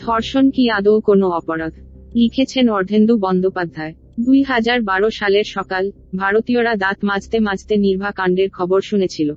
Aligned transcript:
ধর্ষণ 0.00 0.50
কি 0.50 0.70
আদৌ 0.70 1.00
কোনো 1.00 1.28
অপরাধ? 1.30 1.72
লিখেছেন 2.14 2.68
অর্ধেন্দু 2.68 3.18
বন্দ্যোপাধ্যায়। 3.18 3.94
দুই 4.20 4.42
হাজার 4.42 4.82
বারো 4.82 5.10
সালের 5.10 5.44
সকাল, 5.44 5.90
ভারতীয়রা 6.16 6.74
দাঁত 6.74 6.98
মাজতে 7.04 7.40
মাজতে 7.40 7.76
নির্ভা 7.76 8.10
কাণ্ডের 8.10 8.50
খবর 8.50 8.80
শুনেছিল। 8.80 9.34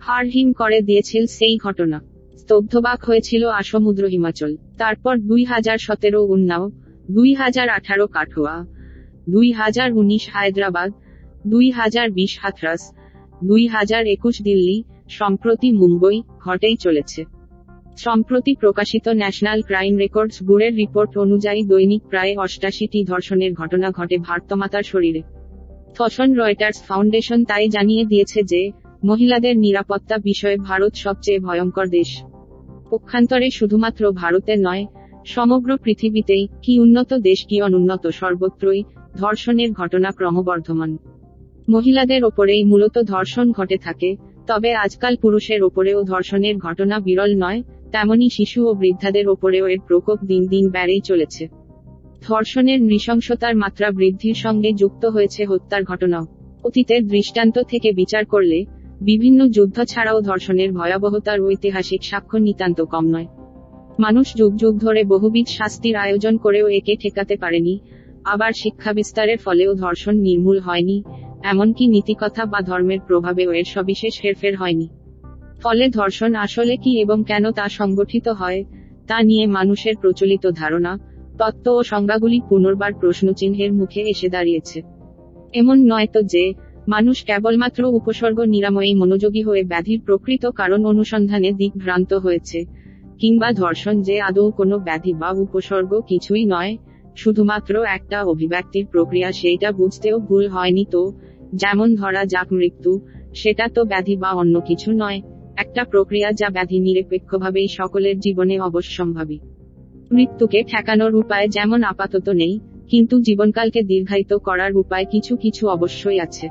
হাড় 0.00 0.28
হিম 0.28 0.52
করে 0.52 0.80
দিয়েছিল 0.80 1.26
সেই 1.26 1.58
ঘটনা। 1.58 2.00
স্তব্ধবাক 2.38 3.04
হয়েছিল 3.04 3.48
আসমুদ্র 3.48 4.04
হিমাচল। 4.06 4.56
তারপর 4.78 5.18
দুই 5.18 5.44
হাজার 5.44 5.78
সতেরো 5.78 6.20
উন্নাও, 6.24 6.70
দুই 7.10 7.34
হাজার 7.34 7.68
আঠারো 7.68 8.06
কাঠোয়া, 8.06 8.64
দুই 9.30 9.52
হাজার 9.52 9.92
উনিশ 9.92 10.28
হায়দ্রাবাদ, 10.32 10.92
দুই 11.46 11.70
হাজার 11.70 12.10
বিশ 12.10 12.38
হাথরাস, 12.42 12.92
দুই 13.44 13.66
হাজার 13.66 14.06
একুশ 14.06 14.42
দিল্লি, 14.42 14.82
সম্প্রতি 15.08 15.72
মুম্বই, 15.72 16.22
ঘটেই 16.44 16.76
চলেছে। 16.76 17.24
সম্প্রতি 17.96 18.54
প্রকাশিত 18.54 19.08
ন্যাশনাল 19.08 19.62
ক্রাইম 19.62 19.96
রেকর্ডস 19.96 20.42
ব্যুরের 20.42 20.76
রিপোর্ট 20.76 21.18
অনুযায়ী 21.18 21.64
দৈনিক 21.64 22.02
প্রায় 22.02 22.36
অষ্টাশিটি 22.36 23.04
ধর্ষণের 23.04 23.54
ঘটনা 23.54 23.90
ঘটে 23.90 24.18
ভারতমাতার 24.18 24.82
শরীরে। 24.82 25.22
থসন 25.94 26.34
রয়টার্স 26.34 26.82
ফাউন্ডেশন 26.82 27.44
তাই 27.44 27.68
জানিয়ে 27.68 28.04
দিয়েছে 28.04 28.42
যে, 28.42 28.70
মহিলাদের 29.04 29.58
নিরাপত্তা 29.58 30.18
বিষয়ে 30.18 30.56
ভারত 30.56 30.94
সবচেয়ে 30.94 31.38
ভয়ঙ্কর 31.38 31.88
দেশ। 31.88 32.22
পক্ষান্তরে 32.90 33.50
শুধুমাত্র 33.50 34.12
ভারতের 34.12 34.58
নয়, 34.60 34.86
সমগ্র 35.26 35.76
পৃথিবীতেই 35.76 36.48
কি 36.62 36.80
উন্নত 36.80 37.14
দেশ, 37.14 37.46
কি 37.46 37.62
অনুন্নত, 37.62 38.06
সর্বত্রই 38.06 38.84
ধর্ষণের 39.16 39.72
ঘটনা 39.72 40.10
ক্রমবর্ধমান। 40.10 40.98
মহিলাদের 41.68 42.24
ওপরেই 42.24 42.64
মূলত 42.64 43.02
ধর্ষণ 43.02 43.52
ঘটে 43.52 43.76
থাকে, 43.76 44.16
তবে 44.46 44.74
আজকাল 44.74 45.16
পুরুষের 45.16 45.62
ওপরেও 45.62 46.02
ধর্ষণের 46.02 46.58
ঘটনা 46.58 46.98
বিরল 46.98 47.34
নয় 47.36 47.62
তেমনি 47.92 48.30
শিশু 48.30 48.68
ও 48.68 48.74
বৃদ্ধাদের 48.74 49.28
ওপরেও 49.28 49.66
এর 49.68 49.80
প্রকোপ 49.86 50.18
দিন 50.24 50.46
দিন 50.46 50.70
বেড়েই 50.70 51.00
চলেছে। 51.00 51.48
ধর্ষণের 52.22 52.82
নৃশংসতার 52.82 53.56
মাত্রা 53.56 53.90
বৃদ্ধির 53.90 54.34
সঙ্গে 54.34 54.72
যুক্ত 54.72 55.06
হয়েছে 55.06 55.44
হত্যার 55.44 55.84
ঘটনাও। 55.84 56.26
অতীতের 56.64 57.08
দৃষ্টান্ত 57.08 57.58
থেকে 57.58 57.92
বিচার 57.92 58.24
করলে, 58.24 58.64
বিভিন্ন 59.00 59.48
যুদ্ধ 59.48 59.84
ছাড়াও 59.84 60.20
ধর্ষণের 60.20 60.72
ভয়াবহতার 60.72 61.40
ঐতিহাসিক 61.40 62.04
সাক্ষ্য 62.04 62.38
নিতান্ত 62.38 62.80
কম 62.80 63.04
নয়। 63.06 63.26
মানুষ 63.98 64.34
যুগ 64.34 64.56
যুগ 64.56 64.78
ধরে 64.78 65.04
বহুবিধ 65.04 65.46
শাস্তির 65.48 65.96
আয়োজন 65.96 66.36
করেও 66.36 66.68
একে 66.68 66.96
ঠেকাতে 66.96 67.36
পারেনি, 67.36 67.78
আবার 68.24 68.52
শিক্ষা 68.52 68.92
বিস্তারের 68.92 69.38
ফলেও 69.38 69.74
ধর্ষণ 69.74 70.14
নির্মূল 70.16 70.58
হয়নি, 70.58 71.02
এমনকি 71.42 71.86
নীতিকথা 71.86 72.44
বা 72.44 72.60
ধর্মের 72.60 73.00
প্রভাবেও 73.06 73.52
এর 73.52 73.64
সবিশেষ 73.64 74.20
হেরফের 74.24 74.56
হয়নি। 74.56 74.88
ফলে 75.62 75.88
ধর্ষণ 75.88 76.34
আসলে 76.34 76.76
কি 76.76 77.00
এবং 77.00 77.24
কেন 77.24 77.50
তা 77.50 77.68
সংগঠিত 77.68 78.28
হয়, 78.28 78.64
তা 79.06 79.22
নিয়ে 79.22 79.46
মানুষের 79.46 79.96
প্রচলিত 79.96 80.46
ধারণা, 80.46 80.98
তত্ত্ব 81.38 81.66
ও 81.68 81.82
সংজ্ঞাগুলি 81.82 82.40
পুনর্বার 82.48 82.92
প্রশ্নচিহ্নের 82.92 83.72
মুখে 83.72 84.00
এসে 84.00 84.28
দাঁড়িয়েছে। 84.28 84.82
এমন 85.52 85.86
নয় 85.86 86.06
তো 86.06 86.22
যে, 86.22 86.54
মানুষ 86.88 87.24
কেবলমাত্র 87.24 87.84
উপসর্গ 87.84 88.40
নিরাময়ী 88.40 88.94
মনোযোগী 88.94 89.42
হয়ে 89.42 89.64
ব্যাধির 89.64 90.00
প্রকৃত 90.00 90.46
কারণ 90.46 90.84
অনুসন্ধানে 90.84 91.52
দিক 91.52 91.72
ভ্রান্ত 91.76 92.14
হয়েছে, 92.14 92.64
কিংবা 93.18 93.52
ধর্ষণ 93.52 94.02
যে 94.02 94.20
আদৌ 94.20 94.50
কোনো 94.50 94.78
ব্যাধি 94.78 95.12
বা 95.12 95.30
উপসর্গ 95.30 96.00
কিছুই 96.00 96.44
নয়, 96.44 96.76
শুধুমাত্র 97.16 97.84
একটা 97.84 98.24
অভিব্যক্তির 98.24 98.86
প্রক্রিয়া 98.86 99.32
সেইটা 99.32 99.72
বুঝতেও 99.72 100.18
ভুল 100.18 100.48
হয়নি 100.48 100.84
তো, 100.84 101.12
যেমন 101.54 101.94
ধরা 101.94 102.24
যাক 102.24 102.52
মৃত্যু, 102.52 103.00
সেটা 103.34 103.68
তো 103.68 103.84
ব্যাধি 103.84 104.16
বা 104.16 104.30
অন্য 104.32 104.60
কিছু 104.60 104.92
নয়। 104.92 105.22
একটা 105.56 105.84
প্রক্রিয়া 105.84 106.32
যা 106.32 106.48
ব্যাধি 106.48 106.80
নিরপেক্ষভাবেই 106.80 107.68
সকলের 107.68 108.20
জীবনে 108.20 108.60
অবশ্যম্ভাবী। 108.60 109.38
মৃত্যুকে 110.12 110.62
ঠেকানোর 110.62 111.14
উপায় 111.14 111.48
যেমন 111.48 111.82
আপাতত 111.82 112.28
নেই, 112.28 112.60
কিন্তু 112.88 113.20
জীবনকালকে 113.20 113.82
দীর্ঘায়িত 113.82 114.34
করার 114.34 114.76
উপায় 114.76 115.06
কিছু 115.10 115.36
কিছু 115.36 115.68
অবশ্যই 115.68 116.20
আছে। 116.20 116.48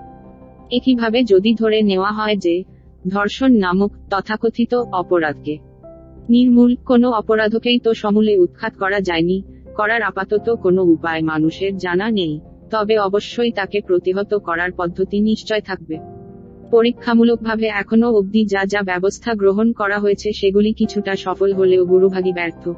একইভাবে 0.71 1.23
যদি 1.23 1.53
ধরে 1.53 1.81
নেওয়া 1.81 2.11
হয় 2.11 2.35
যে, 2.35 2.63
ধর্ষণ 3.07 3.51
নামক 3.51 3.91
তথাকথিত 4.09 4.73
অপরাধকে 4.73 5.57
নির্মূল 6.29 6.75
কোনো 6.85 7.11
অপরাধকেই 7.11 7.79
তো 7.79 7.93
সমূলে 7.93 8.37
উৎখাত 8.37 8.73
করা 8.77 8.99
যায়নি, 8.99 9.43
করার 9.75 10.01
আপাতত 10.01 10.49
কোনো 10.49 10.83
উপায় 10.83 11.21
মানুষের 11.21 11.77
জানা 11.77 12.11
নেই, 12.11 12.39
তবে 12.71 12.97
অবশ্যই 12.97 13.51
তাকে 13.51 13.81
প্রতিহত 13.81 14.33
করার 14.33 14.71
পদ্ধতি 14.71 15.19
নিশ্চয় 15.19 15.61
থাকবে। 15.61 16.10
পরীক্ষামূলকভাবে 16.71 17.67
এখনও 17.67 18.15
অবধি 18.17 18.45
যা 18.45 18.65
যা 18.65 18.81
ব্যবস্থা 18.81 19.33
গ্রহণ 19.33 19.71
করা 19.71 19.99
হয়েছে 19.99 20.33
সেগুলি 20.33 20.73
কিছুটা 20.73 21.15
সফল 21.15 21.53
হলেও 21.53 21.85
গুরুভাগী 21.85 22.33
ব্যর্থ। 22.33 22.69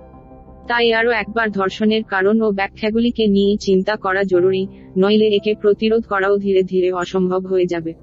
তাই 0.68 0.94
আরও 0.94 1.12
একবার 1.12 1.52
ধর্ষণের 1.52 2.04
কারণ 2.04 2.42
ও 2.42 2.52
ব্যাখ্যাগুলিকে 2.52 3.28
নিয়ে 3.28 3.58
চিন্তা 3.58 3.96
করা 3.96 4.24
জরুরি, 4.24 4.68
নইলে 4.98 5.28
একে 5.28 5.56
প্রতিরোধ 5.56 6.04
করাও 6.04 6.38
ধীরে 6.38 6.64
ধীরে 6.64 6.92
অসম্ভব 6.92 7.46
হয়ে 7.46 7.66
যাবে। 7.66 7.94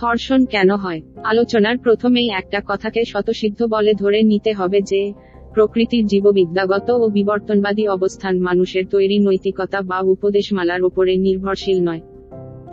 ধর্ষণ 0.00 0.44
কেন 0.44 0.70
হয়? 0.70 1.00
আলোচনার 1.24 1.78
প্রথমেই 1.78 2.28
একটা 2.30 2.62
কথাকে 2.66 3.04
শতসিদ্ধ 3.04 3.62
বলে 3.62 3.94
ধরে 3.94 4.22
নিতে 4.22 4.52
হবে 4.52 4.82
যে, 4.82 5.12
প্রকৃতির 5.54 6.06
জীববিদ্যাগত 6.06 6.90
ও 6.90 7.08
বিবর্তনবাদী 7.08 7.86
অবস্থান 7.86 8.40
মানুষের 8.40 8.86
তৈরি 8.86 9.18
নৈতিকতা 9.18 9.80
বা 9.80 10.00
উপদেশমালার 10.00 10.82
উপরে 10.82 11.16
নির্ভরশীল 11.16 11.84
নয়। 11.84 12.00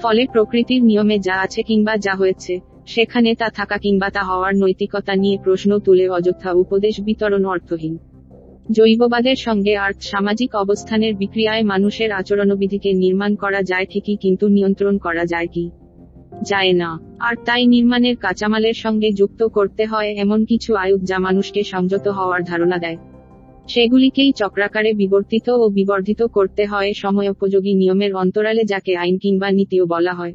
ফলে 0.01 0.27
প্রকৃতির 0.31 0.85
নিয়মে 0.85 1.19
যা 1.19 1.35
আছে 1.41 1.63
কিংবা 1.63 1.97
যা 1.97 2.13
হয়েছে, 2.15 2.59
সেখানে 2.85 3.35
তা 3.35 3.49
থাকা 3.49 3.77
কিংবা 3.77 4.09
তা 4.09 4.23
হওয়ার 4.23 4.55
নৈতিকতা 4.55 5.15
নিয়ে 5.15 5.37
প্রশ্ন 5.43 5.79
তুলে 5.79 6.09
অযথা 6.09 6.51
উপদেশ 6.51 7.01
বিতরণ 7.01 7.45
অর্থহীন। 7.45 7.97
জৈববাদের 8.71 9.35
সঙ্গে 9.35 9.75
আর্থ 9.75 10.01
সামাজিক 10.01 10.55
অবস্থানের 10.55 11.15
বিক্রিয়ায় 11.15 11.63
মানুষের 11.63 12.11
আচরণবিধিকে 12.11 12.93
নির্মাণ 12.93 13.35
করা 13.35 13.61
যায় 13.61 13.85
ঠিকই 13.85 14.15
কিন্তু 14.15 14.47
নিয়ন্ত্রণ 14.47 14.97
করা 14.97 15.25
যায় 15.25 15.47
কি? 15.47 15.69
যায় 16.43 16.73
না। 16.73 16.99
আর 17.19 17.35
তাই 17.45 17.65
নির্মাণের 17.65 18.15
কাঁচামালের 18.15 18.73
সঙ্গে 18.73 19.11
যুক্ত 19.11 19.43
করতে 19.43 19.85
হয় 19.85 20.15
এমন 20.15 20.45
কিছু 20.45 20.75
আয়ুধ 20.75 21.01
যা 21.03 21.19
মানুষকে 21.19 21.63
সংযত 21.63 22.07
হওয়ার 22.07 22.43
ধারণা 22.43 22.77
দেয়। 22.77 22.97
সেগুলিকেই 23.67 24.31
চক্রাকারে 24.31 24.93
বিবর্তিত 24.93 25.49
ও 25.49 25.69
বিবর্ধিত 25.69 26.21
করতে 26.23 26.65
হয় 26.65 26.93
সময়োপযোগী 26.93 27.73
নিয়মের 27.73 28.13
অন্তরালে 28.13 28.63
যাকে 28.63 28.95
আইন 28.95 29.17
কিংবা 29.17 29.51
নীতিও 29.51 29.85
বলা 29.85 30.13
হয়। 30.13 30.33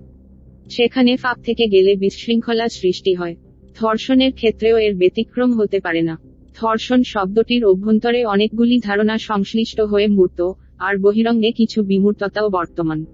সেখানে 0.71 1.17
ফাঁক 1.17 1.39
থেকে 1.43 1.67
গেলে 1.67 1.97
বিশৃঙ্খলা 1.97 2.69
সৃষ্টি 2.69 3.15
হয়। 3.15 3.35
ধর্ষণের 3.81 4.33
ক্ষেত্রেও 4.33 4.79
এর 4.79 4.95
ব্যতিক্রম 4.95 5.53
হতে 5.53 5.81
পারে 5.81 6.03
না। 6.03 6.19
ধর্ষণ 6.61 7.03
শব্দটির 7.03 7.65
অভ্যন্তরে 7.65 8.25
অনেকগুলি 8.25 8.79
ধারণা 8.79 9.19
সংশ্লিষ্ট 9.19 9.81
হয়ে 9.81 10.07
মূর্ত, 10.07 10.53
আর 10.79 10.99
বহিরঙ্গে 10.99 11.51
কিছু 11.51 11.83
বিমূর্ততাও 11.83 12.49
বর্তমান। 12.49 13.05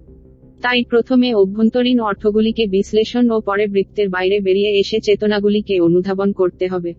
তাই 0.62 0.84
প্রথমে 0.84 1.34
অভ্যন্তরীণ 1.34 2.00
অর্থগুলিকে 2.00 2.66
বিশ্লেষণ 2.66 3.30
ও 3.30 3.40
পরে 3.40 3.66
বৃত্তের 3.66 4.08
বাইরে 4.08 4.40
বেরিয়ে 4.40 4.70
এসে 4.78 5.00
চেতনাগুলিকে 5.00 5.80
অনুধাবন 5.80 6.32
করতে 6.32 6.68
হবে। 6.68 6.94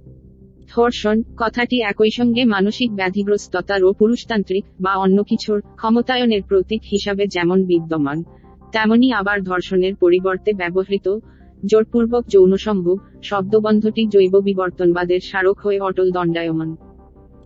ধর্ষণ, 0.76 1.24
কথাটি 1.38 1.82
একই 1.82 2.12
সঙ্গে 2.12 2.46
মানসিক 2.46 2.96
ব্যাধিগ্রস্ততার 2.96 3.84
ও 3.84 3.94
পুরুষতান্ত্রিক 3.94 4.66
বা 4.82 4.96
অন্য 4.96 5.24
কিছুর 5.24 5.62
ক্ষমতায়নের 5.76 6.42
প্রতীক 6.44 6.82
হিসাবে 6.92 7.28
যেমন 7.28 7.64
বিদ্যমান, 7.64 8.24
তেমনি 8.72 9.12
আবার 9.12 9.44
ধর্ষণের 9.44 9.96
পরিবর্তে 9.96 10.54
ব্যবহৃত 10.54 11.20
জোরপূর্বক 11.66 12.28
যৌনসম্ভোগ, 12.28 13.00
শব্দবন্ধটি 13.24 14.08
জৈব 14.08 14.40
বিবর্তনবাদের 14.40 15.20
স্মারক 15.20 15.60
হয়ে 15.60 15.80
অটল 15.80 16.12
দণ্ডায়মান। 16.12 16.76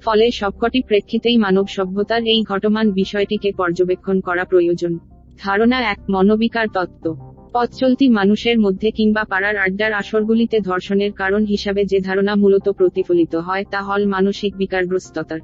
ফলে 0.02 0.32
সবকটি 0.32 0.82
প্রেক্ষিতেই 0.82 1.38
মানব 1.38 1.68
সভ্যতার 1.68 2.22
এই 2.24 2.44
ঘটমান 2.44 2.92
বিষয়টিকে 2.92 3.52
পর্যবেক্ষণ 3.52 4.20
করা 4.20 4.44
প্রয়োজন। 4.46 5.00
ধারণা 5.40 5.82
এক 5.82 6.00
মনোবিকার 6.10 6.68
তত্ত্ব। 6.74 7.31
পথ 7.54 7.70
চলতি 7.74 8.10
মানুষের 8.10 8.60
মধ্যে 8.60 8.92
কিংবা 8.92 9.24
পাড়ার 9.24 9.58
আড্ডার 9.58 9.94
আসরগুলিতে 9.94 10.60
ধর্ষণের 10.60 11.12
কারণ 11.12 11.46
হিসাবে 11.46 11.86
যে 11.86 12.00
ধারণা 12.00 12.36
মূলত 12.36 12.70
প্রতিফলিত 12.70 13.36
হয়, 13.36 13.64
তা 13.72 13.82
হল 13.82 14.06
মানসিক 14.06 14.52
বিকারগ্রস্ততার 14.58 15.40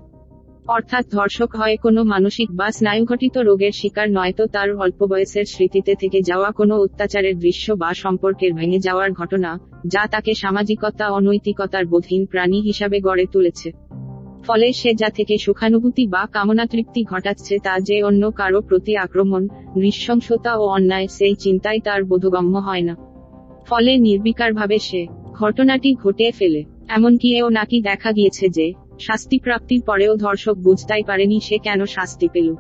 অর্থাৎ 0.68 1.06
ধর্ষক 1.12 1.56
হয় 1.56 1.77
কোনো 1.77 2.04
মানসিক 2.04 2.50
বা 2.51 2.71
স্নায়ুঘটিত 2.71 3.38
রোগের 3.38 3.71
শিকার 3.71 4.12
নয়তো 4.12 4.48
তার 4.48 4.75
অল্প 4.75 5.00
বয়সের 5.04 5.45
স্মৃতিতে 5.45 5.95
থেকে 5.95 6.21
যাওয়া 6.21 6.51
কোনো 6.51 6.74
অত্যাচারের 6.81 7.39
দৃশ্য 7.39 7.74
বা 7.74 7.94
সম্পর্কের 7.94 8.53
ভেঙে 8.53 8.80
যাওয়ার 8.80 9.12
ঘটনা, 9.12 9.60
যা 9.88 10.07
তাকে 10.07 10.33
সামাজিকতা, 10.33 11.06
অনৈতিকতার 11.10 11.86
বোধহীন 11.86 12.25
প্রাণী 12.25 12.62
হিসাবে 12.62 13.00
গড়ে 13.00 13.25
তুলেছে। 13.31 13.71
ফলে 14.48 14.74
সে 14.74 14.94
যা 14.94 15.10
থেকে 15.10 15.38
সুখানুভূতি 15.38 16.08
বা 16.08 16.28
কামনা 16.32 16.66
তৃপ্তি 16.66 17.04
ঘটাচ্ছে 17.04 17.60
তা 17.60 17.80
যে 17.80 18.04
অন্য 18.04 18.32
কারও 18.32 18.62
প্রতি 18.62 18.98
আক্রমণ, 18.98 19.48
নৃশংসতা 19.76 20.56
ও 20.56 20.66
অন্যায় 20.68 21.08
সেই 21.08 21.36
চিন্তায় 21.36 21.80
তার 21.80 22.04
বোধগম্য 22.04 22.58
হয় 22.58 22.82
না। 22.82 22.96
ফলে 23.68 23.98
নির্বিকারভাবে 23.98 24.80
সে 24.80 25.08
ঘটনাটি 25.34 25.94
ঘটিয়ে 25.94 26.32
ফেলে। 26.32 26.64
এমনকি 26.88 27.38
এও 27.38 27.50
নাকি 27.50 27.82
দেখা 27.82 28.12
গিয়েছে 28.12 28.50
যে 28.50 28.74
শাস্তি 29.00 29.40
প্রাপ্তির 29.40 29.82
পরেও 29.82 30.16
ধর্ষক 30.16 30.58
বুঝতেই 30.58 31.04
পারেনি 31.04 31.40
সে 31.40 31.58
কেন 31.58 31.86
শাস্তি 31.86 32.28
পেল। 32.34 32.56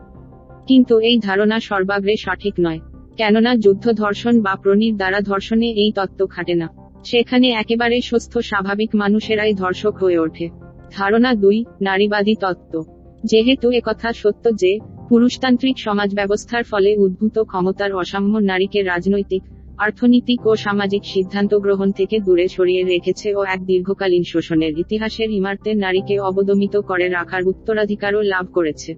কিন্তু 0.67 0.99
এই 0.99 1.19
ধারণা 1.19 1.59
সর্বাগ্রে 1.59 2.15
সঠিক 2.17 2.53
নয়। 2.59 2.79
কেননা 3.17 3.55
যুদ্ধ 3.55 3.91
ধর্ষণ 3.91 4.41
বা 4.41 4.55
প্রণীর 4.55 4.95
দ্বারা 4.95 5.21
ধর্ষণে 5.21 5.67
এই 5.71 5.91
তত্ত্ব 5.91 6.27
খাটে 6.27 6.53
না। 6.53 6.69
সেখানে 7.05 7.49
একেবারে 7.49 8.01
সুস্থ 8.01 8.37
স্বাভাবিক 8.37 8.95
মানুষেরাই 8.95 9.53
ধর্ষক 9.53 9.95
হয়ে 9.95 10.17
ওঠে। 10.17 10.66
ধারণা 10.91 11.33
দুই, 11.33 11.65
নারীবাদী 11.81 12.35
তত্ত্ব। 12.35 12.83
যেহেতু 13.23 13.71
একথা 13.71 14.13
সত্য 14.13 14.55
যে, 14.55 14.79
পুরুষতান্ত্রিক 15.09 15.79
সমাজ 15.79 16.15
ব্যবস্থার 16.15 16.63
ফলে 16.63 16.97
উদ্ভূত 16.97 17.43
ক্ষমতার 17.43 17.93
অসাম্য 17.93 18.37
নারীকে 18.37 18.81
রাজনৈতিক, 18.81 19.43
অর্থনৈতিক 19.77 20.47
ও 20.47 20.55
সামাজিক 20.55 21.01
সিদ্ধান্ত 21.05 21.55
গ্রহণ 21.55 21.91
থেকে 21.91 22.19
দূরে 22.19 22.47
সরিয়ে 22.47 22.83
রেখেছে 22.83 23.35
ও 23.35 23.43
এক 23.43 23.65
দীর্ঘকালীন 23.65 24.23
শোষণের 24.23 24.79
ইতিহাসের 24.79 25.29
ইমার্তে 25.29 25.73
নারীকে 25.73 26.19
অবদমিত 26.19 26.77
করে 26.77 27.09
রাখার 27.09 27.43
উত্তরাধিকারও 27.43 28.21
লাভ 28.21 28.47
করেছে। 28.53 28.95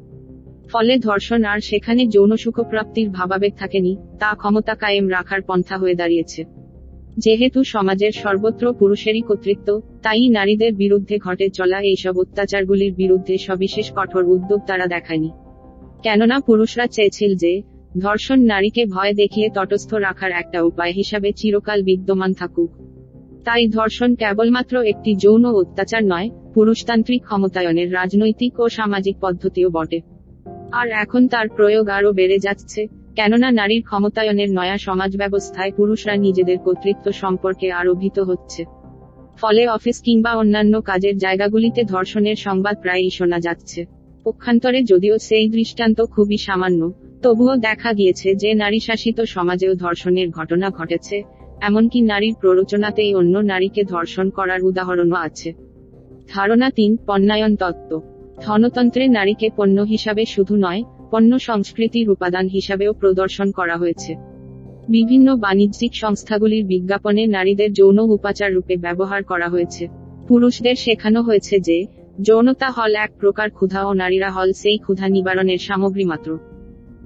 ফলে 0.70 0.98
ধর্ষণ 0.98 1.44
আর 1.44 1.60
সেখানে 1.60 2.08
যৌন 2.08 2.36
সুখপ্রাপ্তির 2.36 3.10
ভাবাবেগ 3.10 3.54
থাকেনি, 3.58 3.98
তা 4.20 4.36
ক্ষমতা 4.36 4.76
কায়েম 4.76 5.10
রাখার 5.10 5.42
পন্থা 5.42 5.78
হয়ে 5.78 5.96
দাঁড়িয়েছে। 5.96 6.59
যেহেতু 7.20 7.64
সমাজের 7.64 8.12
সর্বত্র 8.12 8.74
পুরুষেরই 8.74 9.22
কর্তৃত্ব, 9.22 9.82
তাই 10.04 10.28
নারীদের 10.28 10.74
বিরুদ্ধে 10.74 11.18
ঘটে 11.18 11.50
চলা 11.50 11.82
এইসব 11.82 12.18
অত্যাচারগুলির 12.18 12.94
বিরুদ্ধে 12.94 13.38
সবিশেষ 13.38 13.92
কঠোর 13.96 14.24
উদ্যোগ 14.24 14.60
তারা 14.68 14.88
দেখায়নি। 14.88 15.30
কেননা 16.04 16.40
পুরুষরা 16.40 16.88
চেয়েছিল 16.88 17.36
যে, 17.36 17.62
ধর্ষণ 18.00 18.40
নারীকে 18.40 18.86
ভয় 18.86 19.14
দেখিয়ে 19.14 19.50
তটস্থ 19.50 19.94
রাখার 19.94 20.32
একটা 20.32 20.62
উপায় 20.62 20.92
হিসাবে 20.92 21.32
চিরকাল 21.32 21.84
বিদ্যমান 21.84 22.34
থাকুক। 22.34 22.70
তাই 23.46 23.68
ধর্ষণ 23.68 24.16
কেবলমাত্র 24.16 24.82
একটি 24.82 25.16
যৌন 25.16 25.46
অত্যাচার 25.46 26.04
নয়, 26.04 26.30
পুরুষতান্ত্রিক 26.54 27.24
ক্ষমতায়নের 27.24 27.94
রাজনৈতিক 27.94 28.60
ও 28.60 28.70
সামাজিক 28.70 29.18
পদ্ধতিও 29.22 29.70
বটে। 29.70 30.02
আর 30.72 30.90
এখন 30.90 31.28
তার 31.28 31.50
প্রয়োগ 31.50 31.90
আরও 31.90 32.12
বেড়ে 32.12 32.40
যাচ্ছে। 32.40 32.88
কেননা 33.20 33.52
নারীর 33.52 33.84
ক্ষমতায়নের 33.84 34.52
নয়া 34.52 34.78
সমাজ 34.78 35.18
ব্যবস্থায় 35.18 35.72
পুরুষরা 35.72 36.16
নিজেদের 36.16 36.58
কর্তৃত্ব 36.58 37.12
সম্পর্কে 37.12 37.72
আরও 37.72 37.96
ভীত 37.96 38.20
হচ্ছে। 38.20 38.66
ফলে 39.42 39.68
অফিস 39.68 40.02
কিংবা 40.02 40.32
অন্যান্য 40.34 40.82
কাজের 40.82 41.18
জায়গাগুলিতে 41.18 41.84
ধর্ষণের 41.84 42.36
সংবাদ 42.36 42.82
প্রায়ই 42.82 43.10
শোনা 43.10 43.40
যাচ্ছে। 43.40 43.86
পক্ষান্তরে 44.24 44.84
যদিও 44.84 45.18
সেই 45.18 45.50
দৃষ্টান্ত 45.50 46.02
খুবই 46.02 46.38
সামান্য, 46.38 46.92
তবুও 47.24 47.56
দেখা 47.56 47.94
গিয়েছে 47.94 48.36
যে 48.36 48.54
নারী 48.54 48.80
শাসিত 48.80 49.22
সমাজেও 49.22 49.74
ধর্ষণের 49.76 50.30
ঘটনা 50.30 50.70
ঘটেছে, 50.70 51.24
এমনকি 51.62 52.02
নারীর 52.02 52.36
প্ররোচনাতেই 52.42 53.16
অন্য 53.16 53.38
নারীকে 53.38 53.84
ধর্ষণ 53.84 54.30
করার 54.30 54.64
উদাহরণও 54.64 55.16
আছে। 55.16 55.54
ধারণা 56.30 56.70
তিন 56.70 56.98
পণ্যায়ন 57.08 57.56
তত্ত্ব। 57.56 58.02
ধনতন্ত্রে 58.42 59.08
নারীকে 59.08 59.50
পণ্য 59.56 59.82
হিসাবে 59.82 60.26
শুধু 60.26 60.56
নয় 60.56 60.84
পণ্য 61.12 61.40
সংস্কৃতির 61.40 62.10
উপাদান 62.10 62.48
হিসাবেও 62.48 62.94
প্রদর্শন 62.94 63.52
করা 63.52 63.78
হয়েছে। 63.78 64.16
বিভিন্ন 64.90 65.36
বাণিজ্যিক 65.36 65.96
সংস্থাগুলির 65.96 66.66
বিজ্ঞাপনে 66.66 67.28
নারীদের 67.28 67.74
যৌন 67.74 68.00
উপাচার 68.00 68.54
রূপে 68.54 68.78
ব্যবহার 68.78 69.24
করা 69.24 69.48
হয়েছে। 69.48 69.88
পুরুষদের 70.28 70.76
শেখানো 70.76 71.22
হয়েছে 71.22 71.60
যে, 71.60 71.86
যৌনতা 72.22 72.70
হল 72.70 72.96
এক 72.96 73.12
প্রকার 73.20 73.50
ক্ষুধা 73.50 73.84
ও 73.84 73.94
নারীরা 73.94 74.32
হল 74.32 74.54
সেই 74.54 74.78
ক্ষুধা 74.78 75.08
নিবারণের 75.08 75.58
সামগ্রী 75.58 76.04
মাত্র। 76.04 76.40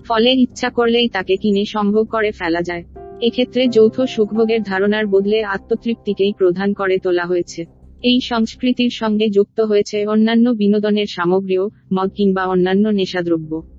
ফলে 0.06 0.32
ইচ্ছা 0.32 0.70
করলেই 0.70 1.10
তাকে 1.10 1.38
কিনে 1.38 1.66
সম্ভব 1.66 2.04
করে 2.04 2.32
ফেলা 2.32 2.62
যায়। 2.62 2.84
এক্ষেত্রে 3.22 3.68
যৌথ 3.68 4.02
সুখভোগের 4.02 4.64
ধারণার 4.64 5.08
বদলে 5.08 5.44
আত্মতৃপ্তিকেই 5.44 6.34
প্রধান 6.38 6.74
করে 6.74 6.98
তোলা 6.98 7.26
হয়েছে। 7.26 7.66
এই 8.04 8.20
সংস্কৃতির 8.22 8.90
সঙ্গে 8.90 9.30
যুক্ত 9.30 9.62
হয়েছে 9.62 10.06
অন্যান্য 10.06 10.50
বিনোদনের 10.50 11.06
সামগ্রীও, 11.06 11.70
মদ 11.94 12.10
কিংবা 12.16 12.46
অন্যান্য 12.46 12.90
নেশাদ্রব্য। 12.90 13.73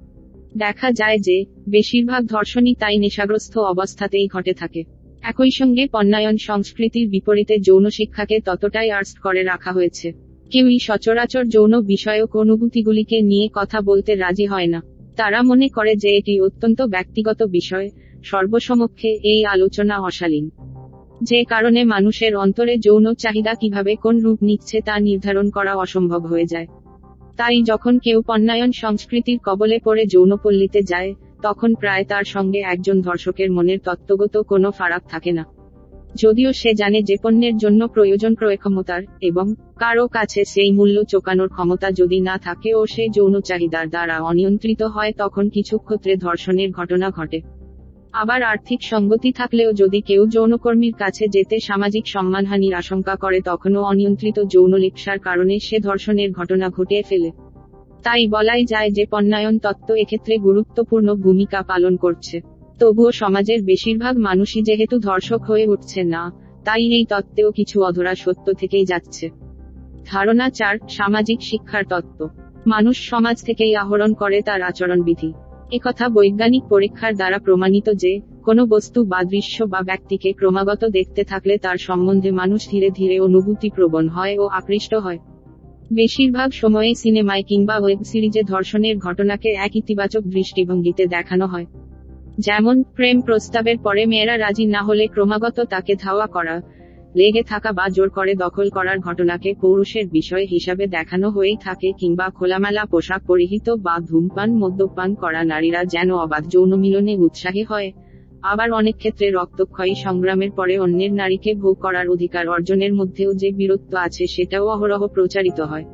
দেখা 0.56 0.92
যায় 0.92 1.18
যে, 1.18 1.44
বেশিরভাগ 1.68 2.26
ধর্ষণই 2.26 2.74
তাই 2.74 2.98
নেশাগ্রস্ত 2.98 3.58
অবস্থাতেই 3.58 4.28
ঘটে 4.28 4.52
থাকে। 4.52 4.84
একই 5.22 5.50
সঙ্গে 5.50 5.86
পণ্যায়ন 5.86 6.36
সংস্কৃতির 6.36 7.08
বিপরীতে 7.08 7.58
যৌন 7.58 7.90
শিক্ষাকে 7.90 8.40
ততটাই 8.40 8.90
আর্টস 8.90 9.14
করে 9.14 9.42
রাখা 9.42 9.72
হয়েছে। 9.72 10.12
কেউই 10.50 10.78
সচরাচর 10.78 11.44
যৌন 11.44 11.80
বিষয়ক 11.80 12.36
অনুভূতিগুলিকে 12.36 13.20
নিয়ে 13.20 13.48
কথা 13.54 13.80
বলতে 13.80 14.14
রাজি 14.14 14.46
হয় 14.46 14.66
না। 14.66 14.82
তারা 15.16 15.42
মনে 15.42 15.68
করে 15.68 15.96
যে 15.96 16.16
এটি 16.16 16.40
অত্যন্ত 16.40 16.82
ব্যক্তিগত 16.82 17.42
বিষয়, 17.42 17.90
সর্বসমক্ষে 18.24 19.08
এই 19.08 19.44
আলোচনা 19.44 19.98
অশালীন। 19.98 20.50
যে 21.22 21.44
কারণে 21.44 21.84
মানুষের 21.84 22.36
অন্তরে 22.36 22.76
যৌন 22.76 23.14
চাহিদা 23.14 23.54
কীভাবে 23.54 23.96
কোন 23.96 24.20
রূপ 24.20 24.38
নিচ্ছে 24.42 24.80
তা 24.80 24.98
নির্ধারণ 24.98 25.50
করা 25.50 25.74
অসম্ভব 25.74 26.26
হয়ে 26.26 26.44
যায়। 26.44 26.66
তাই 27.36 27.62
যখন 27.62 27.98
কেউ 27.98 28.22
পণ্যায়ন 28.26 28.72
সংস্কৃতির 28.72 29.38
কবলে 29.44 29.78
পড়ে 29.84 30.06
যৌনপল্লীতে 30.06 30.80
যায়, 30.82 31.14
তখন 31.42 31.74
প্রায় 31.74 32.04
তার 32.04 32.24
সঙ্গে 32.24 32.58
একজন 32.58 33.00
ধর্ষকের 33.00 33.50
মনের 33.52 33.78
তত্ত্বগত 33.78 34.34
কোনো 34.42 34.70
ফারাক 34.70 35.02
থাকে 35.08 35.32
না। 35.32 35.44
যদিও 36.14 36.52
সে 36.52 36.74
জানে 36.74 37.02
যে 37.02 37.16
পণ্যের 37.22 37.56
জন্য 37.56 37.88
প্রয়োজন 37.88 38.34
ক্রয় 38.34 38.56
ক্ষমতার 38.56 39.02
এবং 39.20 39.54
কারও 39.78 40.06
কাছে 40.08 40.44
সেই 40.44 40.72
মূল্য 40.72 41.04
চোকানোর 41.04 41.48
ক্ষমতা 41.48 41.90
যদি 41.90 42.20
না 42.20 42.38
থাকে 42.38 42.74
ও 42.74 42.86
সে 42.86 43.08
যৌন 43.08 43.40
চাহিদার 43.40 43.88
দ্বারা 43.88 44.20
অনিয়ন্ত্রিত 44.20 44.82
হয়, 44.82 45.12
তখন 45.12 45.48
কিছু 45.48 45.78
ক্ষেত্রে 45.78 46.16
ধর্ষণের 46.16 46.70
ঘটনা 46.70 47.10
ঘটে। 47.10 47.40
আবার 48.14 48.42
আর্থিক 48.42 48.82
সঙ্গতি 48.82 49.32
থাকলেও 49.32 49.72
যদি 49.72 50.00
কেউ 50.00 50.26
যৌনকর্মীর 50.26 50.94
কাছে 50.98 51.28
যেতে 51.28 51.60
সামাজিক 51.60 52.06
সম্মানহানির 52.06 52.74
আশঙ্কা 52.74 53.16
করে, 53.16 53.40
তখনও 53.40 53.82
অনিয়ন্ত্রিত 53.82 54.42
যৌন 54.44 54.74
লিপ্সার 54.74 55.18
কারণে 55.18 55.58
সে 55.58 55.78
ধর্ষণের 55.78 56.32
ঘটনা 56.32 56.68
ঘটিয়ে 56.68 57.02
ফেলে। 57.02 57.30
তাই 58.02 58.26
বলাই 58.26 58.64
যায় 58.64 58.90
যে 58.90 59.06
পণ্যায়ন 59.10 59.58
তত্ত্ব 59.58 59.94
এক্ষেত্রে 59.94 60.38
গুরুত্বপূর্ণ 60.38 61.14
ভূমিকা 61.14 61.62
পালন 61.62 61.96
করছে। 61.96 62.40
তবুও 62.80 63.12
সমাজের 63.12 63.62
বেশিরভাগ 63.62 64.18
মানুষই 64.18 64.62
যেহেতু 64.62 64.98
ধর্ষক 64.98 65.42
হয়ে 65.42 65.66
উঠছে 65.66 66.02
না, 66.02 66.32
তাই 66.64 66.92
এই 66.92 67.04
তত্ত্বেও 67.04 67.50
কিছু 67.50 67.82
অধরা 67.82 68.14
সত্য 68.14 68.52
থেকেই 68.52 68.84
যাচ্ছে। 68.84 69.30
ধারণা 70.06 70.50
চার, 70.50 70.76
সামাজিক 70.88 71.38
শিক্ষার 71.42 71.84
তত্ত্ব। 71.84 72.28
মানুষ 72.66 73.08
সমাজ 73.08 73.44
থেকেই 73.44 73.76
আহরণ 73.76 74.14
করে 74.14 74.42
তার 74.42 74.62
আচরণবিধি। 74.62 75.32
একথা 75.72 76.08
বৈজ্ঞানিক 76.08 76.62
পরীক্ষার 76.64 77.14
দ্বারা 77.14 77.38
প্রমাণিত 77.38 77.90
যে, 77.90 78.20
কোনো 78.44 78.66
বস্তু 78.66 79.04
বা 79.04 79.24
দৃশ্য 79.24 79.64
বা 79.64 79.80
ব্যক্তিকে 79.80 80.32
ক্রমাগত 80.32 80.84
দেখতে 80.84 81.24
থাকলে 81.24 81.58
তার 81.58 81.76
সম্বন্ধে 81.76 82.30
মানুষ 82.30 82.68
ধীরে 82.68 82.90
ধীরে 82.90 83.20
অনুভূতি 83.20 83.70
প্রবণ 83.70 84.08
হয় 84.08 84.38
ও 84.38 84.46
আকৃষ্ট 84.46 84.94
হয়। 84.94 85.18
বেশিরভাগ 85.92 86.50
সময়ে 86.50 86.94
সিনেমায় 86.94 87.42
কিংবা 87.42 87.78
ওয়েব 87.78 88.02
সিরিজে 88.02 88.42
ধর্ষণের 88.42 88.98
ঘটনাকে 88.98 89.48
এক 89.48 89.76
ইতিবাচক 89.76 90.20
দৃষ্টিভঙ্গিতে 90.20 91.06
দেখানো 91.06 91.46
হয়। 91.46 91.66
যেমন, 92.38 92.82
প্রেম 92.82 93.20
প্রস্তাবের 93.20 93.78
পরে 93.78 94.06
মেয়েরা 94.06 94.38
রাজি 94.38 94.66
না 94.66 94.82
হলে 94.82 95.06
ক্রমাগত 95.06 95.60
তাকে 95.60 95.94
ধাওয়া 95.94 96.26
করা 96.26 96.62
লেগে 97.14 97.42
থাকা 97.42 97.70
বা 97.72 97.86
জোর 97.88 98.08
করে 98.08 98.32
দখল 98.34 98.66
করার 98.70 98.98
ঘটনাকে 98.98 99.50
পৌরুষের 99.60 100.06
বিষয় 100.08 100.46
হিসাবে 100.46 100.86
দেখানো 100.86 101.30
হয়েই 101.30 101.56
থাকে 101.60 101.88
কিংবা 101.98 102.26
খোলামেলা 102.30 102.84
পোশাক 102.84 103.20
পরিহিত 103.26 103.66
বা 103.70 103.94
ধূমপান, 104.08 104.48
মদ্যপান 104.52 105.14
করা 105.14 105.42
নারীরা 105.44 105.82
যেন 105.84 106.08
অবাধ 106.14 106.44
যৌন 106.48 106.72
মিলনে 106.74 107.14
উৎসাহী 107.16 107.62
হয়। 107.62 107.92
আবার 108.42 108.68
অনেক 108.72 108.96
ক্ষেত্রে 108.96 109.30
রক্তক্ষয়ী 109.30 109.94
সংগ্রামের 109.94 110.50
পরে 110.50 110.74
অন্যের 110.78 111.12
নারীকে 111.12 111.50
ভোগ 111.54 111.74
করার 111.80 112.06
অধিকার 112.08 112.48
অর্জনের 112.48 112.94
মধ্যেও 112.94 113.30
যে 113.34 113.48
বীরত্ব 113.52 113.92
আছে 113.96 114.26
সেটাও 114.26 114.64
অহরহ 114.68 115.02
প্রচারিত 115.06 115.60
হয়। 115.60 115.86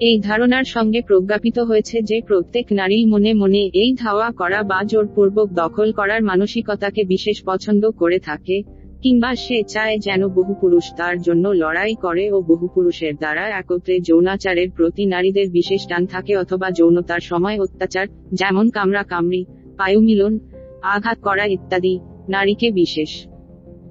এই 0.00 0.16
ধারণার 0.20 0.64
সঙ্গে 0.64 1.00
প্রজ্ঞাপিত 1.02 1.58
হয়েছে 1.58 1.96
যে 2.02 2.20
প্রত্যেক 2.20 2.66
নারী 2.72 2.98
মনে 3.04 3.30
মনে 3.34 3.62
এই 3.74 3.90
ধাওয়া 3.98 4.28
করা 4.30 4.62
বা 4.62 4.78
জোরপূর্বক 4.84 5.48
দখল 5.52 5.92
করার 5.92 6.22
মানসিকতাকে 6.22 7.04
বিশেষ 7.04 7.36
পছন্দ 7.44 7.82
করে 7.90 8.18
থাকে। 8.18 8.56
কিংবা 9.02 9.34
সে 9.36 9.62
চায় 9.62 9.98
যেন 9.98 10.28
বহু 10.28 10.54
পুরুষ 10.60 10.84
তার 10.96 11.22
জন্য 11.22 11.48
লড়াই 11.48 11.94
করে 11.94 12.32
ও 12.32 12.42
বহু 12.42 12.68
পুরুষের 12.74 13.16
দ্বারা 13.16 13.48
একত্রে 13.48 14.00
যৌনাচারের 14.00 14.70
প্রতি 14.70 15.06
নারীদের 15.06 15.50
বিশেষ 15.50 15.86
টান 15.86 16.06
থাকে 16.06 16.36
অথবা 16.36 16.70
যৌনতার 16.70 17.20
সময় 17.20 17.60
অত্যাচার, 17.60 18.06
যেমন 18.32 18.70
কামরা, 18.70 19.02
কামড়ি, 19.02 19.44
পায়ুমিলন, 19.76 20.38
আঘাত 20.82 21.18
করা 21.22 21.44
ইত্যাদি, 21.44 22.00
নারীকে 22.28 22.70
বিশেষ 22.70 23.26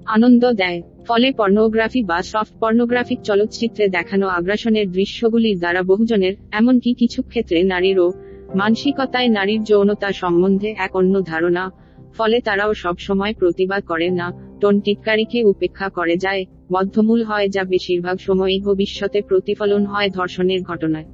আনন্দ 0.06 0.52
দেয়। 0.52 0.82
ফলে 1.06 1.32
পর্নোগ্রাফি 1.32 2.02
বা 2.02 2.22
সফট 2.22 2.54
পর্নোগ্রাফিক 2.60 3.20
চলচ্চিত্রে 3.20 3.88
দেখানো 3.88 4.26
আগ্রাসনের 4.28 4.92
দৃশ্যগুলির 4.92 5.58
দ্বারা 5.58 5.82
বহুজনের, 5.82 6.34
এমনকি 6.52 6.94
কিছু 6.94 7.22
ক্ষেত্রে 7.22 7.62
নারীরও, 7.62 8.12
মানসিকতায় 8.54 9.28
নারীর 9.28 9.62
যৌনতা 9.64 10.12
সম্বন্ধে 10.12 10.74
এক 10.78 10.96
অন্য 10.96 11.20
ধারণা 11.20 11.87
ফলে 12.16 12.40
তারাও 12.40 12.74
সব 12.74 12.98
সময় 12.98 13.34
প্রতিবাদ 13.34 13.84
করে, 13.84 14.10
না, 14.10 14.32
টোন 14.60 14.80
টিটকারিকে 14.80 15.44
উপেক্ষা 15.44 15.88
করে 15.88 16.16
যায়? 16.16 16.44
বদ্ধমূল 16.72 17.22
হয় 17.22 17.48
যা 17.48 17.64
বেশিরভাগ 17.64 18.18
সময়ই 18.18 18.60
ভবিষ্যতে 18.60 19.22
প্রতিফলন 19.22 19.84
হয় 19.84 20.10
ধর্ষণের 20.10 20.62
ঘটনায়। 20.62 21.04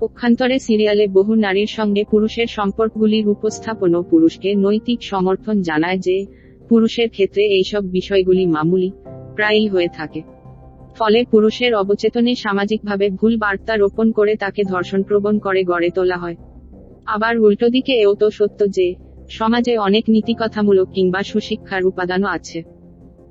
পক্ষান্তরে 0.00 0.58
সিরিয়ালে 0.58 1.06
বহু 1.06 1.34
নারীর 1.34 1.66
সঙ্গে 1.66 2.04
পুরুষের 2.04 2.46
সম্পর্কগুলির 2.46 3.28
উপস্থাপনও 3.28 4.02
পুরুষকে 4.02 4.54
নৈতিক 4.54 5.02
সমর্থন 5.02 5.62
জানায় 5.62 5.98
যে, 5.98 6.26
পুরুষের 6.68 7.08
ক্ষেত্রে 7.08 7.44
এইসব 7.44 7.84
বিষয়গুলি 7.84 8.46
মামুলি, 8.46 8.90
প্রায়ই 9.36 9.66
হয়ে 9.66 9.88
থাকে। 9.88 10.22
ফলে 10.98 11.24
পুরুষের 11.24 11.74
অবচেতনে 11.74 12.34
সামাজিকভাবে 12.34 13.10
ভুল 13.10 13.36
বার্তা 13.36 13.76
রোপণ 13.76 14.12
করে 14.12 14.36
তাকে 14.36 14.64
ধর্ষণপ্রবণ 14.64 15.38
করে 15.38 15.64
গড়ে 15.64 15.90
তোলা 15.90 16.16
হয়। 16.16 16.36
আবার 17.06 17.38
উল্টো 17.38 17.68
দিকে 17.68 17.92
এও 17.92 18.14
তো 18.14 18.30
সত্য 18.30 18.70
যে 18.70 18.94
সমাজে 19.38 19.76
অনেক 19.76 20.04
নীতিকথামূলক 20.08 20.88
কিংবা 20.94 21.22
সুশিক্ষার 21.22 21.86
উপাদানও 21.86 22.26
আছে। 22.26 22.62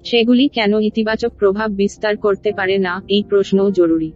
সেগুলি 0.04 0.48
কেন 0.48 0.74
ইতিবাচক 0.82 1.32
প্রভাব 1.40 1.70
বিস্তার 1.72 2.18
করতে 2.18 2.52
পারে 2.52 2.78
না, 2.78 2.94
এই 3.10 3.24
প্রশ্নও 3.30 3.72
জরুরি। 3.72 4.12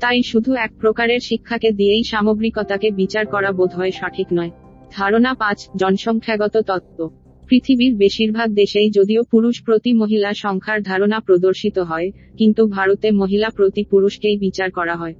তাই 0.00 0.22
শুধু 0.22 0.50
এক 0.54 0.72
প্রকারের 0.80 1.20
শিক্ষাকে 1.20 1.70
দিয়েই 1.70 2.04
সামগ্রিকতাকে 2.04 2.90
বিচার 2.90 3.26
করা 3.26 3.52
বোধহয় 3.52 3.90
সঠিক 3.90 4.26
নয়। 4.32 4.50
ধারণা 4.92 5.34
পাঁচ, 5.34 5.58
জনসংখ্যাগত 5.76 6.56
তত্ত্ব। 6.56 7.10
পৃথিবীর 7.48 7.92
বেশিরভাগ 7.94 8.48
দেশেই 8.54 8.90
যদিও 8.90 9.22
পুরুষ 9.24 9.56
প্রতি 9.62 9.92
মহিলা 9.92 10.34
সংখ্যার 10.34 10.82
ধারণা 10.82 11.20
প্রদর্শিত 11.20 11.78
হয়, 11.78 12.08
কিন্তু 12.38 12.62
ভারতে 12.66 13.08
মহিলা 13.10 13.48
প্রতি 13.50 13.82
পুরুষকেই 13.84 14.36
বিচার 14.38 14.70
করা 14.70 14.96
হয়। 14.96 15.14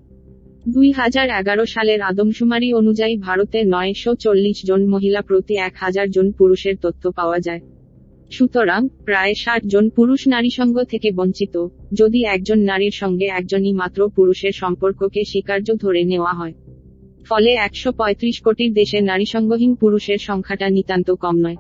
দুই 0.69 0.93
হাজার 0.93 1.31
এগারো 1.31 1.67
সালের 1.67 2.00
আদমশুমারি 2.00 2.73
অনুযায়ী 2.73 3.17
ভারতে 3.17 3.65
নয়শো 3.65 4.15
চল্লিশ 4.15 4.67
জন 4.67 4.87
মহিলা 4.87 5.23
প্রতি 5.23 5.57
এক 5.57 5.73
হাজার 5.77 6.11
জন 6.11 6.33
পুরুষের 6.33 6.77
তথ্য 6.77 7.11
পাওয়া 7.11 7.38
যায়। 7.38 7.61
সুতরাং, 8.31 8.88
প্রায় 9.05 9.35
ষাট 9.35 9.67
জন 9.67 9.91
পুরুষ 9.91 10.29
নারীসঙ্গ 10.29 10.83
থেকে 10.85 11.11
বঞ্চিত। 11.11 11.67
যদি 11.93 12.25
একজন 12.25 12.59
নারীর 12.59 12.91
সঙ্গে 12.91 13.25
একজনই 13.25 13.73
মাত্র 13.73 14.09
পুরুষের 14.09 14.53
সম্পর্ককে 14.53 15.25
স্বীকার্য 15.25 15.75
ধরে 15.75 16.05
নেওয়া 16.05 16.33
হয়। 16.33 16.53
ফলে 17.29 17.55
একশো 17.55 17.93
পঁয়ত্রিশ 17.93 18.41
কোটির 18.41 18.73
দেশে 18.73 19.00
নারীসঙ্গহীন 19.00 19.75
পুরুষের 19.75 20.19
সংখ্যাটা 20.19 20.69
নিতান্ত 20.69 21.11
কম 21.11 21.37
নয়। 21.37 21.57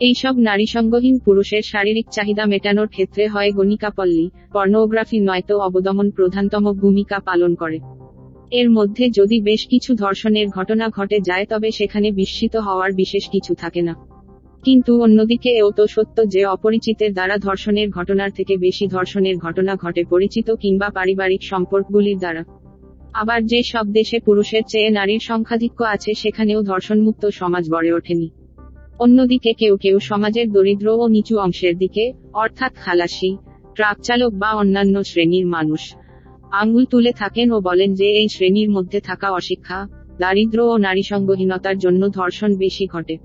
এইসব 0.00 0.38
নারীসঙ্গহীন 0.38 1.18
পুরুষের 1.18 1.62
শারীরিক 1.62 2.06
চাহিদা 2.10 2.46
মেটানোর 2.46 2.88
ক্ষেত্রে 2.88 3.26
হয় 3.26 3.52
গণিকাপল্লী, 3.52 4.30
পর্নোগ্রাফি 4.52 5.20
নয়তো 5.20 5.58
অবদমন 5.58 6.10
প্রধানতম 6.10 6.72
ভূমিকা 6.72 7.18
পালন 7.18 7.54
করে। 7.54 7.78
এর 8.50 8.70
মধ্যে 8.70 9.10
যদি 9.10 9.40
বেশ 9.40 9.66
কিছু 9.66 9.94
ধর্ষণের 9.94 10.48
ঘটনা 10.48 10.88
ঘটে 10.88 11.20
যায় 11.20 11.46
তবে 11.46 11.70
সেখানে 11.70 12.10
বিস্মিত 12.10 12.56
হওয়ার 12.56 12.92
বিশেষ 12.92 13.28
কিছু 13.28 13.54
থাকে 13.54 13.82
না। 13.82 13.94
কিন্তু 14.64 15.02
অন্যদিকে 15.02 15.50
এও 15.50 15.70
তো 15.70 15.86
সত্য 15.86 16.28
যে 16.28 16.44
অপরিচিতের 16.44 17.12
দ্বারা 17.12 17.36
ধর্ষণের 17.36 17.90
ঘটনার 17.90 18.30
থেকে 18.30 18.56
বেশি 18.56 18.86
ধর্ষণের 18.86 19.36
ঘটনা 19.36 19.74
ঘটে 19.74 20.04
পরিচিত 20.04 20.50
কিংবা 20.50 20.88
পারিবারিক 20.88 21.42
সম্পর্কগুলির 21.42 22.18
দ্বারা। 22.18 22.44
আবার 23.12 23.46
যে 23.46 23.62
সব 23.62 23.92
দেশে 23.92 24.18
পুরুষের 24.20 24.62
চেয়ে 24.68 24.90
নারীর 24.90 25.18
সংখ্যাধিক্য 25.18 25.84
আছে 25.84 26.14
সেখানেও 26.14 26.62
ধর্ষণমুক্ত 26.62 27.26
সমাজ 27.26 27.70
গড়ে 27.70 27.92
ওঠেনি। 27.92 28.30
অন্যদিকে 28.98 29.52
কেউ 29.52 29.76
কেউ 29.76 29.98
সমাজের 29.98 30.52
দরিদ্র 30.52 30.88
ও 30.88 31.06
নিচু 31.06 31.38
অংশের 31.38 31.78
দিকে, 31.78 32.12
অর্থাৎ 32.32 32.72
খালাসি 32.74 33.36
ট্রাক 33.74 34.00
চালক 34.00 34.32
বা 34.32 34.52
অন্যান্য 34.52 35.04
শ্রেণির 35.04 35.46
মানুষ 35.46 35.94
আঙ্গুল 36.52 36.84
তুলে 36.84 37.12
থাকেন 37.12 37.52
ও 37.52 37.60
বলেন 37.60 37.94
যে 37.94 38.04
এই 38.04 38.28
শ্রেণির 38.28 38.70
মধ্যে 38.70 39.00
থাকা 39.00 39.30
অশিক্ষা, 39.30 39.88
দারিদ্র 40.18 40.60
ও 40.60 40.76
নারীসঙ্গহীনতার 40.76 41.78
জন্য 41.78 42.08
ধর্ষণ 42.08 42.56
বেশি 42.56 42.86
ঘটে। 42.86 43.18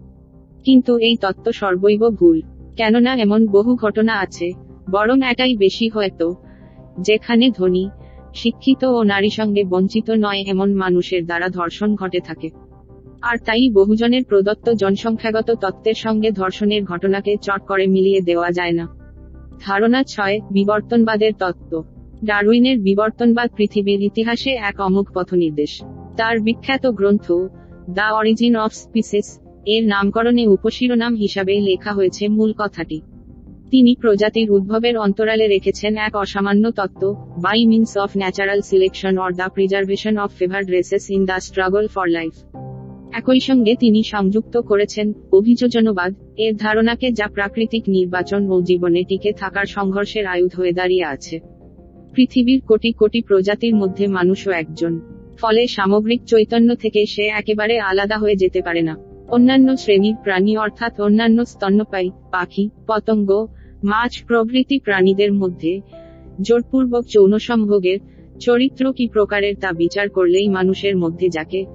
কিন্তু 0.64 0.98
এই 0.98 1.16
তত্ত্ব 1.16 1.52
সর্বৈব 1.52 2.10
ভুল। 2.10 2.42
কেননা 2.78 3.16
এমন 3.16 3.48
বহু 3.48 3.76
ঘটনা 3.76 4.20
আছে, 4.20 4.52
বরং 4.90 5.20
এটাই 5.32 5.56
বেশি 5.56 5.90
হয়তো, 5.90 6.36
যেখানে 7.02 7.50
ধনী, 7.50 7.90
শিক্ষিত 8.36 8.84
ও 8.84 9.04
নারী 9.04 9.30
সঙ্গে 9.30 9.64
বঞ্চিত 9.64 10.10
নয় 10.10 10.44
এমন 10.48 10.74
মানুষের 10.74 11.26
দ্বারা 11.26 11.50
ধর্ষণ 11.50 11.96
ঘটে 11.96 12.20
থাকে। 12.20 12.50
আর 13.22 13.38
তাই 13.46 13.70
বহুজনের 13.70 14.24
প্রদত্ত 14.24 14.70
জনসংখ্যাগত 14.70 15.52
তত্ত্বের 15.52 15.94
সঙ্গে 15.94 16.32
ধর্ষণের 16.32 16.84
ঘটনাকে 16.84 17.38
চট 17.42 17.62
করে 17.62 17.88
মিলিয়ে 17.88 18.22
দেওয়া 18.22 18.52
যায় 18.52 18.72
না। 18.72 18.88
ধারণা 19.66 20.04
ছয়, 20.04 20.40
বিবর্তনবাদের 20.52 21.34
তত্ত্ব। 21.40 21.84
ডারউইনের 22.24 22.80
বিবর্তনবাদ 22.80 23.50
পৃথিবীর 23.58 24.02
ইতিহাসে 24.02 24.50
এক 24.50 24.80
অমুক 24.80 25.08
পথনির্দেশ। 25.14 25.82
তার 26.18 26.40
বিখ্যাত 26.40 26.88
গ্রন্থ, 26.88 27.32
দ্য 27.90 28.02
অরিজিন 28.02 28.56
অফ 28.56 28.74
স্পিসিস, 28.74 29.40
এর 29.66 29.88
নামকরণে 29.88 30.48
উপশিরোনাম 30.48 31.16
হিসাবে 31.16 31.60
লেখা 31.60 31.92
হয়েছে 31.92 32.28
মূল 32.28 32.54
কথাটি। 32.58 33.02
তিনি 33.72 33.96
প্রজাতির 33.96 34.52
উদ্ভবের 34.52 34.98
অন্তরালে 34.98 35.48
রেখেছেন 35.48 35.98
এক 35.98 36.16
অসামান্য 36.16 36.72
তত্ত্ব 36.72 37.16
by 37.42 37.66
means 37.66 37.98
of 37.98 38.18
natural 38.18 38.62
selection 38.62 39.18
or 39.18 39.34
the 39.34 39.50
preservation 39.50 40.18
of 40.18 40.32
favoured 40.32 40.70
races 40.70 41.10
in 41.10 41.26
the 41.26 41.40
struggle 41.40 41.88
for 41.88 42.08
life 42.08 42.34
একই 43.14 43.40
সঙ্গে 43.40 43.76
তিনি 43.76 44.04
সংযুক্ত 44.04 44.58
করেছেন 44.58 45.14
অভিযোজনবাদ, 45.32 46.14
এর 46.38 46.56
ধারণাকে 46.56 47.12
যা 47.12 47.28
প্রাকৃতিক 47.28 47.84
নির্বাচন 47.90 48.50
ও 48.50 48.62
জীবনে 48.62 49.04
টিকে 49.04 49.32
থাকার 49.32 49.66
সংঘর্ষের 49.66 50.26
আয়ুধ 50.26 50.56
হয়ে 50.56 50.72
দাঁড়িয়ে 50.72 51.04
আছে। 51.04 51.55
পৃথিবীর 52.16 52.62
কোটি 52.62 52.92
কোটি 52.92 53.22
প্রজাতির 53.22 53.76
মধ্যে 53.76 54.08
মানুষও 54.08 54.52
একজন। 54.52 55.00
ফলে 55.42 55.68
সামগ্রিক 55.68 56.22
চৈতন্য 56.24 56.76
থেকে 56.76 57.06
সে 57.06 57.24
একেবারে 57.24 57.80
আলাদা 57.80 58.18
হয়ে 58.18 58.36
যেতে 58.36 58.62
পারে 58.62 58.82
না। 58.82 58.98
অন্যান্য 59.28 59.78
শ্রেণির 59.78 60.16
প্রাণী 60.24 60.58
অর্থাৎ 60.58 61.02
অন্যান্য 61.02 61.46
স্তন্যপায়ী, 61.46 62.10
পাখি, 62.32 62.70
পতঙ্গ, 62.88 63.48
মাছ 63.84 64.24
প্রভৃতি 64.28 64.80
প্রাণীদের 64.80 65.34
মধ্যে 65.34 65.82
জোরপূর্বক 66.42 67.04
যৌন 67.14 67.38
সম্ভোগের 67.38 68.00
চরিত্র 68.40 68.94
কি 68.94 69.08
প্রকারের 69.08 69.56
তা 69.62 69.72
বিচার 69.72 70.10
করলেই 70.10 70.48
মানুষের 70.50 70.98
মধ্যে 70.98 71.30
যাকে 71.30 71.66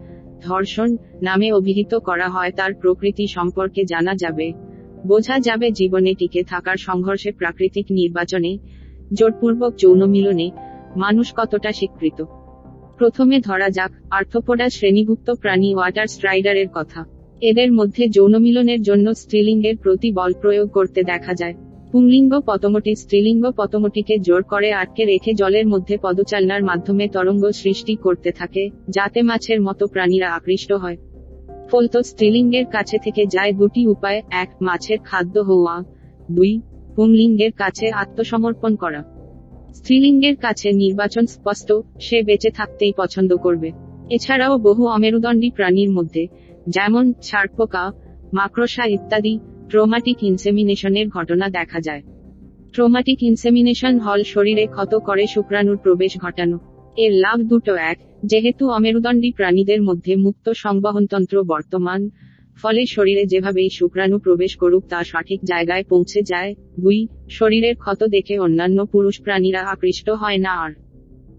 ধর্ষণ 0.42 0.96
নামে 1.22 1.52
অভিহিত 1.52 1.94
করা 1.94 2.28
হয় 2.28 2.50
তার 2.50 2.74
প্রকৃতি 2.74 3.26
সম্পর্কে 3.26 3.84
জানা 3.84 4.14
যাবে। 4.14 4.52
বোঝা 5.06 5.38
যাবে 5.38 5.70
জীবনে 5.70 6.14
টিকে 6.14 6.42
থাকার 6.42 6.76
সংঘর্ষে 6.76 7.30
প্রাকৃতিক 7.32 7.86
নির্বাচনে 7.90 8.58
জোরপূর্বক 9.12 9.74
যৌন 9.78 10.06
মিলনে 10.06 10.50
মানুষ 10.96 11.32
কতটা 11.36 11.72
স্বীকৃত? 11.72 12.24
প্রথমে 12.98 13.40
ধরা 13.40 13.70
যাক, 13.70 13.92
আর্থপোডা 14.10 14.68
শ্রেণীভুক্ত 14.68 15.30
প্রাণী 15.30 15.74
ওয়াটার 15.74 16.06
স্ট্রাইডারের 16.06 16.66
কথা। 16.74 17.04
এদের 17.40 17.72
মধ্যে 17.72 18.08
যৌন 18.08 18.38
মিলনের 18.38 18.82
জন্য 18.82 19.14
স্ত্রীলিঙ্গের 19.14 19.76
প্রতি 19.76 20.12
বল 20.12 20.32
প্রয়োগ 20.40 20.70
করতে 20.70 21.02
দেখা 21.02 21.34
যায়। 21.34 21.54
পুংলিঙ্গ 21.92 22.40
পতমটি 22.40 22.94
স্ত্রীলিঙ্গ 22.94 23.50
পতমটিকে 23.50 24.18
জোর 24.18 24.42
করে 24.42 24.72
আটকে 24.72 25.04
রেখে 25.04 25.34
জলের 25.34 25.66
মধ্যে 25.66 25.98
পদচালনার 26.02 26.62
মাধ্যমে 26.64 27.08
তরঙ্গ 27.08 27.50
সৃষ্টি 27.50 27.94
করতে 27.96 28.32
থাকে, 28.32 28.70
যাতে 28.88 29.22
মাছের 29.22 29.60
মতো 29.60 29.86
প্রাণীরা 29.86 30.34
আকৃষ্ট 30.34 30.72
হয়। 30.72 30.96
ফলত 31.70 31.96
স্ত্রীলিঙ্গের 31.96 32.66
কাছে 32.66 32.98
থেকে 32.98 33.26
যায় 33.26 33.52
দুটি 33.52 33.86
উপায়, 33.86 34.22
এক, 34.30 34.50
মাছের 34.60 34.98
খাদ্য 35.04 35.38
হওয়া, 35.38 35.82
দুই 36.30 36.60
পুংলিঙ্গের 36.96 37.52
কাছে 37.52 37.90
আত্মসমর্পণ 37.90 38.76
করা। 38.76 39.02
স্ত্রীলিঙ্গের 39.74 40.36
কাছে 40.36 40.72
নির্বাচন 40.72 41.26
স্পষ্ট, 41.26 41.72
সে 42.00 42.22
বেঁচে 42.22 42.50
থাকতেই 42.50 42.92
পছন্দ 42.96 43.36
করবে। 43.36 43.72
এছাড়াও 44.10 44.58
বহু 44.58 44.86
অমেরুদণ্ডী 44.86 45.50
প্রাণীর 45.50 45.90
মধ্যে, 45.90 46.26
যেমন 46.68 47.12
ছাড়পোকা 47.22 47.92
মাকড়সা 48.32 48.84
ইত্যাদি, 48.84 49.38
ট্রোমাটিক 49.68 50.22
ইনসেমিনেশনের 50.22 51.08
ঘটনা 51.08 51.48
দেখা 51.48 51.80
যায়। 51.80 52.02
ট্রোমাটিক 52.72 53.22
ইনসেমিনেশন 53.22 53.98
হল 53.98 54.22
শরীরে 54.22 54.66
ক্ষত 54.66 54.94
করে 54.94 55.26
শুক্রাণুর 55.26 55.76
প্রবেশ 55.76 56.18
ঘটানো। 56.18 56.58
এর 56.96 57.12
লাভ 57.12 57.40
দুটো, 57.40 57.74
এক, 57.74 57.98
যেহেতু 58.26 58.70
অমেরুদণ্ডী 58.70 59.32
প্রাণীদের 59.32 59.82
মধ্যে 59.82 60.16
মুক্ত 60.16 60.52
সংবহনতন্ত্র 60.56 61.42
বর্তমান 61.42 62.10
ফলে 62.62 62.86
শরীরে 62.86 63.26
যেভাবেই 63.26 63.70
শুক্রাণু 63.70 64.18
প্রবেশ 64.18 64.56
করুক 64.56 64.84
তা 64.88 65.04
সঠিক 65.04 65.40
জায়গায় 65.44 65.84
পৌঁছে 65.84 66.22
যায়। 66.22 66.54
দুই, 66.80 67.06
শরীরের 67.30 67.76
ক্ষত 67.76 68.04
দেখে 68.04 68.38
অন্যান্য 68.38 68.86
পুরুষ 68.86 69.20
প্রাণীরা 69.20 69.60
আকৃষ্ট 69.60 70.10
হয় 70.10 70.38
না 70.38 70.52
আর। 70.52 70.72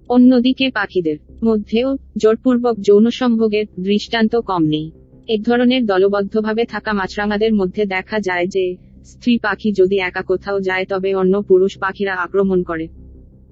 অন্যদিকে 0.10 0.72
পাখিদের 0.72 1.18
মধ্যেও 1.44 1.98
জোরপূর্বক 2.18 2.80
যৌন 2.80 3.10
সম্ভোগের 3.10 3.66
দৃষ্টান্ত 3.80 4.36
কম 4.36 4.64
নেই। 4.64 4.92
এক 5.28 5.44
ধরনের 5.44 5.86
দলবদ্ধভাবে 5.86 6.66
থাকা 6.66 6.94
মাছরাঙাদের 6.94 7.54
মধ্যে 7.54 7.86
দেখা 7.86 8.20
যায় 8.20 8.48
যে, 8.48 8.78
স্ত্রী 9.06 9.38
পাখি 9.38 9.72
যদি 9.72 9.98
একা 9.98 10.22
কোথাও 10.22 10.62
যায় 10.62 10.86
তবে 10.86 11.16
অন্য 11.16 11.42
পুরুষ 11.42 11.78
পাখিরা 11.78 12.14
আক্রমণ 12.16 12.64
করে। 12.64 12.88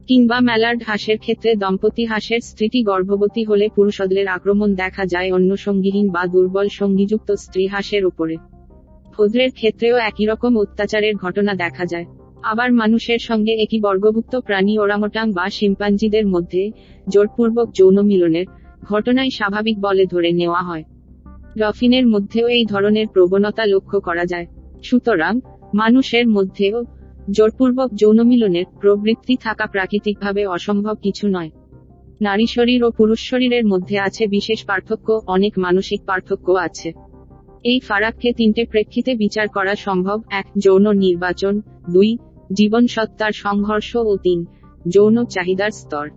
কিংবা 0.09 0.39
ম্যালার্ড 0.39 0.83
হাঁসের 0.87 1.17
ক্ষেত্রে 1.17 1.55
দম্পতি 1.55 2.05
হাঁসের 2.05 2.39
স্ত্রীটি 2.39 2.83
গর্ভবতী 2.83 3.43
হলে 3.43 3.69
পুরুষদের 3.75 4.27
আক্রমণ 4.27 4.75
দেখা 4.75 5.05
যায় 5.05 5.31
অন্য 5.31 5.57
সঙ্গীহীন 5.57 6.09
বা 6.09 6.27
দুর্বল 6.27 6.67
সঙ্গীযুক্ত 6.67 7.31
স্ত্রী 7.31 7.67
হাঁসের 7.67 8.05
উপরে। 8.05 8.37
ভদ্রের 9.17 9.51
ক্ষেত্রেও 9.51 9.95
একই 9.97 10.25
রকম 10.25 10.57
অত্যাচারের 10.57 11.15
ঘটনা 11.15 11.53
দেখা 11.53 11.85
যায়। 11.85 12.05
আবার 12.43 12.73
মানুষের 12.73 13.19
সঙ্গে 13.19 13.53
একই 13.53 13.79
বর্গভুক্ত 13.79 14.35
প্রাণী 14.35 14.77
ওরামোটাং 14.77 15.31
বা 15.31 15.49
শিম্পাঞ্জিদের 15.49 16.27
মধ্যে 16.27 16.71
জোরপূর্বক 17.09 17.71
যৌন 17.73 18.01
মিলনের 18.01 18.45
ঘটনাই 18.83 19.29
স্বাভাবিক 19.29 19.81
বলে 19.81 20.05
ধরে 20.05 20.31
নেওয়া 20.31 20.61
হয়। 20.61 20.83
ডফিনের 21.57 22.07
মধ্যেও 22.07 22.47
এই 22.47 22.65
ধরনের 22.65 23.07
প্রবণতা 23.07 23.65
লক্ষ্য 23.65 23.99
করা 23.99 24.25
যায়। 24.25 24.47
সুতরাং 24.83 25.39
মানুষের 25.73 26.27
মধ্যেও 26.27 26.85
জোরপূর্বক 27.31 27.89
যৌন 27.95 28.24
মিলনের 28.24 28.65
প্রবৃত্তি 28.81 29.36
থাকা 29.36 29.65
প্রাকৃতিকভাবে 29.65 30.45
অসম্ভব 30.45 30.95
কিছু 31.01 31.27
নয়। 31.27 31.50
নারী 32.21 32.45
শরীর 32.48 32.83
ও 32.83 32.91
পুরুষ 32.91 33.19
শরীরের 33.19 33.65
মধ্যে 33.65 34.00
আছে 34.00 34.27
বিশেষ 34.27 34.65
পার্থক্য, 34.65 35.19
অনেক 35.27 35.53
মানসিক 35.57 36.01
পার্থক্য 36.05 36.51
আছে। 36.51 36.93
এই 37.63 37.79
ফারাককে 37.79 38.33
তিনটে 38.33 38.65
প্রেক্ষিতে 38.65 39.15
বিচার 39.15 39.48
করা 39.48 39.75
সম্ভব, 39.75 40.21
এক, 40.29 40.45
যৌন 40.57 40.91
নির্বাচন, 40.91 41.62
দুই 41.89 42.17
জীবন 42.53 42.88
সত্তার 42.88 43.31
সংঘর্ষ 43.31 43.95
ও 43.95 44.17
তিন, 44.17 44.45
যৌন 44.88 45.25
চাহিদার 45.25 45.71
স্তর। 45.71 46.09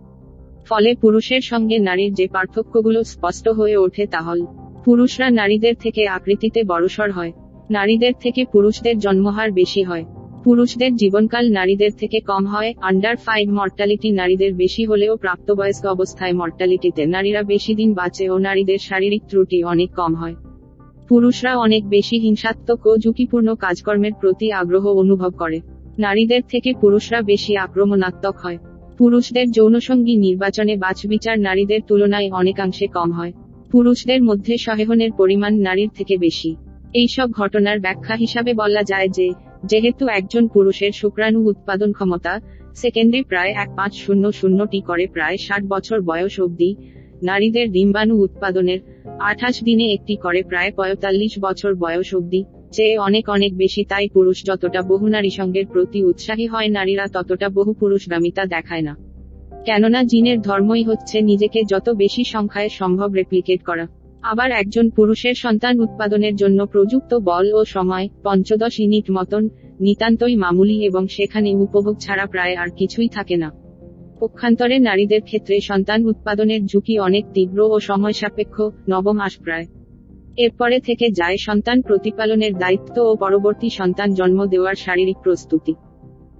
ফলে 0.69 0.95
পুরুষের 0.95 1.41
সঙ্গে 1.41 1.77
নারীর 1.79 2.13
যে 2.13 2.27
পার্থক্যগুলো 2.27 3.03
স্পষ্ট 3.03 3.47
হয়ে 3.49 3.77
ওঠে 3.77 4.05
তা 4.05 4.21
হল, 4.21 4.45
পুরুষরা 4.85 5.29
নারীদের 5.29 5.75
থেকে 5.75 6.07
আকৃতিতে 6.07 6.63
বড়সড় 6.63 7.11
হয়, 7.11 7.31
নারীদের 7.69 8.13
থেকে 8.19 8.45
পুরুষদের 8.45 8.99
জন্মহার 8.99 9.51
বেশি 9.51 9.83
হয়। 9.83 10.05
পুরুষদের 10.43 10.95
জীবনকাল 10.95 11.51
নারীদের 11.51 11.91
থেকে 11.99 12.19
কম 12.19 12.45
হয় 12.45 12.73
আন্ডার 12.81 13.15
ফাইভ 13.15 13.49
মর্টালিটি 13.49 14.11
নারীদের 14.11 14.53
বেশি 14.53 14.85
হলেও 14.85 15.17
প্রাপ্তবয়স্ক 15.17 15.85
অবস্থায় 15.85 16.33
মর্টালিটিতে 16.33 17.05
নারীরা 17.05 17.43
বেশি 17.43 17.75
দিন 17.75 17.93
বাঁচে 17.93 18.29
ও 18.29 18.37
নারীদের 18.37 18.77
শারীরিক 18.77 19.21
ত্রুটি 19.29 19.63
অনেক 19.63 19.89
কম 19.95 20.15
হয়। 20.15 20.35
পুরুষরা 21.09 21.55
অনেক 21.57 21.89
বেশি 21.89 22.19
হিংসাত্মক 22.19 22.87
ও 22.87 22.97
ঝুঁকিপূর্ণ 22.97 23.55
কাজকর্মের 23.55 24.13
প্রতি 24.13 24.51
আগ্রহ 24.51 24.87
অনুভব 24.87 25.31
করে। 25.31 25.61
নারীদের 25.97 26.41
থেকে 26.51 26.73
পুরুষরা 26.81 27.21
বেশি 27.21 27.57
আক্রমণাত্মক 27.57 28.35
হয়। 28.37 28.57
পুরুষদের 28.97 29.51
যৌনসঙ্গী 29.51 30.15
নির্বাচনে 30.15 30.75
বাছবিচার 30.75 31.39
নারীদের 31.39 31.79
তুলনায় 31.87 32.31
অনেকাংশে 32.31 32.87
কম 32.87 33.11
হয়। 33.11 33.31
পুরুষদের 33.71 34.23
মধ্যে 34.23 34.57
সহেহনের 34.57 35.11
পরিমাণ 35.11 35.53
নারীর 35.61 35.89
থেকে 35.95 36.17
বেশি। 36.17 36.55
এইসব 36.93 37.31
ঘটনার 37.31 37.79
ব্যাখ্যা 37.79 38.15
হিসাবে 38.15 38.53
বলা 38.53 38.83
যায় 38.83 39.09
যে 39.09 39.27
যেহেতু 39.65 40.07
একজন 40.07 40.47
পুরুষের 40.47 40.91
শুক্রাণু 40.91 41.39
উৎপাদন 41.47 41.91
ক্ষমতা, 41.91 42.41
সেকেন্ডে 42.75 43.23
প্রায় 43.23 43.51
এক 43.51 43.69
পাঁচ 43.75 43.93
শূন্য 43.93 44.31
শূন্যটি 44.31 44.81
করে 44.81 45.07
প্রায় 45.07 45.37
ষাট 45.37 45.63
বছর 45.63 46.01
বয়স 46.01 46.39
অবধি, 46.39 46.75
নারীদের 47.23 47.71
ডিম্বাণু 47.71 48.15
উৎপাদনের 48.21 48.79
আঠাশ 49.19 49.63
দিনে 49.63 49.93
একটি 49.93 50.15
করে 50.15 50.43
প্রায় 50.43 50.71
পঁয়তাল্লিশ 50.71 51.39
বছর 51.39 51.75
বয়স 51.75 52.15
অবধি 52.15 52.43
চেয়ে 52.71 52.97
অনেক 52.97 53.29
অনেক 53.29 53.57
বেশি 53.57 53.83
তাই 53.83 54.09
পুরুষ 54.09 54.43
যতটা 54.45 54.81
বহু 54.81 55.07
নারী 55.07 55.29
সঙ্গের 55.29 55.65
প্রতি 55.65 56.03
উৎসাহী 56.03 56.47
হয় 56.47 56.67
নারীরা 56.67 57.07
ততটা 57.07 57.49
বহু 57.49 57.73
পুরুষগামিতা 57.73 58.45
দেখায় 58.45 58.81
না। 58.81 58.97
কেননা 59.65 60.03
জিনের 60.03 60.41
ধর্মই 60.41 60.83
হচ্ছে 60.83 61.21
নিজেকে 61.21 61.63
যত 61.63 61.89
বেশি 61.89 62.23
সংখ্যায় 62.23 62.69
সম্ভব 62.69 63.13
রেপ্লিকেট 63.13 63.63
করা। 63.63 63.87
আবার 64.23 64.51
একজন 64.51 64.89
পুরুষের 64.89 65.33
সন্তান 65.33 65.79
উৎপাদনের 65.79 66.35
জন্য 66.35 66.65
প্রযুক্ত 66.65 67.15
বল 67.15 67.53
ও 67.53 67.65
সময়, 67.65 68.09
পঞ্চদশ 68.23 68.79
ইউনিট 68.79 69.11
মতন, 69.11 69.49
নিতান্তই 69.79 70.35
মামুলি 70.35 70.85
এবং 70.85 71.07
সেখানে 71.07 71.55
উপভোগ 71.55 71.99
ছাড়া 71.99 72.25
প্রায় 72.25 72.55
আর 72.55 72.67
কিছুই 72.77 73.07
থাকে 73.07 73.37
না। 73.37 73.51
পক্ষান্তরে 74.19 74.79
নারীদের 74.79 75.21
ক্ষেত্রে 75.21 75.59
সন্তান 75.59 76.05
উৎপাদনের 76.05 76.65
ঝুঁকি 76.65 76.99
অনেক 76.99 77.25
তীব্র 77.33 77.59
ও 77.61 77.79
সময় 77.79 78.13
সাপেক্ষ, 78.13 78.61
নবম 78.89 79.19
আস 79.19 79.37
প্রায়। 79.37 79.65
এরপরে 80.37 80.79
থেকে 80.79 81.09
যায় 81.11 81.37
সন্তান 81.37 81.81
প্রতিপালনের 81.81 82.53
দায়িত্ব 82.53 82.97
ও 82.97 83.15
পরবর্তী 83.15 83.69
সন্তান 83.69 84.13
জন্ম 84.13 84.45
দেওয়ার 84.45 84.75
শারীরিক 84.75 85.17
প্রস্তুতি। 85.23 85.73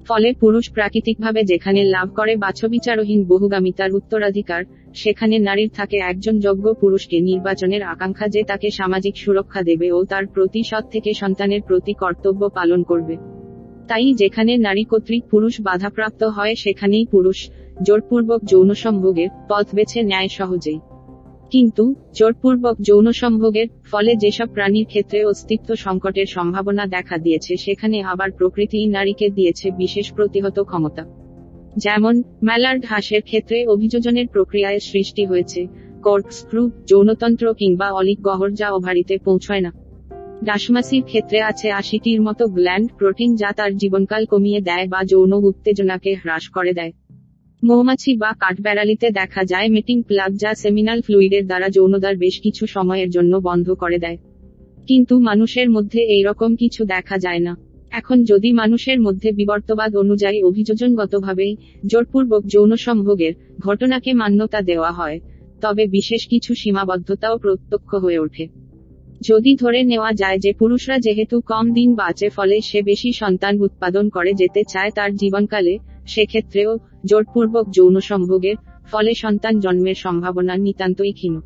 ফলে 0.08 0.34
পুরুষ 0.34 0.72
প্রাকৃতিকভাবে 0.72 1.44
যেখানে 1.44 1.84
লাভ 1.86 2.08
করে 2.16 2.36
বাছবিচারহীন 2.36 3.24
বহুগামিতার 3.24 3.92
উত্তরাধিকার, 3.92 4.64
সেখানে 4.94 5.40
নারীর 5.40 5.70
থাকে 5.74 5.98
একজন 5.98 6.40
যোগ্য 6.40 6.74
পুরুষকে 6.74 7.18
নির্বাচনের 7.20 7.82
আকাঙ্ক্ষা 7.84 8.28
যে 8.28 8.44
তাকে 8.44 8.72
সামাজিক 8.72 9.18
সুরক্ষা 9.18 9.62
দেবে 9.62 9.92
ও 9.92 10.00
তার 10.04 10.26
প্রতি 10.28 10.64
সৎ 10.64 10.86
থেকে 10.90 11.14
সন্তানের 11.14 11.62
প্রতি 11.62 11.94
কর্তব্য 11.94 12.50
পালন 12.50 12.84
করবে। 12.84 13.16
তাই 13.88 14.14
যেখানে 14.14 14.58
নারী 14.58 14.84
কর্তৃক 14.84 15.24
পুরুষ 15.32 15.62
বাধাপ্রাপ্ত 15.62 16.24
হয়, 16.24 16.56
সেখানেই 16.56 17.06
পুরুষ 17.06 17.50
জোরপূর্বক 17.84 18.42
যৌন 18.44 18.74
সম্ভোগের 18.74 19.30
পথ 19.50 19.76
বেছে 19.76 20.00
নেয় 20.04 20.28
সহজেই। 20.28 20.80
কিন্তু, 21.54 21.96
জোরপূর্বক 22.14 22.76
যৌন 22.82 23.12
সম্ভোগের 23.12 23.68
ফলে 23.92 24.16
যেসব 24.16 24.48
প্রাণীর 24.54 24.86
ক্ষেত্রে 24.86 25.26
অস্তিত্ব 25.26 25.76
সংকটের 25.76 26.26
সম্ভাবনা 26.26 26.86
দেখা 26.86 27.18
দিয়েছে, 27.18 27.58
সেখানে 27.58 28.02
আবার 28.02 28.32
প্রকৃতি 28.32 28.86
নারীকে 28.86 29.30
দিয়েছে 29.30 29.72
বিশেষ 29.72 30.14
প্রতিহত 30.14 30.60
ক্ষমতা। 30.60 31.06
যেমন, 31.78 32.24
ম্যালার্ড 32.44 32.86
হাঁসের 32.86 33.22
ক্ষেত্রে 33.22 33.66
অভিযোজনের 33.66 34.28
প্রক্রিয়ায় 34.28 34.80
সৃষ্টি 34.80 35.26
হয়েছে 35.26 35.68
কর্ক 36.04 36.70
যৌনতন্ত্র 36.90 37.54
কিংবা 37.54 37.92
অলিক 37.92 38.22
গহর 38.22 38.52
যা 38.52 38.72
ওভারিতে 38.72 39.18
পৌঁছয় 39.18 39.60
না। 39.60 39.74
ডাসমাসির 40.44 41.04
ক্ষেত্রে 41.04 41.42
আছে 41.42 41.72
আশিটির 41.72 42.22
মতো 42.22 42.48
গ্ল্যান্ড 42.48 42.92
প্রোটিন 42.98 43.36
যা 43.36 43.52
তার 43.52 43.78
জীবনকাল 43.78 44.26
কমিয়ে 44.26 44.62
দেয় 44.62 44.88
বা 44.88 45.04
যৌন 45.04 45.34
উত্তেজনাকে 45.34 46.16
হ্রাস 46.16 46.50
করে 46.50 46.74
দেয়। 46.74 46.92
মৌমাছি 47.64 48.12
বা 48.18 48.32
কাঠবেড়ালিতে 48.40 49.10
দেখা 49.10 49.44
যায় 49.44 49.70
মিটিং 49.70 50.02
প্লাগ 50.04 50.32
যা 50.36 50.54
সেমিনাল 50.54 51.02
ফ্লুইডের 51.02 51.46
দ্বারা 51.46 51.70
যৌনদার 51.70 52.18
বেশ 52.18 52.40
কিছু 52.40 52.68
সময়ের 52.68 53.10
জন্য 53.10 53.38
বন্ধ 53.38 53.68
করে 53.74 53.98
দেয়। 53.98 54.18
কিন্তু 54.88 55.20
মানুষের 55.20 55.70
মধ্যে 55.70 56.00
এই 56.00 56.24
রকম 56.24 56.56
কিছু 56.56 56.86
দেখা 56.86 57.18
যায় 57.18 57.40
না। 57.40 57.56
এখন 57.92 58.24
যদি 58.24 58.54
মানুষের 58.54 59.02
মধ্যে 59.02 59.32
বিবর্তবাদ 59.32 59.96
অনুযায়ী 59.96 60.44
অভিযোজনগতভাবেই 60.44 61.56
জোরপূর্বক 61.86 62.42
যৌন 62.46 62.76
সম্ভোগের 62.76 63.34
ঘটনাকে 63.60 64.14
মান্যতা 64.14 64.62
দেওয়া 64.62 64.92
হয়, 64.92 65.20
তবে 65.62 65.88
বিশেষ 65.88 66.28
কিছু 66.28 66.56
সীমাবদ্ধতাও 66.56 67.38
প্রত্যক্ষ 67.38 67.96
হয়ে 67.96 68.20
ওঠে। 68.20 68.46
যদি 69.22 69.56
ধরে 69.56 69.84
নেওয়া 69.84 70.12
যায় 70.14 70.38
যে 70.38 70.54
পুরুষরা 70.54 70.98
যেহেতু 71.00 71.42
কম 71.42 71.74
দিন 71.74 71.96
বাঁচে 71.96 72.30
ফলে 72.30 72.62
সে 72.62 72.82
বেশি 72.82 73.12
সন্তান 73.12 73.62
উৎপাদন 73.62 74.10
করে 74.10 74.34
যেতে 74.34 74.64
চায় 74.70 74.92
তার 74.92 75.16
জীবনকালে 75.16 75.78
সেক্ষেত্রেও 76.08 76.78
জোরপূর্বক 77.06 77.70
যৌন 77.70 78.00
সম্ভোগের 78.00 78.56
ফলে 78.92 79.14
সন্তান 79.14 79.60
জন্মের 79.60 79.96
সম্ভাবনা 79.96 80.58
নিতান্তই 80.58 81.12
ক্ষীণ। 81.12 81.42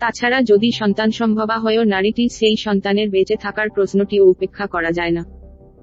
তাছাড়া 0.00 0.42
যদি 0.42 0.72
সন্তান 0.72 1.10
সম্ভবা 1.10 1.58
হয়েও 1.58 1.84
নারীটি 1.84 2.28
সেই 2.28 2.56
সন্তানের 2.56 3.10
বেঁচে 3.10 3.36
থাকার 3.36 3.70
প্রশ্নটি 3.70 4.20
উপেক্ষা 4.20 4.66
করা 4.66 4.92
যায় 4.92 5.10
না। 5.10 5.24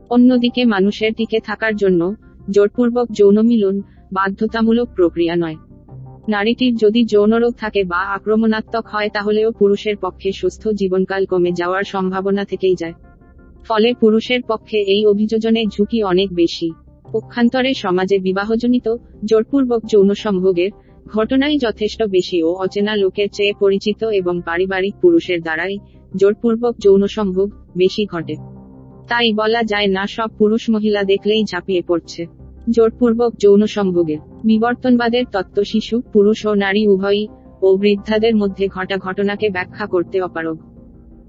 অন্যদিকে 0.09 0.65
মানুষের 0.65 1.13
টিকে 1.13 1.39
থাকার 1.39 1.75
জন্য 1.75 2.15
জোরপূর্বক 2.49 3.07
যৌন 3.11 3.41
মিলন 3.41 3.81
বাধ্যতামূলক 4.13 4.89
প্রক্রিয়া 4.95 5.35
নয়। 5.35 5.55
নারীটির 6.27 6.75
যদি 6.75 7.05
যৌনরোগ 7.05 7.53
থাকে 7.57 7.83
বা 7.83 7.97
আক্রমণাত্মক 7.97 8.87
হয় 8.87 9.09
তাহলেও 9.09 9.51
পুরুষের 9.51 9.97
পক্ষে 9.97 10.31
সুস্থ 10.31 10.67
জীবনকাল 10.67 11.25
কমে 11.25 11.51
যাওয়ার 11.51 11.83
সম্ভাবনা 11.83 12.45
থেকেই 12.45 12.75
যায়। 12.75 12.93
ফলে 13.67 13.93
পুরুষের 13.93 14.41
পক্ষে 14.47 14.77
এই 14.77 15.05
অভিযোজনের 15.05 15.67
ঝুঁকি 15.67 16.03
অনেক 16.03 16.33
বেশি। 16.33 16.71
পক্ষান্তরে 17.13 17.73
সমাজে 17.73 18.19
বিবাহজনিত, 18.19 18.95
জোরপূর্বক 19.25 19.81
যৌন 19.85 20.13
সম্ভোগের 20.13 20.71
ঘটনাই 21.07 21.57
যথেষ্ট 21.57 22.03
বেশি 22.03 22.43
ও 22.43 22.53
অচেনা 22.53 22.95
লোকের 22.95 23.29
চেয়ে 23.33 23.53
পরিচিত 23.59 24.03
এবং 24.03 24.41
পারিবারিক 24.45 24.95
পুরুষের 25.01 25.41
দ্বারাই 25.41 25.77
জোরপূর্বক 26.15 26.73
যৌন 26.79 27.07
সম্ভোগ 27.07 27.51
বেশি 27.77 28.05
ঘটে। 28.05 28.35
তাই 29.07 29.33
বলা 29.33 29.63
যায় 29.63 29.87
না, 29.87 30.07
সব 30.07 30.29
পুরুষ 30.37 30.69
মহিলা 30.69 31.03
দেখলেই 31.03 31.43
ঝাঁপিয়ে 31.43 31.81
পড়ছে। 31.81 32.25
জোরপূর্বক 32.69 33.31
যৌন 33.37 33.65
সম্ভোগের 33.65 34.17
বিবর্তনবাদের 34.43 35.25
তত্ত্ব 35.31 35.63
শিশু, 35.63 36.01
পুরুষ 36.13 36.45
ও 36.45 36.53
নারী 36.53 36.87
উভয়ই 36.87 37.27
ও 37.61 37.77
বৃদ্ধাদের 37.77 38.35
মধ্যে 38.35 38.67
ঘটা 38.67 38.97
ঘটনাকে 38.97 39.49
ব্যাখ্যা 39.49 39.85
করতে 39.87 40.21
অপারগ। 40.21 40.57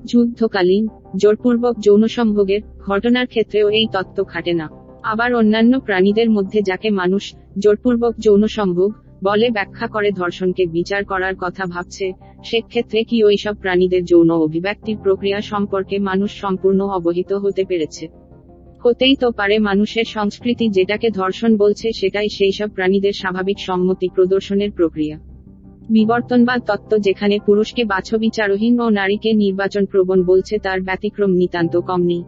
যুদ্ধকালীন, 0.04 0.88
জোরপূর্বক 1.16 1.74
যৌন 1.78 2.06
সম্ভোগের 2.06 2.60
ঘটনার 2.86 3.26
ক্ষেত্রেও 3.26 3.68
এই 3.68 3.86
তত্ত্ব 3.92 4.24
খাটে 4.24 4.52
না। 4.52 4.87
আবার 5.08 5.30
অন্যান্য 5.34 5.72
প্রাণীদের 5.80 6.30
মধ্যে 6.30 6.62
যাকে 6.62 6.90
মানুষ 6.90 7.34
জোরপূর্বক 7.58 8.12
যৌন 8.18 8.42
সম্ভোগ 8.46 8.90
বলে 9.22 9.46
ব্যাখ্যা 9.50 9.86
করে 9.86 10.10
ধর্ষণকে 10.10 10.66
বিচার 10.66 11.04
করার 11.04 11.34
কথা 11.38 11.64
ভাবছে, 11.66 12.06
সেক্ষেত্রে 12.44 13.04
কি 13.04 13.16
ওইসব 13.24 13.54
প্রাণীদের 13.54 14.04
যৌন 14.04 14.30
অভিব্যক্তির 14.30 14.98
প্রক্রিয়া 15.02 15.40
সম্পর্কে 15.40 15.96
মানুষ 15.98 16.30
সম্পূর্ণ 16.40 16.80
অবহিত 16.88 17.32
হতে 17.32 17.62
পেরেছে? 17.64 18.04
হতেই 18.84 19.14
তো 19.16 19.28
পারে 19.30 19.56
মানুষের 19.58 20.04
সংস্কৃতি 20.04 20.66
যেটাকে 20.68 21.08
ধর্ষণ 21.10 21.56
বলছে 21.56 21.86
সেটাই 21.92 22.28
সেই 22.28 22.52
সব 22.52 22.68
প্রাণীদের 22.68 23.12
স্বাভাবিক 23.12 23.58
সম্মতি 23.58 24.06
প্রদর্শনের 24.14 24.70
প্রক্রিয়া। 24.70 25.16
বিবর্তনবাদ 25.90 26.60
তত্ত্ব 26.66 26.92
যেখানে 26.98 27.36
পুরুষকে 27.46 27.82
বাছবিচারহীন 27.84 28.74
ও 28.80 28.86
নারীকে 28.90 29.30
নির্বাচন 29.34 29.84
প্রবণ 29.84 30.18
বলছে 30.24 30.54
তার 30.58 30.78
ব্যতিক্রম 30.80 31.30
নিতান্ত 31.30 31.74
কম 31.80 32.00
নেই। 32.02 32.22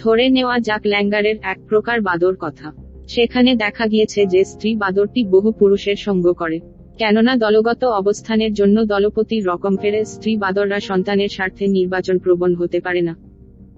ধরে 0.00 0.28
নেওয়া 0.28 0.56
যাক 0.58 0.82
ল্যাঙ্গারের 0.86 1.36
এক 1.42 1.58
প্রকার 1.68 2.00
বাদর 2.00 2.34
কথা। 2.40 2.72
সেখানে 3.08 3.54
দেখা 3.54 3.86
গিয়েছে 3.86 4.26
যে 4.26 4.44
স্ত্রী 4.44 4.76
বাদরটি 4.76 5.24
বহু 5.24 5.52
পুরুষের 5.52 5.96
সঙ্গ 5.96 6.32
করে। 6.32 6.60
কেননা 6.98 7.36
দলগত 7.36 7.84
অবস্থানের 7.84 8.52
জন্য 8.54 8.84
দলপতির 8.84 9.46
রকম 9.46 9.76
ফেরে 9.76 10.04
স্ত্রী 10.04 10.36
বাদররা 10.36 10.80
সন্তানের 10.80 11.28
স্বার্থে 11.28 11.66
নির্বাচন 11.66 12.18
প্রবণ 12.18 12.54
হতে 12.54 12.80
পারে 12.80 13.00
না। 13.00 13.16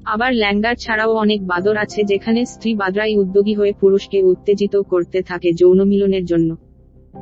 আবার 0.05 0.35
ল্যাঙ্গার 0.35 0.77
ছাড়াও 0.77 1.13
অনেক 1.15 1.41
বাদর 1.47 1.77
আছে 1.77 2.05
যেখানে 2.05 2.45
স্ত্রী 2.45 2.75
বাদরাই 2.75 3.17
উদ্যোগী 3.17 3.55
হয়ে 3.55 3.73
পুরুষকে 3.81 4.19
উত্তেজিত 4.23 4.75
করতে 4.77 5.23
থাকে 5.23 5.53
যৌন 5.53 5.85
মিলনের 5.85 6.25
জন্য। 6.25 6.57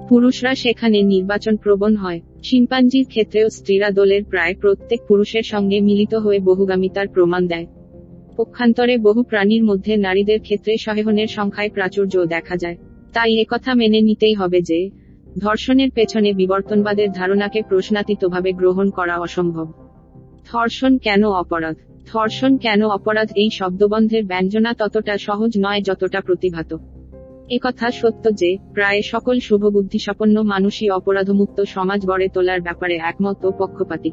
পুরুষরা 0.09 0.55
সেখানে 0.55 1.03
নির্বাচন 1.03 1.55
প্রবণ 1.57 1.93
হয়। 1.97 2.21
শিম্পাঞ্জির 2.43 3.07
ক্ষেত্রেও 3.07 3.49
স্ত্রীরা 3.49 3.89
দলের 3.91 4.23
প্রায় 4.25 4.55
প্রত্যেক 4.55 5.01
পুরুষের 5.09 5.43
সঙ্গে 5.43 5.79
মিলিত 5.81 6.15
হয়ে 6.15 6.41
বহুগামিতার 6.41 7.09
প্রমাণ 7.09 7.47
দেয়। 7.47 7.67
পক্ষান্তরে 8.41 8.99
বহু 8.99 9.23
প্রাণীর 9.23 9.65
মধ্যে 9.65 9.97
নারীদের 9.97 10.41
ক্ষেত্রে 10.41 10.77
সহেহনের 10.77 11.27
সংখ্যায় 11.27 11.69
প্রাচুর্য 11.69 12.25
দেখা 12.25 12.57
যায়। 12.57 12.77
তাই 13.13 13.39
একথা 13.39 13.75
মেনে 13.75 14.01
নিতেই 14.01 14.35
হবে 14.35 14.63
যে, 14.63 14.91
ধর্ষণের 15.39 15.91
পেছনে 15.91 16.33
বিবর্তনবাদের 16.33 17.13
ধারণাকে 17.13 17.63
প্রশ্নাতীতভাবে 17.63 18.53
গ্রহণ 18.53 18.91
করা 18.91 19.17
অসম্ভব। 19.17 19.73
ধর্ষণ 20.53 20.99
কেন 20.99 21.25
অপরাধ? 21.25 21.77
ধর্ষণ 22.13 22.57
কেন 22.57 22.87
অপরাধ? 22.87 23.29
এই 23.37 23.51
শব্দবন্ধের 23.51 24.25
ব্যঞ্জনা 24.25 24.75
ততটা 24.75 25.19
সহজ 25.19 25.51
নয় 25.59 25.81
যতটা 25.81 26.21
প্রতিভাত। 26.21 26.77
একথা 27.51 27.91
সত্য 27.91 28.35
যে, 28.35 28.57
প্রায় 28.75 29.03
সকল 29.03 29.39
শুভ 29.39 29.61
শুভবুদ্ধিসম্পন্ন 29.61 30.43
মানুষই 30.43 30.89
অপরাধমুক্ত 30.89 31.61
সমাজ 31.61 32.07
গড়ে 32.07 32.29
তোলার 32.29 32.61
ব্যাপারে 32.61 32.95
একমত 32.95 33.51
পক্ষপাতী। 33.59 34.11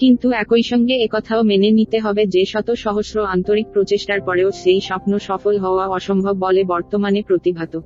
কিন্তু 0.00 0.30
একই 0.30 0.62
সঙ্গে 0.62 0.94
একথাও 0.94 1.42
মেনে 1.42 1.70
নিতে 1.70 1.98
হবে 1.98 2.26
যে 2.26 2.44
শত 2.44 2.70
সহস্র 2.70 3.24
আন্তরিক 3.24 3.66
প্রচেষ্টার 3.72 4.20
পরেও 4.20 4.50
সেই 4.50 4.80
স্বপ্ন 4.80 5.18
সফল 5.18 5.58
হওয়া 5.58 5.86
অসম্ভব 5.86 6.36
বলে 6.38 6.64
বর্তমানে 6.64 7.22
প্রতিভাত। 7.22 7.80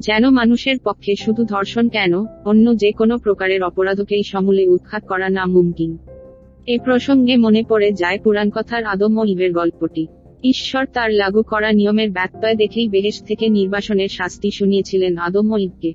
যেন 0.00 0.30
মানুষের 0.30 0.76
পক্ষে 0.84 1.16
শুধু 1.16 1.44
ধর্ষণ 1.44 1.88
কেন, 1.88 2.24
অন্য 2.44 2.76
যে 2.76 2.92
কোনো 2.92 3.18
প্রকারের 3.18 3.62
অপরাধকেই 3.62 4.22
সমূলে 4.22 4.68
উৎখাত 4.68 5.06
করা 5.06 5.28
না 5.28 5.46
মুমকিন। 5.46 5.98
এ 6.66 6.78
প্রসঙ্গে 6.78 7.36
মনে 7.36 7.62
পড়ে 7.62 7.92
যায় 7.92 8.18
পুরাণ 8.18 8.50
কথার 8.50 8.84
আদম 8.84 9.18
ও 9.18 9.24
ইবের 9.24 9.52
গল্পটি। 9.52 10.06
ঈশ্বর 10.44 10.86
তার 10.86 11.10
লাগু 11.10 11.42
করা 11.42 11.72
নিয়মের 11.72 12.10
ব্যত্যয় 12.10 12.54
দেখেই 12.54 12.88
বেহেশ 12.88 13.22
থেকে 13.22 13.48
নির্বাসনের 13.48 14.08
শাস্তি 14.08 14.50
শুনিয়েছিলেন 14.50 15.16
আদম 15.16 15.52
ও 15.52 15.58
ইবকে। 15.58 15.92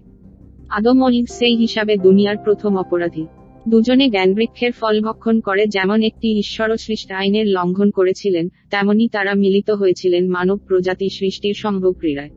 আদম 0.70 1.02
ও 1.02 1.10
ইব 1.10 1.26
সেই 1.30 1.56
হিসাবে 1.56 1.98
দুনিয়ার 1.98 2.38
প্রথম 2.38 2.78
অপরাধী। 2.78 3.26
দুজনে 3.68 4.10
জ্ঞানবৃক্ষের 4.10 4.72
ফল 4.72 5.02
ভক্ষণ 5.02 5.40
করে 5.40 5.68
যেমন 5.68 6.04
একটি 6.04 6.40
ঈশ্বর 6.40 6.78
সৃষ্ট 6.78 7.12
আইনের 7.12 7.48
লঙ্ঘন 7.48 7.92
করেছিলেন, 7.92 8.50
তেমনি 8.50 9.08
তারা 9.08 9.34
মিলিত 9.34 9.70
হয়েছিলেন 9.70 10.28
মানব 10.28 10.58
প্রজাতি 10.68 11.10
সৃষ্টির 11.10 11.54
সম্ভব 11.54 11.92
ক্রীড়ায় 11.92 12.30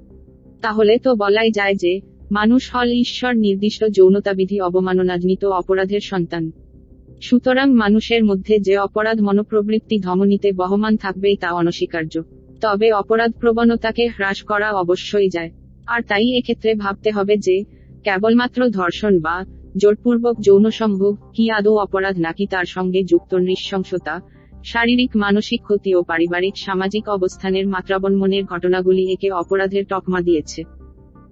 তাহলে 0.62 0.98
তো 0.98 1.14
বলাই 1.14 1.50
যায় 1.50 1.74
যে, 1.74 2.00
মানুষ 2.32 2.74
হল 2.74 2.88
ঈশ্বর 2.92 3.36
নির্দিষ্ট 3.36 3.84
যৌনতাবিধি 3.84 4.60
অবমাননাজনিত 4.60 5.44
অপরাধের 5.44 6.00
সন্তান। 6.00 6.50
সুতরাং 7.20 7.74
মানুষের 7.74 8.24
মধ্যে 8.24 8.58
যে 8.58 8.76
অপরাধ 8.76 9.20
মনোপ্রবৃত্তি 9.20 9.98
ধমনীতে 9.98 10.52
বহমান 10.52 10.96
থাকবেই 10.96 11.36
তা 11.36 11.50
অনস্বীকার্য। 11.52 12.22
তবে 12.60 12.92
অপরাধ 12.92 13.32
প্রবণতাকে 13.40 14.06
হ্রাস 14.06 14.42
করা 14.42 14.70
অবশ্যই 14.72 15.28
যায়। 15.28 15.50
আর 15.86 16.00
তাই 16.02 16.38
এক্ষেত্রে 16.38 16.74
ভাবতে 16.74 17.10
হবে 17.10 17.36
যে, 17.36 17.64
কেবলমাত্র 18.04 18.68
ধর্ষণ 18.68 19.20
বা 19.20 19.44
জোরপূর্বক 19.76 20.40
যৌন 20.40 20.70
সম্ভোগ, 20.70 21.16
কি 21.34 21.50
আদৌ 21.50 21.76
অপরাধ 21.76 22.18
নাকি 22.18 22.46
তার 22.46 22.64
সঙ্গে 22.64 23.02
যুক্ত 23.02 23.34
নৃশংসতা, 23.34 24.20
শারীরিক, 24.64 25.10
মানসিক 25.16 25.62
ক্ষতি 25.62 25.94
ও 25.94 26.02
পারিবারিক, 26.02 26.56
সামাজিক 26.56 27.08
অবস্থানের 27.08 27.66
মাত্রাবন্মনের 27.66 28.44
ঘটনাগুলি 28.44 29.12
একে 29.12 29.30
অপরাধের 29.30 29.84
টকমা 29.84 30.20
দিয়েছে। 30.20 30.64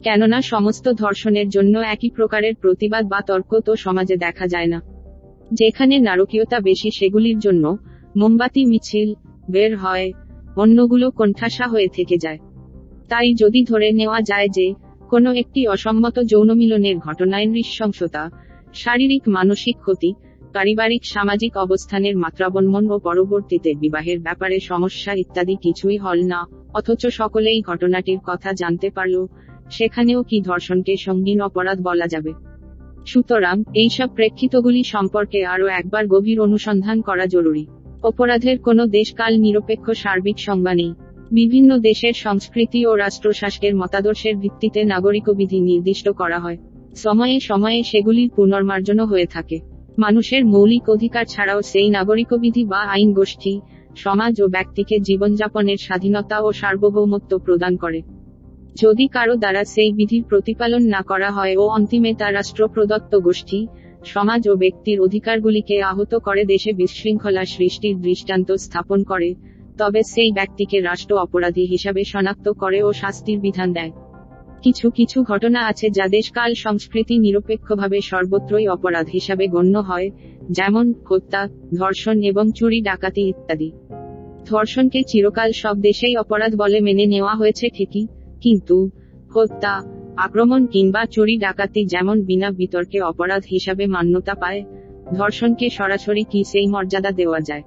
কেননা 0.03 0.42
সমস্ত 0.42 0.92
ধর্ষণের 0.92 1.48
জন্য 1.48 1.79
একই 1.79 2.11
প্রকারের 2.11 2.55
প্রতিবাদ 2.55 3.09
বা 3.09 3.20
তর্ক 3.20 3.61
তো 3.61 3.77
সমাজে 3.77 4.16
দেখা 4.16 4.46
যায় 4.46 4.66
না। 4.66 4.83
যেখানে 5.53 5.98
নারকীয়তা 5.98 6.61
বেশি 6.61 6.90
সেগুলির 6.90 7.38
জন্য 7.38 7.77
মোমবাতি, 8.16 8.66
মিছিল, 8.66 9.14
বের 9.51 9.77
হয়, 9.77 10.12
অন্যগুলো 10.57 11.11
কোণঠাসা 11.11 11.66
হয়ে 11.66 11.88
থেকে 11.88 12.18
যায়। 12.18 12.38
তাই 13.09 13.35
যদি 13.35 13.64
ধরে 13.64 13.92
নেওয়া 13.92 14.22
যায় 14.22 14.48
যে 14.48 14.74
কোনো 15.09 15.31
একটি 15.35 15.66
অসম্মত 15.66 16.16
যৌনমিলনের 16.23 16.97
ঘটনায় 16.99 17.47
নৃশংসতা, 17.47 18.31
শারীরিক 18.75 19.23
মানসিক 19.29 19.77
ক্ষতি, 19.77 20.14
পারিবারিক 20.53 21.05
সামাজিক 21.05 21.57
অবস্থানের 21.57 22.16
মাত্রাবন্মন 22.16 22.90
ও 22.90 22.99
পরবর্তীতে 22.99 23.75
বিবাহের 23.75 24.21
ব্যাপারে 24.21 24.61
সমস্যা 24.61 25.12
ইত্যাদি 25.12 25.57
কিছুই 25.62 25.97
হল 25.97 26.18
না, 26.27 26.47
অথচ 26.75 27.07
সকলেই 27.07 27.62
ঘটনাটির 27.62 28.18
কথা 28.27 28.53
জানতে 28.53 28.90
পারল, 28.90 29.27
সেখানেও 29.71 30.23
কি 30.23 30.40
ধর্ষণকে 30.40 30.97
সঙ্গীন 30.97 31.40
অপরাধ 31.40 31.79
বলা 31.83 32.07
যাবে। 32.07 32.33
সুতরাং 33.07 33.64
এইসব 33.75 34.09
প্রেক্ষিতগুলি 34.14 34.83
সম্পর্কে 34.85 35.44
আরও 35.44 35.66
একবার 35.66 36.07
গভীর 36.07 36.40
অনুসন্ধান 36.40 37.01
করা 37.01 37.27
জরুরি। 37.27 37.66
অপরাধের 38.03 38.59
কোনো 38.59 38.87
দেশকাল 38.87 39.33
নিরপেক্ষ 39.38 39.90
সার্বিক 39.90 40.38
সংজ্ঞা 40.38 40.75
নেই। 40.75 40.92
বিভিন্ন 41.31 41.79
দেশের 41.79 42.12
সংস্কৃতি 42.12 42.87
ও 42.87 42.97
রাষ্ট্রশাসকের 42.97 43.77
মতাদর্শের 43.77 44.37
ভিত্তিতে 44.37 44.85
নাগরিকবিধি 44.85 45.61
নির্দিষ্ট 45.61 46.09
করা 46.09 46.38
হয়। 46.38 46.57
সময়ে 46.97 47.41
সময়ে 47.41 47.83
সেগুলির 47.83 48.31
পুনর্মার্জনও 48.37 49.07
হয়ে 49.07 49.27
থাকে। 49.27 49.61
মানুষের 49.99 50.45
মৌলিক 50.45 50.88
অধিকার 50.88 51.25
ছাড়াও 51.27 51.62
সেই 51.62 51.91
নাগরিকবিধি 51.91 52.64
বা 52.64 52.79
আইন 52.79 53.12
গোষ্ঠী, 53.12 53.61
সমাজ 53.97 54.41
ও 54.41 54.49
ব্যক্তিকে 54.49 55.01
জীবনযাপনের 55.01 55.77
স্বাধীনতা 55.77 56.41
ও 56.41 56.53
সার্বভৌমত্ব 56.53 57.38
প্রদান 57.38 57.77
করে। 57.77 58.03
যদি 58.77 59.09
কারও 59.09 59.35
দ্বারা 59.37 59.64
সেই 59.64 59.93
বিধির 59.93 60.23
প্রতিপালন 60.23 60.83
না 60.83 61.03
করা 61.03 61.31
হয় 61.31 61.57
ও 61.57 61.69
অন্তিমে 61.69 62.14
তা 62.14 62.33
রাষ্ট্র 62.33 62.69
প্রদত্ত 62.69 63.19
গোষ্ঠী, 63.19 63.67
সমাজ 64.05 64.49
ও 64.49 64.57
ব্যক্তির 64.57 65.01
অধিকারগুলিকে 65.01 65.83
আহত 65.83 66.14
করে 66.14 66.45
দেশে 66.45 66.73
বিশৃঙ্খলা 66.73 67.45
সৃষ্টির 67.45 68.01
দৃষ্টান্ত 68.01 68.53
স্থাপন 68.53 69.03
করে 69.03 69.35
তবে 69.79 70.03
সেই 70.03 70.33
ব্যক্তিকে 70.33 70.81
রাষ্ট্র 70.81 71.14
অপরাধী 71.17 71.64
হিসাবে 71.64 72.05
শনাক্ত 72.05 72.49
করে 72.53 72.83
ও 72.83 72.93
শাস্তির 72.93 73.38
বিধান 73.41 73.73
দেয়। 73.73 73.91
কিছু 74.62 74.91
কিছু 74.91 75.23
ঘটনা 75.23 75.67
আছে 75.67 75.91
যা 75.91 76.09
দেশকাল 76.09 76.55
সংস্কৃতি 76.55 77.19
নিরপেক্ষভাবে 77.19 78.01
সর্বত্রই 78.01 78.67
অপরাধ 78.69 79.07
হিসাবে 79.12 79.47
গণ্য 79.47 79.79
হয়, 79.79 80.11
যেমন 80.51 80.95
হত্যা, 81.09 81.49
ধর্ষণ 81.75 82.23
এবং 82.23 82.53
চুরি, 82.53 82.81
ডাকাতি 82.81 83.29
ইত্যাদি। 83.29 83.71
ধর্ষণকে 84.47 85.03
চিরকাল 85.03 85.53
সব 85.53 85.81
দেশেই 85.81 86.17
অপরাধ 86.17 86.57
বলে 86.57 86.81
মেনে 86.81 87.07
নেওয়া 87.07 87.35
হয়েছে 87.35 87.69
ঠিকই, 87.69 88.07
কিন্তু 88.41 88.91
হত্যা, 89.35 89.83
আক্রমণ 90.17 90.67
কিংবা 90.67 91.07
চুরি, 91.07 91.37
ডাকাতি 91.38 91.85
যেমন 91.85 92.23
বিনা 92.23 92.51
বিতর্কে 92.51 93.01
অপরাধ 93.01 93.43
হিসাবে 93.51 93.87
মান্যতা 93.87 94.35
পায়, 94.35 94.64
ধর্ষণকে 95.14 95.71
সরাসরি 95.71 96.25
কি 96.25 96.45
সেই 96.45 96.67
মর্যাদা 96.67 97.11
দেওয়া 97.11 97.41
যায়? 97.41 97.62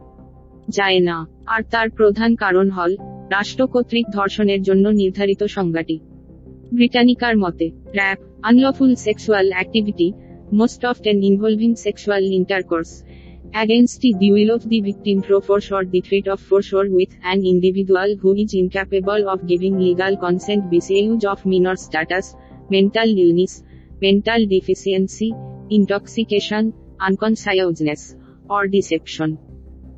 যায় 0.71 0.99
না। 0.99 1.17
আর 1.45 1.62
তার 1.71 1.88
প্রধান 1.89 2.31
কারণ 2.36 2.69
হল, 2.69 2.91
রাষ্ট্র 3.29 3.67
কর্তৃক 3.67 4.05
ধর্ষণের 4.13 4.62
জন্য 4.62 4.86
নির্ধারিত 4.89 5.43
সংজ্ঞাটি। 5.43 5.99
ব্রিটানিকার 6.73 7.36
মতে 7.38 7.67
rape 7.95 8.19
unlawful 8.43 8.91
sexual 8.95 9.47
activity, 9.51 10.07
most 10.53 10.81
often 11.01 11.17
involving 11.23 11.71
sexual 11.86 12.23
intercourse 12.39 12.91
against 13.51 14.01
the 14.19 14.27
will 14.31 14.51
of 14.51 14.62
the 14.67 14.81
victim 14.81 15.17
through 15.27 15.38
force 15.39 15.60
or 15.71 15.84
the 15.93 16.01
threat 16.07 16.27
of 16.34 16.39
force 16.49 16.62
or 16.62 16.86
with 16.95 17.12
an 17.21 17.38
individual 17.53 18.10
who 18.21 18.29
is 18.34 18.49
incapable 18.62 19.19
of 19.34 19.39
giving 19.49 19.73
legal 19.88 20.13
consent 20.15 20.63
because 20.91 21.21
of 21.31 21.39
minor 21.51 21.77
status, 21.86 22.25
mental 22.71 23.10
illness, 23.23 23.53
mental 24.01 24.41
deficiency, 24.53 25.27
intoxication 25.77 26.63
unconsciousness 27.07 28.01
or 28.49 28.63
deception. 28.75 29.29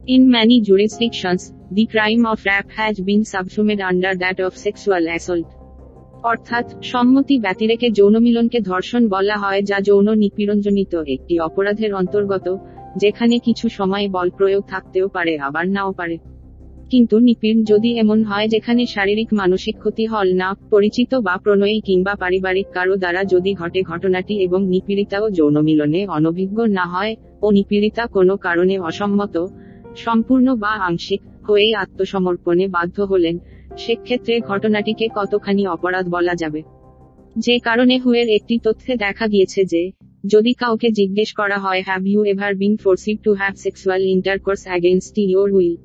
In 0.05 0.29
many 0.29 0.59
jurisdictions, 0.59 1.53
the 1.71 1.85
crime 1.85 2.25
of 2.25 2.43
rape 2.43 2.69
has 2.71 2.99
been 2.99 3.23
subsumed 3.23 3.79
under 3.79 4.13
that 4.13 4.37
of 4.37 4.57
sexual 4.57 5.07
assault. 5.07 5.47
অর্থাৎ 6.23 6.65
সম্মতি 6.83 7.35
ব্যতিরেকে 7.39 7.87
যৌনমিলনকে 7.89 8.59
ধর্ষণ 8.61 9.01
বলা 9.07 9.35
হয় 9.37 9.61
যা 9.61 9.77
যৌন 9.79 10.07
নিপীড়নজনিত 10.13 10.93
একটি 11.07 11.35
অপরাধের 11.39 11.91
অন্তর্গত 11.93 12.47
যেখানে 12.97 13.35
কিছু 13.39 13.65
সময় 13.69 14.05
বল 14.09 14.27
প্রয়োগ 14.29 14.61
থাকতেও 14.69 15.07
পারে 15.07 15.33
আবার 15.37 15.65
নাও 15.67 15.91
পারে 15.91 16.17
কিন্তু 16.91 17.15
নিপীড়ন 17.19 17.59
যদি 17.63 17.89
এমন 17.99 18.19
হয় 18.23 18.47
যেখানে 18.47 18.81
শারীরিক 18.85 19.29
মানসিক 19.33 19.75
ক্ষতি 19.79 20.05
হল 20.05 20.27
না 20.33 20.49
পরিচিত 20.71 21.11
বা 21.27 21.35
প্রণয়ী 21.43 21.77
কিংবা 21.79 22.13
পারিবারিক 22.15 22.67
কারও 22.73 22.95
দ্বারা 22.95 23.21
যদি 23.23 23.51
ঘটে 23.53 23.79
ঘটনাটি 23.83 24.35
এবং 24.39 24.59
নিপীড়িতাও 24.67 25.25
যৌন 25.29 25.55
মিলনে 25.61 26.01
অনভিজ্ঞ 26.07 26.57
না 26.77 26.85
হয় 26.85 27.13
ও 27.41 27.47
নিপীড়িতা 27.51 28.03
কোনো 28.07 28.33
কারণে 28.37 28.75
অসম্মত 28.79 29.35
সম্পূর্ণ 29.95 30.55
বা 30.55 30.69
আংশিক 30.69 31.21
হয়ে 31.43 31.75
আত্মসমর্পণে 31.75 32.67
বাধ্য 32.67 33.01
হলেন, 33.01 33.39
সেক্ষেত্রে 33.77 34.39
ঘটনাটিকে 34.39 35.07
কতখানি 35.15 35.67
অপরাধ 35.67 36.09
বলা 36.09 36.35
যাবে? 36.35 36.61
যে 37.35 37.59
কারণে 37.59 37.97
হুয়ের 37.97 38.29
একটি 38.29 38.59
তথ্যে 38.63 38.95
দেখা 38.95 39.27
গিয়েছে 39.27 39.65
যে, 39.65 39.91
যদি 40.23 40.53
কাউকে 40.53 40.89
জিজ্ঞেস 40.89 41.33
করা 41.33 41.57
হয় 41.57 41.81
have 41.85 42.07
you 42.07 42.23
ever 42.23 42.55
been 42.55 42.77
forced 42.77 43.17
to 43.23 43.33
have 43.33 43.55
sexual 43.55 44.01
intercourse 44.01 44.67
against 44.67 45.17
your 45.17 45.51
will 45.51 45.75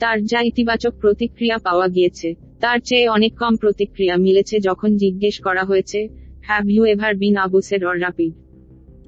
তার 0.00 0.24
যা 0.24 0.40
ইতিবাচক 0.40 0.92
প্রতিক্রিয়া 1.00 1.58
পাওয়া 1.58 1.88
গিয়েছে, 1.88 2.34
তার 2.60 2.78
চেয়ে 2.80 3.08
অনেক 3.08 3.34
কম 3.34 3.56
প্রতিক্রিয়া 3.56 4.16
মিলেছে 4.16 4.60
যখন 4.60 4.96
জিজ্ঞেস 4.96 5.40
করা 5.40 5.64
হয়েছে 5.64 6.08
have 6.42 6.70
you 6.70 6.84
ever 6.84 7.14
been 7.14 7.36
abused 7.36 7.86
or 7.86 8.00
raped 8.00 8.32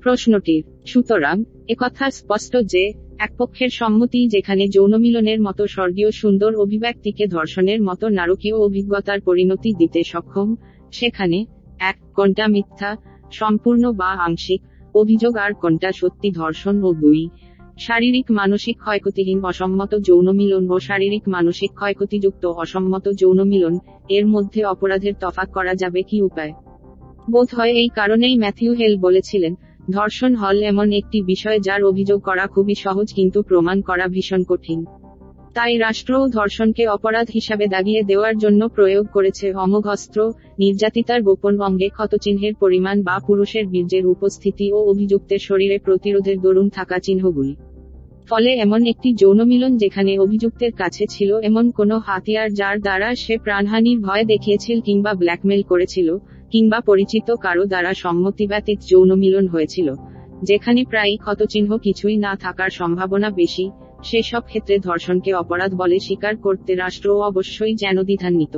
প্রশ্নটির 0.01 0.63
সুতরাং 0.87 1.45
একথা 1.69 2.11
স্পষ্ট 2.11 2.57
যে 2.57 2.93
এক 3.19 3.33
পক্ষের 3.39 3.71
সম্মতি 3.71 4.29
যেখানে 4.29 4.69
যৌনমিলনের 4.69 5.41
মতো 5.41 5.67
স্বর্গীয় 5.67 6.11
সুন্দর 6.11 6.55
অভিব্যক্তিকে 6.55 7.27
ধর্ষণের 7.27 7.83
মতো 7.83 8.09
নারকীয় 8.09 8.57
অভিজ্ঞতার 8.57 9.21
পরিণতি 9.21 9.75
দিতে 9.75 10.05
সক্ষম, 10.05 10.57
সেখানে 10.93 11.47
এক, 11.81 11.97
কোনটা 12.15 12.47
মিথ্যা, 12.49 12.97
সম্পূর্ণ 13.31 13.93
বা 13.93 14.11
আংশিক, 14.25 14.61
অভিযোগ 14.95 15.37
আর 15.37 15.53
কোনটা 15.55 15.93
সত্যি 15.93 16.31
ধর্ষণ, 16.31 16.83
ও 16.83 16.95
দুই, 16.95 17.29
শারীরিক 17.79 18.31
মানসিক 18.31 18.77
ক্ষয়ক্ষতিহীন 18.77 19.39
অসম্মত 19.45 19.93
যৌনমিলন 19.99 20.71
ও 20.71 20.79
শারীরিক 20.79 21.29
মানসিক 21.29 21.71
ক্ষয়ক্ষতিযুক্ত 21.75 22.47
অসম্মত 22.47 23.09
যৌনমিলন, 23.13 23.79
এর 24.09 24.27
মধ্যে 24.27 24.65
অপরাধের 24.65 25.15
তফাৎ 25.21 25.49
করা 25.53 25.75
যাবে 25.75 26.03
কি 26.03 26.23
উপায়? 26.23 26.53
বোধ 27.31 27.49
হয় 27.55 27.73
এই 27.73 27.89
কারণেই 27.89 28.35
ম্যাথিউ 28.37 28.73
হেল 28.73 28.95
বলেছিলেন 28.97 29.55
ধর্ষণ 29.91 30.33
হল 30.35 30.57
এমন 30.63 30.89
একটি 30.93 31.19
বিষয় 31.23 31.59
যার 31.61 31.83
অভিযোগ 31.85 32.19
করা 32.21 32.45
খুবই 32.47 32.75
সহজ 32.75 33.09
কিন্তু 33.13 33.39
প্রমাণ 33.43 33.77
করা 33.81 34.07
ভীষণ 34.07 34.43
কঠিন। 34.49 34.81
তাই 35.55 35.79
রাষ্ট্রও 35.79 36.29
ধর্ষণকে 36.29 36.87
অপরাধ 36.87 37.27
হিসাবে 37.35 37.65
দাগিয়ে 37.67 38.03
দেওয়ার 38.03 38.35
জন্য 38.39 38.61
প্রয়োগ 38.69 39.05
করেছে 39.13 39.47
অমোঘ 39.55 39.85
অস্ত্র 39.87 40.19
নির্যাতিতার 40.59 41.23
গোপন 41.23 41.55
অঙ্গে 41.61 41.89
ক্ষতচিহ্নের 41.89 42.55
পরিমাণ 42.55 42.97
বা 43.03 43.17
পুরুষের 43.27 43.65
বীর্যের 43.67 44.05
উপস্থিতি 44.07 44.67
ও 44.73 44.79
অভিযুক্তের 44.91 45.39
শরীরে 45.39 45.77
প্রতিরোধের 45.79 46.37
দরুন 46.41 46.69
থাকা 46.69 46.97
চিহ্নগুলি। 46.99 47.55
ফলে 48.29 48.51
এমন 48.57 48.81
একটি 48.87 49.09
যৌন 49.15 49.41
মিলন 49.45 49.73
যেখানে 49.77 50.13
অভিযুক্তের 50.19 50.73
কাছে 50.73 51.05
ছিল 51.11 51.31
এমন 51.41 51.65
কোনো 51.71 51.99
হাতিয়ার 51.99 52.49
যার 52.51 52.77
দ্বারা 52.81 53.15
সে 53.15 53.35
প্রাণহানির 53.39 53.99
ভয় 54.01 54.25
দেখিয়েছিল 54.25 54.81
কিংবা 54.81 55.13
ব্ল্যাকমেল 55.15 55.63
করেছিল 55.63 56.09
কিংবা 56.53 56.81
পরিচিত 56.81 57.29
কারও 57.43 57.65
দ্বারা 57.67 57.95
সম্মতি 57.95 58.47
ব্যতীত 58.47 58.79
যৌন 58.91 59.11
মিলন 59.15 59.47
হয়েছিল, 59.47 59.89
যেখানে 60.43 60.85
প্রায়ই 60.85 61.17
ক্ষতচিহ্ন 61.17 61.79
কিছুই 61.79 62.17
না 62.17 62.33
থাকার 62.37 62.71
সম্ভাবনা 62.71 63.31
বেশি, 63.31 63.71
সেসব 64.05 64.41
ক্ষেত্রে 64.41 64.79
ধর্ষণকে 64.79 65.31
অপরাধ 65.35 65.75
বলে 65.75 65.97
স্বীকার 65.99 66.37
করতে 66.37 66.75
রাষ্ট্র 66.75 67.09
অবশ্যই 67.23 67.75
যেন 67.75 67.97
দ্বিধান্বিত। 68.03 68.55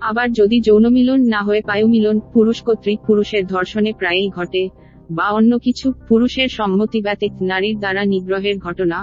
আবার 0.00 0.32
যদি 0.32 0.60
যৌন 0.60 0.84
মিলন 0.88 1.20
না 1.24 1.40
হয়ে 1.42 1.62
পায়ু 1.62 1.86
মিলন, 1.88 2.20
পুরুষ 2.32 2.62
কর্তৃক 2.62 2.98
পুরুষের 3.06 3.46
ধর্ষণে 3.46 3.92
প্রায়ই 3.92 4.28
ঘটে, 4.28 4.68
বা 5.10 5.26
অন্য 5.30 5.58
কিছু, 5.58 5.92
পুরুষের 6.08 6.48
সম্মতি 6.48 7.00
ব্যতীত 7.00 7.34
নারীর 7.42 7.76
দ্বারা 7.78 8.04
নিগ্রহের 8.04 8.58
ঘটনা 8.58 8.98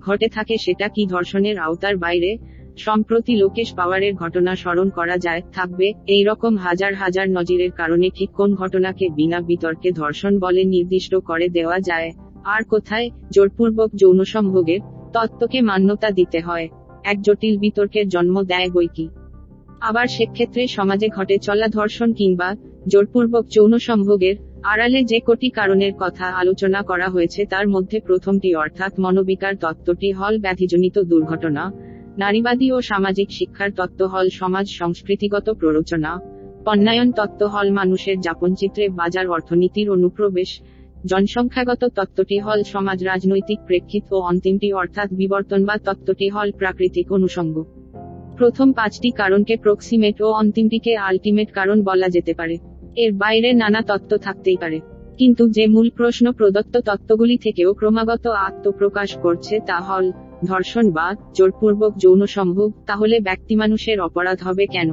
ঘটে 0.00 0.28
থাকে 0.28 0.54
সেটা 0.58 0.88
কি 0.88 1.06
ধর্ষণের 1.06 1.58
আওতার 1.58 1.96
বাইরে 1.96 2.30
সম্প্রতি 2.76 3.36
লোকেশ 3.36 3.72
পাওয়ারের 3.72 4.14
ঘটনা 4.14 4.56
স্মরণ 4.56 4.90
করা 4.90 5.18
যায়, 5.18 5.42
থাকবে, 5.52 5.92
এই 6.06 6.24
রকম 6.24 6.56
হাজার 6.56 6.94
হাজার 6.94 7.30
নজিরের 7.30 7.70
কারণে 7.70 8.10
ঠিক 8.14 8.30
কোন 8.30 8.54
ঘটনাকে 8.54 9.08
বিনা 9.08 9.40
বিতর্কে 9.40 9.92
ধর্ষণ 9.92 10.38
বলে 10.38 10.64
নির্দিষ্ট 10.64 11.14
করে 11.14 11.48
দেওয়া 11.48 11.80
যায়। 11.80 12.12
আর 12.44 12.64
কোথায়? 12.64 13.10
জোরপূর্বক 13.32 13.90
যৌন 13.94 14.24
সম্ভোগের 14.24 14.80
তত্ত্বকে 15.12 15.60
মান্যতা 15.60 16.10
দিতে 16.10 16.40
হয়। 16.40 16.68
এক 17.04 17.22
জটিল 17.22 17.58
বিতর্কের 17.58 18.08
জন্ম 18.08 18.42
দেয় 18.42 18.70
বইকি 18.70 19.08
আবার 19.80 20.06
সেক্ষেত্রে 20.06 20.66
সমাজে 20.66 21.08
ঘটে 21.08 21.38
চলা 21.38 21.68
ধর্ষণ 21.68 22.12
কিংবা 22.12 22.56
জোরপূর্বক 22.88 23.46
যৌন 23.46 23.78
সম্ভোগের 23.78 24.36
আড়ালে 24.62 25.04
যে 25.04 25.20
কোটি 25.20 25.50
কারণের 25.50 25.92
কথা 26.00 26.24
আলোচনা 26.24 26.82
করা 26.82 27.08
হয়েছে 27.08 27.44
তার 27.44 27.68
মধ্যে 27.68 28.00
প্রথমটি 28.00 28.54
অর্থাৎ 28.54 28.92
মনোবিকার 28.98 29.56
তত্ত্বটি 29.56 30.12
হল 30.12 30.38
ব্যাধিজনিত 30.38 30.98
দুর্ঘটনা। 30.98 31.72
নারীবাদী 32.18 32.72
ও 32.72 32.80
সামাজিক 32.80 33.28
শিক্ষার 33.30 33.70
তত্ত্ব 33.70 34.06
হল 34.06 34.28
সমাজ 34.28 34.66
সংস্কৃতিগত 34.70 35.50
প্ররোচনা, 35.50 36.20
পণ্যায়ন 36.64 37.12
তত্ত্ব 37.12 37.46
হল 37.46 37.70
মানুষের 37.70 38.20
যাপনচিত্রে 38.20 38.88
বাজার 38.88 39.28
অর্থনীতির 39.28 39.90
অনুপ্রবেশ, 39.90 40.60
জনসংখ্যাগত 41.06 41.84
তত্ত্বটি 41.84 42.38
হল 42.38 42.62
সমাজ 42.62 43.04
রাজনৈতিক 43.04 43.58
প্রেক্ষিত 43.66 44.12
ও 44.12 44.20
অন্তিমটি 44.20 44.72
অর্থাৎ 44.72 45.08
বিবর্তনবাদ 45.12 45.80
তত্ত্বটি 45.84 46.28
হল 46.28 46.52
প্রাকৃতিক 46.52 47.12
অনুষঙ্গ 47.12 47.64
প্রথম 48.36 48.72
পাঁচটি 48.72 49.10
কারণকে 49.10 49.56
প্রক্সিমেট 49.56 50.22
ও 50.22 50.26
অন্তিমটিকে 50.32 50.96
আলটিমেট 50.96 51.52
কারণ 51.52 51.82
বলা 51.82 52.08
যেতে 52.08 52.34
পারে। 52.34 52.56
এর 52.96 53.12
বাইরে 53.12 53.52
নানা 53.52 53.80
তত্ত্ব 53.80 54.16
থাকতেই 54.16 54.56
পারে। 54.56 54.80
কিন্তু 55.18 55.48
যে 55.48 55.66
মূল 55.66 55.90
প্রশ্ন 55.96 56.32
প্রদত্ত 56.32 56.74
তত্ত্বগুলি 56.78 57.36
থেকেও 57.36 57.74
ক্রমাগত 57.74 58.26
আত্মপ্রকাশ 58.26 59.16
করছে 59.16 59.60
তা 59.66 59.80
হল 59.80 60.12
ধর্ষণ 60.44 60.84
বা 60.90 61.06
জোরপূর্বক 61.34 61.92
যৌন 61.96 62.26
সম্ভোগ, 62.26 62.70
তাহলে 62.86 63.20
ব্যক্তি 63.20 63.54
মানুষের 63.56 64.00
অপরাধ 64.00 64.38
হবে 64.42 64.66
কেন? 64.66 64.90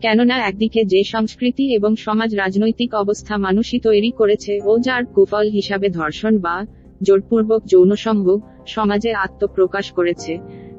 কেননা 0.00 0.36
একদিকে 0.38 0.80
যে 0.84 1.00
সংস্কৃতি 1.04 1.64
এবং 1.74 1.96
সমাজ 1.96 2.30
রাজনৈতিক 2.36 2.90
অবস্থা 2.94 3.34
মানুষই 3.36 3.78
তৈরি 3.78 4.10
করেছে 4.10 4.52
ও 4.64 4.72
যার 4.78 5.02
কুফল 5.04 5.46
হিসাবে 5.50 5.88
ধর্ষণ 5.88 6.38
বা 6.38 6.56
জোরপূর্বক 7.02 7.60
যৌন 7.66 7.90
সম্ভোগ 7.96 8.38
সমাজে 8.66 9.10
আত্মপ্রকাশ 9.14 9.86
করেছে, 9.92 10.32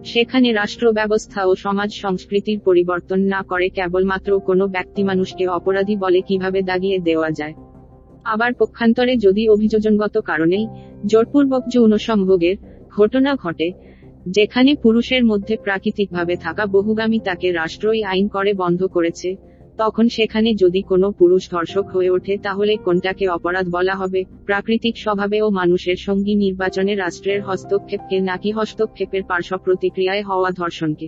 সেখানে 0.06 0.48
রাষ্ট্র 0.52 0.86
ব্যবস্থা 0.92 1.40
ও 1.46 1.52
সমাজ 1.56 1.90
সংস্কৃতির 1.94 2.60
পরিবর্তন 2.60 3.20
না 3.20 3.42
করে 3.42 3.68
কেবলমাত্র 3.70 4.40
কোনো 4.40 4.64
ব্যক্তি 4.68 5.02
মানুষকে 5.04 5.44
অপরাধী 5.48 5.96
বলে 5.96 6.20
কীভাবে 6.22 6.60
দাগিয়ে 6.62 6.98
দেওয়া 7.00 7.30
যায়? 7.32 7.54
আবার 8.24 8.52
পক্ষান্তরে 8.54 9.14
যদি 9.18 9.44
অভিযোজনগত 9.50 10.16
কারণেই 10.22 10.66
জোরপূর্বক 11.06 11.64
যৌন 11.74 11.94
সম্ভোগের 11.98 12.56
ঘটনা 12.98 13.32
ঘটে 13.36 13.68
যেখানে 14.32 14.76
পুরুষের 14.76 15.26
মধ্যে 15.26 15.58
প্রাকৃতিকভাবে 15.58 16.36
থাকা 16.36 16.66
বহুগামী 16.66 17.20
তাকে 17.20 17.52
রাষ্ট্রই 17.52 18.04
আইন 18.04 18.28
করে 18.28 18.54
বন্ধ 18.54 18.82
করেছে, 18.86 19.36
তখন 19.78 20.10
সেখানে 20.10 20.54
যদি 20.54 20.82
কোনো 20.82 21.12
পুরুষ 21.12 21.50
ধর্ষক 21.50 21.86
হয়ে 21.90 22.10
ওঠে 22.10 22.38
তাহলে 22.38 22.78
কোনটাকে 22.78 23.28
অপরাধ 23.28 23.66
বলা 23.70 23.96
হবে? 23.96 24.24
প্রাকৃতিক 24.46 24.96
স্বভাবে 24.98 25.42
ও 25.42 25.50
মানুষের 25.50 25.96
সঙ্গী 25.98 26.36
নির্বাচনে 26.36 26.96
রাষ্ট্রের 26.96 27.42
হস্তক্ষেপকে 27.42 28.20
নাকি 28.20 28.52
হস্তক্ষেপের 28.52 29.24
পার্শ্ব 29.24 29.58
প্রতিক্রিয়ায় 29.58 30.24
হওয়া 30.24 30.52
ধর্ষণকে? 30.52 31.08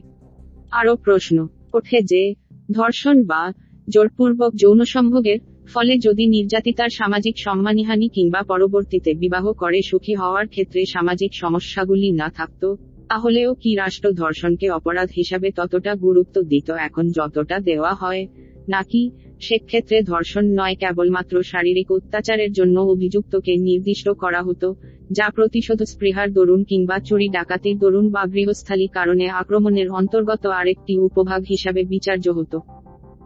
আরও 0.72 0.96
প্রশ্ন, 0.96 1.48
ওঠে 1.74 2.00
যে, 2.02 2.34
ধর্ষণ 2.70 3.24
বা 3.24 3.42
জোরপূর্বক 3.88 4.52
যৌন 4.56 4.80
সম্ভোগের 4.86 5.40
ফলে 5.68 5.98
যদি 5.98 6.28
নির্যাতিতার 6.28 6.90
সামাজিক 6.90 7.36
সম্মানহানি 7.38 8.08
কিংবা 8.10 8.42
পরবর্তীতে 8.44 9.14
বিবাহ 9.14 9.54
করে 9.54 9.82
সুখী 9.82 10.16
হওয়ার 10.16 10.48
ক্ষেত্রে 10.48 10.86
সামাজিক 10.86 11.32
সমস্যাগুলি 11.34 12.12
না 12.12 12.30
থাকত 12.30 12.64
তাহলেও 13.10 13.54
কি 13.54 13.76
রাষ্ট্র 13.76 14.12
ধর্ষণকে 14.12 14.69
অপরাধ 14.69 15.10
হিসাবে 15.15 15.52
ততটা 15.52 15.95
গুরুত্ব 15.95 16.41
দিত 16.41 16.72
এখন 16.72 17.12
যতটা 17.12 17.60
দেওয়া 17.60 17.93
হয়? 17.93 18.28
নাকি 18.67 19.12
সেক্ষেত্রে 19.39 20.02
ধর্ষণ 20.02 20.45
নয় 20.45 20.76
কেবলমাত্র 20.76 21.43
শারীরিক 21.43 21.91
অত্যাচারের 21.91 22.52
জন্য 22.52 22.80
অভিযুক্তকে 22.80 23.56
নির্দিষ্ট 23.56 24.10
করা 24.10 24.41
হতো, 24.41 24.76
যা 25.12 25.30
প্রতিশোধ 25.30 25.84
স্পৃহার 25.84 26.34
দরুন 26.34 26.63
কিংবা 26.63 27.00
চুরি 27.00 27.30
ডাকাতির 27.30 27.78
দরুন 27.78 28.10
বা 28.10 28.26
গৃহস্থালী 28.26 28.88
কারণে 28.88 29.28
আক্রমণের 29.28 29.89
অন্তর্গত 29.89 30.45
আরেকটি 30.45 31.00
উপভাগ 31.00 31.41
হিসাবে 31.50 31.84
বিচার্য 31.84 32.30
হতো। 32.30 32.60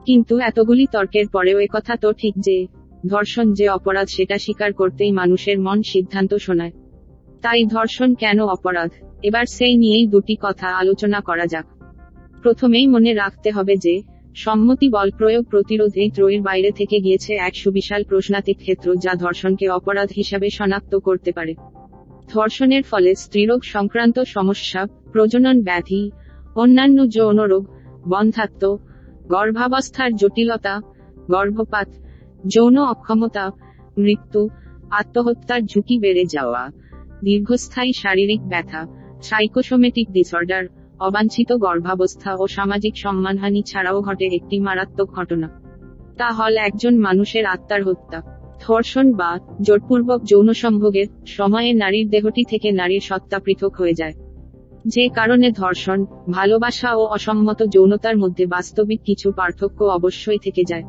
কিন্তু 0.06 0.39
এতগুলি 0.39 0.86
তর্কের 0.91 1.28
পরেও 1.28 1.60
একথা 1.60 1.96
তো 1.96 2.13
ঠিক 2.13 2.34
যে, 2.38 2.67
ধর্ষণ 3.08 3.54
যে 3.54 3.69
অপরাধ 3.69 4.08
সেটা 4.08 4.38
স্বীকার 4.38 4.74
করতেই 4.74 5.12
মানুষের 5.12 5.60
মন 5.60 5.82
সিদ্ধান্ত 5.84 6.34
শোনায়। 6.34 6.72
তাই 7.41 7.65
ধর্ষণ 7.65 8.13
কেন 8.13 8.39
অপরাধ? 8.46 8.89
এবার 9.24 9.46
সেই 9.46 9.78
নিয়েই 9.78 10.08
দুটি 10.08 10.38
কথা 10.42 10.68
আলোচনা 10.68 11.22
করা 11.22 11.46
যাক। 11.46 11.66
প্রথমেই 12.42 12.88
মনে 12.88 13.14
রাখতে 13.14 13.52
হবে 13.52 13.78
যে, 13.78 14.02
সম্মতি 14.36 14.90
বল 14.90 15.12
প্রয়োগ 15.12 15.44
প্রতিরোধ 15.46 15.92
এই 15.96 16.10
ত্রয়ীর 16.10 16.42
বাইরে 16.42 16.72
থেকে 16.72 17.00
গিয়েছে 17.00 17.34
এক 17.34 17.56
সুবিশাল 17.56 18.04
প্রশ্নাতিক 18.04 18.58
ক্ষেত্র 18.58 18.96
যা 18.96 19.14
ধর্ষণকে 19.16 19.70
অপরাধ 19.70 20.10
হিসাবে 20.16 20.50
শনাক্ত 20.50 20.96
করতে 20.96 21.32
পারে। 21.32 21.56
ধর্ষণের 22.30 22.84
ফলে 22.84 23.16
স্ত্রীরোগ 23.16 23.64
সংক্রান্ত 23.64 24.20
সমস্যা, 24.20 24.86
প্রজনন 25.12 25.62
ব্যাধি, 25.62 26.12
অন্যান্য 26.56 27.10
যৌন 27.10 27.40
রোগ, 27.40 27.68
বন্ধাত্ম, 28.10 28.78
গর্ভাবস্থার 29.28 30.16
জটিলতা, 30.16 30.82
গর্ভপাত, 31.32 31.90
যৌন 32.48 32.78
অক্ষমতা, 32.78 33.52
মৃত্যু, 33.98 34.50
আত্মহত্যার 34.92 35.62
ঝুঁকি 35.62 36.00
বেড়ে 36.00 36.26
যাওয়া, 36.26 36.72
দীর্ঘস্থায়ী 37.24 37.92
শারীরিক 37.94 38.42
ব্যথা 38.42 39.03
সাইকোসোমেটিক 39.24 40.12
ডিসঅর্ডার 40.12 40.64
অবাঞ্ছিত 41.00 41.54
গর্ভাবস্থা 41.54 42.36
ও 42.40 42.48
সামাজিক 42.48 42.98
সম্মানহানি 42.98 43.62
ছাড়াও 43.62 44.02
ঘটে 44.02 44.26
একটি 44.26 44.60
মারাত্মক 44.60 45.10
ঘটনা। 45.10 45.50
তা 46.18 46.32
হল 46.32 46.58
একজন 46.58 47.00
মানুষের 47.00 47.46
আত্মার 47.46 47.84
হত্যা। 47.84 48.22
ধর্ষণ 48.62 49.14
বা 49.14 49.40
জোরপূর্বক 49.62 50.24
যৌন 50.24 50.54
সম্ভোগের 50.54 51.06
সময়ে 51.26 51.74
নারীর 51.74 52.10
দেহটি 52.10 52.44
থেকে 52.44 52.72
নারীর 52.72 53.00
সত্তা 53.00 53.40
পৃথক 53.40 53.76
হয়ে 53.76 53.94
যায়। 53.94 54.14
যে 54.88 55.10
কারণে 55.10 55.52
ধর্ষণ, 55.52 56.06
ভালোবাসা 56.32 56.96
ও 56.96 57.06
অসম্মত 57.06 57.64
যৌনতার 57.64 58.18
মধ্যে 58.18 58.46
বাস্তবিক 58.46 59.02
কিছু 59.06 59.32
পার্থক্য 59.32 59.84
অবশ্যই 59.84 60.38
থেকে 60.38 60.64
যায়। 60.68 60.84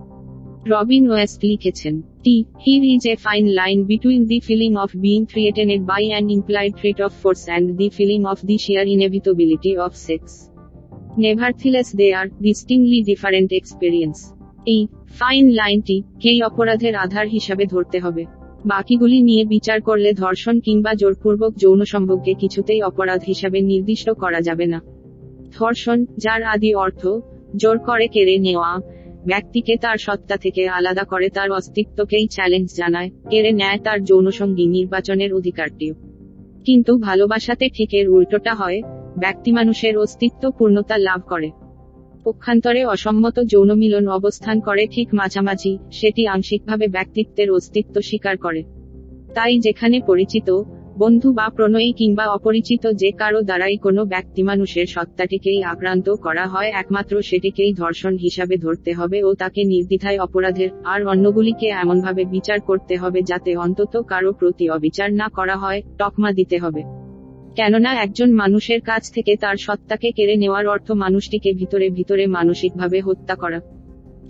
রবিন 0.73 1.05
ওয়েস্ট 1.11 1.41
লিখেছেন, 1.45 1.95
there 2.67 2.83
is 2.85 3.03
a 3.07 3.15
fine 3.17 3.45
line 3.49 3.79
between 3.85 4.21
the 4.27 4.41
feeling 4.41 4.77
of 4.77 4.91
being 4.97 5.19
threatened 5.27 5.81
by 5.83 6.05
an 6.09 6.25
implied 6.31 6.73
threat 6.77 6.99
of 7.01 7.13
force 7.23 7.43
and 7.45 7.67
the 7.77 7.89
feeling 7.89 8.21
of 8.25 8.39
the 8.47 8.57
sheer 8.59 8.87
inevitability 8.87 9.73
of 9.77 9.93
sex 9.97 10.33
nevertheless 11.19 11.97
they 11.97 12.09
are 12.13 12.27
distinctly 12.43 13.03
different 13.03 13.53
experience 13.53 14.17
এই 14.67 14.81
fine 15.19 15.45
লাইনটি 15.51 16.03
কেই 16.21 16.43
অপরাধের 16.43 16.95
আধার 16.95 17.27
হিসাবে 17.29 17.67
ধরতে 17.67 17.99
হবে? 17.99 18.25
বাকিগুলি 18.67 19.23
নিয়ে 19.23 19.45
বিচার 19.45 19.79
করলে 19.81 20.13
ধর্ষণ 20.13 20.61
কিংবা 20.61 20.93
জোরপূর্বক 20.95 21.53
যৌন 21.57 21.85
সম্ভবকে 21.85 22.35
কিছুতেই 22.35 22.83
অপরাধ 22.83 23.21
হিসাবে 23.27 23.61
নির্দিষ্ট 23.61 24.11
করা 24.11 24.41
যাবে 24.41 24.67
না। 24.67 24.81
ধর্ষণ, 25.59 25.99
যার 26.19 26.43
আদি 26.43 26.75
অর্থ, 26.75 27.03
জোর 27.57 27.79
করে 27.79 28.07
কেড়ে 28.09 28.39
নেওয়া 28.39 28.71
ব্যক্তিকে 29.27 29.77
তার 29.77 29.99
সত্তা 29.99 30.37
থেকে 30.37 30.69
আলাদা 30.69 31.05
করে 31.05 31.29
তার 31.29 31.51
অস্তিত্বকেই 31.51 32.27
চ্যালেঞ্জ 32.27 32.69
জানায় 32.77 33.11
কেড়ে 33.31 33.53
নেয় 33.53 33.79
তার 33.79 34.05
যৌনসঙ্গী 34.05 34.67
নির্বাচনের 34.67 35.35
অধিকারটিও। 35.35 35.95
কিন্তু 36.65 36.99
ভালোবাসাতে 36.99 37.69
ঠিক 37.69 37.95
এর 37.95 38.09
উল্টোটা 38.09 38.55
হয়, 38.55 38.83
ব্যক্তি 39.19 39.53
মানুষের 39.53 39.99
অস্তিত্ব 39.99 40.51
পূর্ণতা 40.51 40.97
লাভ 40.99 41.21
করে। 41.29 41.51
পক্ষান্তরে 42.25 42.85
অসম্মত 42.85 43.41
যৌন 43.41 43.75
মিলন 43.75 44.09
অবস্থান 44.09 44.61
করে 44.61 44.87
ঠিক 44.87 45.09
মাঝামাঝি, 45.15 45.79
সেটি 45.93 46.27
আংশিকভাবে 46.27 46.89
ব্যক্তিত্বের 46.89 47.51
অস্তিত্ব 47.51 48.01
স্বীকার 48.01 48.37
করে। 48.37 48.63
তাই 49.35 49.59
যেখানে 49.59 50.01
পরিচিত 50.07 50.63
বন্ধু 50.97 51.29
বা 51.33 51.47
প্রণয়ী 51.49 51.91
কিংবা 51.93 52.25
অপরিচিত 52.29 52.85
যে 52.93 53.11
কারও 53.13 53.41
দ্বারাই 53.43 53.77
কোনো 53.77 54.03
ব্যক্তি 54.05 54.43
মানুষের 54.43 54.87
সত্তাটিকেই 54.87 55.61
আক্রান্ত 55.63 56.07
করা 56.17 56.45
হয়, 56.47 56.71
একমাত্র 56.73 57.15
সেটিকেই 57.23 57.73
ধর্ষণ 57.73 58.15
হিসাবে 58.17 58.57
ধরতে 58.57 58.91
হবে 58.93 59.19
ও 59.23 59.31
তাকে 59.35 59.61
নির্দ্বিধায় 59.65 60.19
অপরাধের 60.19 60.71
আর 60.85 61.01
অন্যগুলিকে 61.07 61.67
এমনভাবে 61.83 62.23
বিচার 62.25 62.59
করতে 62.61 62.95
হবে 62.97 63.21
যাতে 63.23 63.51
অন্তত 63.57 63.95
কারও 64.09 64.33
প্রতি 64.33 64.65
অবিচার 64.71 65.09
না 65.13 65.27
করা 65.29 65.57
হয়, 65.57 65.81
টকমা 65.99 66.31
দিতে 66.33 66.57
হবে। 66.59 66.83
কেননা 67.55 67.91
একজন 67.95 68.29
মানুষের 68.33 68.81
কাছ 68.81 69.03
থেকে 69.13 69.33
তার 69.37 69.57
সত্তাকে 69.57 70.09
কেড়ে 70.13 70.37
নেওয়ার 70.37 70.67
অর্থ 70.67 70.89
মানুষটিকে 71.05 71.51
ভিতরে 71.53 71.87
ভিতরে 71.91 72.27
মানসিকভাবে 72.27 72.99
হত্যা 73.01 73.35
করা। 73.35 73.59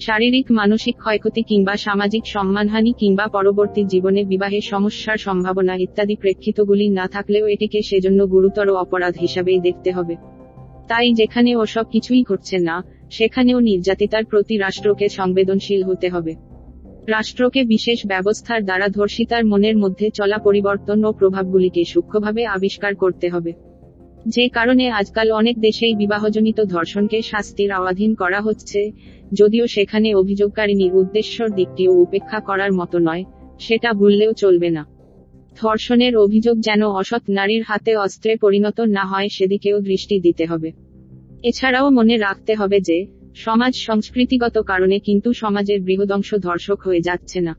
শারীরিক, 0.01 0.51
মানসিক 0.51 0.97
ক্ষয়ক্ষতি 0.97 1.43
কিংবা 1.43 1.77
সামাজিক 1.77 2.23
সম্মানহানি 2.27 2.93
কিংবা 2.99 3.27
পরবর্তী 3.27 3.85
জীবনে 3.85 4.25
বিবাহে 4.25 4.61
সমস্যার 4.61 5.17
সম্ভাবনা 5.17 5.77
ইত্যাদি 5.77 6.17
প্রেক্ষিতগুলি 6.17 6.89
না 6.89 7.09
থাকলেও 7.09 7.47
এটিকে 7.47 7.83
সেজন্য 7.83 8.27
গুরুতর 8.27 8.69
অপরাধ 8.69 9.15
হিসাবেই 9.21 9.61
দেখতে 9.61 9.93
হবে। 9.93 10.17
তাই 10.89 11.13
যেখানে 11.13 11.57
ওসব 11.57 11.85
কিছুই 11.93 12.23
ঘটছে 12.23 12.59
না, 12.59 12.83
সেখানেও 13.11 13.61
নির্যাতিতার 13.61 14.25
প্রতি 14.25 14.59
রাষ্ট্রকে 14.59 15.09
সংবেদনশীল 15.09 15.85
হতে 15.85 16.09
হবে। 16.09 16.35
রাষ্ট্রকে 17.07 17.65
বিশেষ 17.65 18.07
ব্যবস্থার 18.07 18.65
দ্বারা 18.65 18.89
ধর্ষিতার 18.89 19.45
মনের 19.45 19.77
মধ্যে 19.77 20.11
চলা 20.11 20.39
পরিবর্তন 20.39 21.05
ও 21.05 21.13
প্রভাবগুলিকে 21.13 21.85
সূক্ষ্মভাবে 21.85 22.47
আবিষ্কার 22.47 22.95
করতে 22.95 23.29
হবে। 23.29 23.53
যে 24.27 24.49
কারণে 24.49 24.91
আজকাল 24.91 25.33
অনেক 25.33 25.61
দেশেই 25.61 25.95
বিবাহজনিত 25.95 26.61
ধর্ষণকে 26.61 27.23
শাস্তির 27.23 27.73
আওয়াধীন 27.73 28.15
করা 28.15 28.41
হচ্ছে 28.41 28.91
যদিও 29.35 29.67
সেখানে 29.67 30.15
অভিযোগকারিনীর 30.15 30.93
উদ্দেশ্যর 30.95 31.49
দিকটিও 31.51 31.93
উপেক্ষা 31.93 32.41
করার 32.41 32.73
মতো 32.73 32.99
নয়, 32.99 33.25
সেটা 33.59 33.93
ভুললেও 33.93 34.33
চলবে 34.33 34.71
না। 34.71 34.83
ধর্ষণের 35.57 36.17
অভিযোগ 36.17 36.57
যেন 36.61 36.83
অসৎ 36.91 37.23
নারীর 37.29 37.63
হাতে 37.63 37.93
অস্ত্রে 37.97 38.37
পরিণত 38.37 38.81
না 38.81 39.05
হয় 39.05 39.29
সেদিকেও 39.29 39.81
দৃষ্টি 39.81 40.21
দিতে 40.21 40.47
হবে। 40.47 40.71
এছাড়াও 41.43 41.91
মনে 41.91 42.17
রাখতে 42.17 42.55
হবে 42.55 42.81
যে, 42.81 43.07
সমাজ 43.35 43.73
সংস্কৃতিগত 43.75 44.59
কারণে 44.59 44.99
কিন্তু 44.99 45.33
সমাজের 45.33 45.83
বৃহদংশ 45.83 46.35
ধর্ষক 46.35 46.79
হয়ে 46.81 47.01
যাচ্ছে 47.01 47.41
না। 47.41 47.55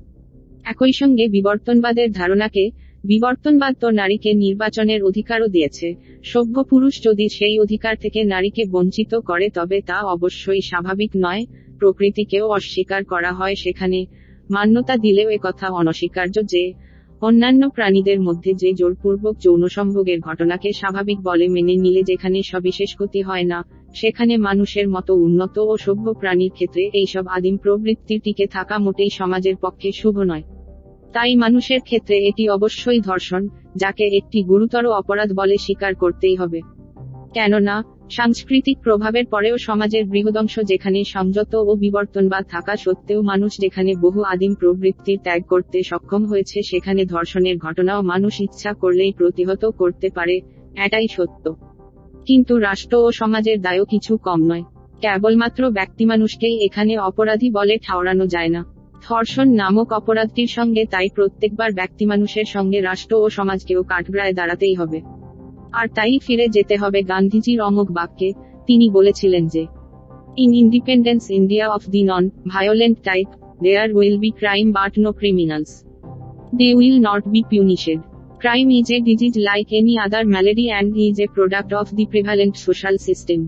একই 0.66 0.92
সঙ্গে 0.92 1.28
বিবর্তনবাদের 1.28 2.12
ধারণাকে, 2.12 2.72
বিবর্তনবাদ 3.04 3.74
তো 3.80 3.88
নারীকে 3.90 4.34
নির্বাচনের 4.34 5.04
অধিকারও 5.04 5.48
দিয়েছে, 5.48 5.88
সভ্য 6.24 6.64
পুরুষ 6.64 6.94
যদি 7.04 7.30
সেই 7.30 7.60
অধিকার 7.60 7.96
থেকে 7.96 8.24
নারীকে 8.24 8.64
বঞ্চিত 8.72 9.12
করে 9.16 9.50
তবে 9.50 9.82
তা 9.82 9.98
অবশ্যই 10.06 10.62
স্বাভাবিক 10.62 11.12
নয় 11.18 11.46
প্রকৃতিকেও 11.80 12.50
অস্বীকার 12.50 13.04
করা 13.04 13.32
হয় 13.32 13.56
সেখানে। 13.56 14.06
মান্যতা 14.50 14.98
দিলেও 14.98 15.30
একথা 15.30 15.68
অনস্বীকার্য 15.70 16.46
যে, 16.46 16.74
অন্যান্য 17.22 17.70
প্রাণীদের 17.70 18.20
মধ্যে 18.20 18.54
যে 18.54 18.74
জোরপূর্বক 18.74 19.38
যৌন 19.40 19.68
সম্ভোগের 19.68 20.20
ঘটনাকে 20.20 20.74
স্বাভাবিক 20.74 21.20
বলে 21.22 21.48
মেনে 21.48 21.76
নিলে 21.76 22.04
যেখানে 22.04 22.44
সবিশেষ 22.44 22.96
ক্ষতি 22.96 23.22
হয় 23.22 23.44
না, 23.44 23.64
সেখানে 23.96 24.38
মানুষের 24.38 24.90
মতো 24.90 25.16
উন্নত 25.16 25.58
ও 25.58 25.78
সভ্য 25.78 26.14
প্রাণীর 26.14 26.52
ক্ষেত্রে 26.52 26.92
এইসব 26.94 27.28
আদিম 27.28 27.58
প্রবৃত্তির 27.58 28.22
টিকে 28.24 28.48
থাকা 28.48 28.78
মোটেই 28.78 29.10
সমাজের 29.10 29.56
পক্ষে 29.56 29.92
শুভ 29.92 30.20
নয়। 30.20 30.44
তাই 31.14 31.36
মানুষের 31.36 31.80
ক্ষেত্রে 31.80 32.18
এটি 32.18 32.50
অবশ্যই 32.50 33.00
ধর্ষণ, 33.00 33.48
যাকে 33.76 34.04
একটি 34.08 34.44
গুরুতর 34.44 34.86
অপরাধ 34.86 35.34
বলে 35.34 35.58
স্বীকার 35.58 35.96
করতেই 35.96 36.36
হবে। 36.36 36.62
কেননা 37.34 37.84
সাংস্কৃতিক 38.10 38.78
প্রভাবের 38.84 39.26
পরেও 39.26 39.58
সমাজের 39.58 40.06
বৃহদংশ 40.06 40.60
যেখানে 40.60 41.04
সংযত 41.04 41.56
ও 41.56 41.76
বিবর্তনবাদ 41.76 42.46
থাকা 42.50 42.76
সত্ত্বেও 42.76 43.22
মানুষ 43.22 43.58
যেখানে 43.58 43.96
বহু 43.96 44.22
আদিম 44.22 44.54
প্রবৃত্তি 44.54 45.18
ত্যাগ 45.18 45.44
করতে 45.44 45.84
সক্ষম 45.84 46.26
হয়েছে, 46.26 46.64
সেখানে 46.64 47.06
ধর্ষণের 47.06 47.58
ঘটনাও 47.58 48.02
মানুষ 48.02 48.42
ইচ্ছা 48.42 48.74
করলেই 48.74 49.12
প্রতিহত 49.12 49.66
করতে 49.66 50.10
পারে, 50.10 50.42
এটাই 50.86 51.08
সত্য। 51.08 51.56
কিন্তু 52.26 52.58
রাষ্ট্র 52.58 52.98
ও 52.98 53.12
সমাজের 53.12 53.62
দায়ও 53.62 53.86
কিছু 53.86 54.18
কম 54.18 54.44
নয়। 54.44 54.64
কেবলমাত্র 55.02 55.70
ব্যক্তিমানুষকেই 55.70 56.66
এখানে 56.66 56.98
অপরাধী 56.98 57.50
বলে 57.50 57.78
ঠাওরানো 57.78 58.28
যায় 58.28 58.50
না। 58.50 58.66
ধর্ষণ 59.04 59.50
নামক 59.50 59.94
অপরাধটির 59.94 60.48
সঙ্গে 60.48 60.86
তাই 60.86 61.10
প্রত্যেকবার 61.16 61.72
ব্যক্তিমানুষের 61.74 62.46
সঙ্গে 62.46 62.82
রাষ্ট্র 62.82 63.16
ও 63.16 63.30
সমাজকেও 63.30 63.84
কাঠগ্রায় 63.84 64.34
দাঁড়াতেই 64.34 64.74
হবে। 64.74 65.02
আর 65.76 65.88
তাই 65.88 66.20
ফিরে 66.20 66.46
যেতে 66.50 66.76
হবে 66.78 67.00
গান্ধীজির 67.04 67.60
অমুক 67.62 67.88
বাক্যে, 67.92 68.30
তিনি 68.68 68.86
বলেছিলেন 68.90 69.44
যে 69.48 69.64
in 70.38 70.52
independence 70.54 71.24
India 71.30 71.66
of 71.68 71.82
the 71.90 72.02
non 72.04 72.24
violent 72.48 72.98
type 73.04 73.28
there 73.64 73.90
will 73.94 74.18
be 74.18 74.30
crime 74.30 74.66
but 74.72 74.94
no 75.00 75.12
criminals 75.12 75.72
they 76.56 76.68
will 76.74 76.98
not 77.00 77.24
be 77.28 77.42
punished 77.50 78.00
crime 78.40 78.68
is 78.72 78.88
a 78.92 78.98
disease 79.02 79.38
like 79.40 79.68
any 79.72 79.96
other 80.06 80.24
malady 80.36 80.68
and 80.80 80.90
is 81.06 81.18
a 81.20 81.28
product 81.36 81.72
of 81.74 81.86
the 81.98 82.06
prevalent 82.14 82.54
social 82.58 82.96
system. 83.08 83.40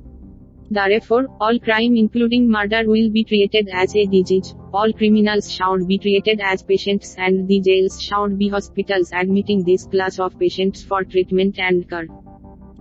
Therefore, 0.70 1.26
all 1.40 1.58
crime 1.58 1.96
including 1.96 2.48
murder 2.48 2.82
will 2.86 3.10
be 3.10 3.24
treated 3.24 3.68
as 3.72 3.94
a 3.94 4.06
disease, 4.06 4.54
all 4.72 4.92
criminals 4.92 5.50
should 5.52 5.86
be 5.86 5.98
treated 5.98 6.40
as 6.40 6.62
patients 6.62 7.14
and 7.18 7.46
the 7.46 7.60
jails 7.60 8.00
should 8.00 8.38
be 8.38 8.48
hospitals 8.48 9.10
admitting 9.12 9.64
this 9.64 9.86
class 9.86 10.18
of 10.18 10.38
patients 10.38 10.82
for 10.82 11.04
treatment 11.04 11.58
and 11.58 11.88
care. 11.90 12.06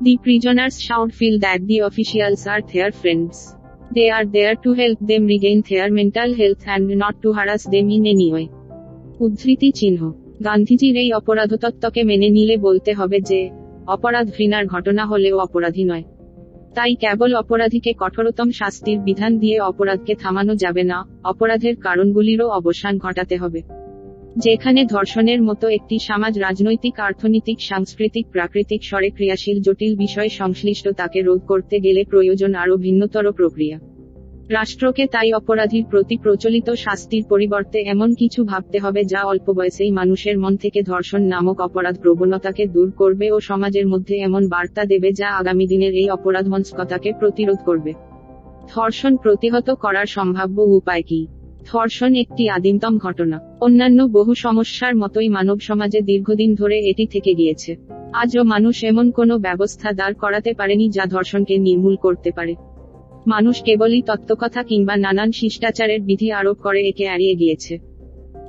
The 0.01 0.17
prisoners 0.17 0.79
should 0.81 1.13
feel 1.13 1.39
that 1.39 1.67
the 1.67 1.79
officials 1.79 2.47
are 2.47 2.62
their 2.62 2.91
friends. 2.93 3.55
They 3.91 4.10
are 4.10 4.25
there 4.25 4.55
to 4.55 4.73
help 4.73 4.99
them 5.01 5.25
regain 5.25 5.62
their 5.69 5.91
mental 5.91 6.34
health 6.34 6.63
and 6.65 6.88
not 6.97 7.21
to 7.23 7.34
harass 7.34 7.63
them 7.65 7.89
in 7.89 8.05
any 8.05 8.29
way. 8.31 8.47
উদ্ধৃতি 9.19 9.69
চিহ্ন 9.79 10.01
গান্ধীজির 10.43 10.95
এই 11.03 11.10
অপরাধতত্ত্বকে 11.13 12.01
মেনে 12.03 12.29
নিলে 12.29 12.55
বলতে 12.57 12.91
হবে 12.93 13.17
যে 13.29 13.39
অপরাধ 13.88 14.25
ঘৃণার 14.36 14.65
ঘটনা 14.67 15.03
হলেও 15.05 15.36
অপরাধী 15.38 15.84
নয় 15.84 16.05
তাই 16.76 16.94
কেবল 16.94 17.34
অপরাধীকে 17.34 17.92
কঠোরতম 17.98 18.48
শাস্তির 18.50 18.98
বিধান 18.98 19.38
দিয়ে 19.38 19.60
অপরাধকে 19.60 20.14
থামানো 20.14 20.54
যাবে 20.56 20.82
না, 20.82 20.98
অপরাধের 21.24 21.76
কারণগুলিরও 21.76 22.48
অবসান 22.48 22.98
ঘটাতে 22.98 23.36
হবে। 23.36 23.60
যেখানে 24.36 24.80
ধর্ষণের 24.84 25.40
মতো 25.42 25.68
একটি 25.68 25.98
সমাজ 25.98 26.38
রাজনৈতিক, 26.38 26.94
অর্থনৈতিক, 27.00 27.58
সাংস্কৃতিক, 27.60 28.24
প্রাকৃতিক 28.32 28.80
স্বরে 28.84 29.10
ক্রিয়াশীল, 29.10 29.56
জটিল 29.60 29.92
বিষয় 29.96 30.28
সংশ্লিষ্ট 30.28 30.88
তাকে 30.88 31.18
রোধ 31.22 31.40
করতে 31.46 31.76
গেলে 31.80 32.04
প্রয়োজন 32.04 32.54
আরও 32.54 32.76
ভিন্নতর 32.76 33.32
প্রক্রিয়া। 33.32 33.78
রাষ্ট্রকে 34.50 35.06
তাই 35.06 35.32
অপরাধীর 35.32 35.85
প্রতি 35.90 36.16
প্রচলিত 36.16 36.70
শাস্তির 36.70 37.24
পরিবর্তে 37.28 37.78
এমন 37.78 38.14
কিছু 38.14 38.44
ভাবতে 38.44 38.78
হবে 38.78 39.04
যা 39.04 39.22
অল্প 39.22 39.52
বয়সেই 39.52 39.90
মানুষের 39.90 40.38
মন 40.38 40.56
থেকে 40.56 40.82
ধর্ষণ 40.82 41.22
নামক 41.22 41.61
অপরাধ 41.61 42.00
প্রবণতাকে 42.00 42.66
দূর 42.66 42.90
করবে 42.90 43.30
ও 43.30 43.40
সমাজের 43.40 43.87
মধ্যে 43.87 44.14
এমন 44.18 44.48
বার্তা 44.48 44.85
দেবে 44.85 45.12
যা 45.12 45.28
আগামী 45.28 45.66
দিনের 45.66 45.94
এই 45.94 46.11
অপরাধ 46.11 46.48
মনস্কতাকে 46.48 47.12
প্রতিরোধ 47.18 47.56
করবে। 47.64 47.92
ধর্ষণ 48.74 49.16
প্রতিহত 49.16 49.70
করার 49.70 50.06
সম্ভাব্য 50.06 50.61
উপায় 50.61 51.02
কি? 51.02 51.26
ধর্ষণ 51.66 52.14
একটি 52.14 52.48
আদিমতম 52.48 52.98
ঘটনা। 52.98 53.40
অন্যান্য 53.61 54.02
বহু 54.02 54.35
সমস্যার 54.35 54.96
মতোই 54.96 55.28
মানব 55.28 55.61
সমাজে 55.61 56.00
দীর্ঘদিন 56.00 56.54
ধরে 56.54 56.78
এটি 56.78 57.06
থেকে 57.06 57.35
গিয়েছে। 57.35 57.76
আজও 58.12 58.42
মানুষ 58.42 58.85
এমন 58.85 59.11
কোনো 59.11 59.38
ব্যবস্থা 59.38 59.92
দাঁড় 59.92 60.14
করাতে 60.14 60.54
পারেনি 60.54 60.90
যা 60.90 61.04
ধর্ষণকে 61.06 61.59
নির্মূল 61.59 61.96
করতে 61.96 62.30
পারে। 62.37 62.54
মানুষ 63.26 63.62
কেবলই 63.62 64.02
তত্ত্বকথা 64.02 64.62
কিংবা 64.62 64.96
নানান 64.96 65.32
শিষ্টাচারের 65.32 66.00
বিধি 66.00 66.32
আরোপ 66.32 66.56
করে 66.56 66.88
একে 66.88 67.04
এড়িয়ে 67.04 67.34
গিয়েছে। 67.34 67.78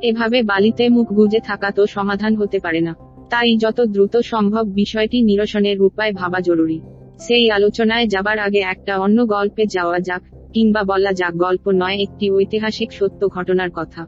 এভাবে 0.01 0.43
বালিতে 0.43 0.89
মুখ 0.89 1.13
গুজে 1.13 1.39
থাকা 1.39 1.71
তো 1.71 1.87
সমাধান 1.87 2.35
হতে 2.35 2.59
পারে 2.59 2.81
না। 2.81 2.95
তাই 3.29 3.57
যত 3.57 3.81
দ্রুত 3.81 4.17
সম্ভব 4.17 4.67
বিষয়টি 4.67 5.21
নিরসনের 5.21 5.81
উপায় 5.81 6.13
ভাবা 6.13 6.39
জরুরি। 6.39 6.81
সেই 7.19 7.51
আলোচনায় 7.51 8.07
যাবার 8.07 8.39
আগে 8.39 8.59
একটা 8.59 8.99
অন্য 8.99 9.27
গল্পে 9.27 9.65
যাওয়া 9.65 9.99
যাক, 9.99 10.21
কিংবা 10.53 10.83
বলা 10.83 11.13
যাক 11.13 11.33
গল্প 11.33 11.71
নয়, 11.71 11.97
একটি 11.97 12.31
ঐতিহাসিক 12.31 12.93
সত্য 12.93 13.27
ঘটনার 13.27 13.69
কথা। 13.71 14.05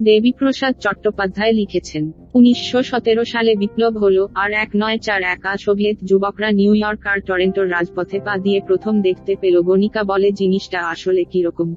দেবীপ্রসাদ 0.00 0.74
চট্টোপাধ্যায় 0.84 1.54
লিখেছেন, 1.60 2.04
উনিশশো 2.38 2.80
সতেরো 2.90 3.22
সালে 3.32 3.52
বিপ্লব 3.62 3.94
হলো 4.02 4.22
আর 4.42 4.50
এক 4.64 4.70
নয় 4.74 4.98
চার 5.06 5.20
একা 5.34 5.52
সোভিয়েত 5.64 5.98
যুবকরা 6.08 6.48
নিউ 6.58 6.72
ইয়র্ক 6.74 7.02
আর 7.12 7.18
টরেন্টোর 7.28 7.66
রাজপথে 7.74 8.18
পা 8.26 8.34
দিয়ে 8.44 8.60
প্রথম 8.68 8.94
দেখতে 9.06 9.32
পেল 9.40 9.54
গণিকা 9.68 10.02
বলে 10.02 10.28
জিনিসটা 10.32 10.78
আসলে 10.92 11.22
কীরকম। 11.32 11.68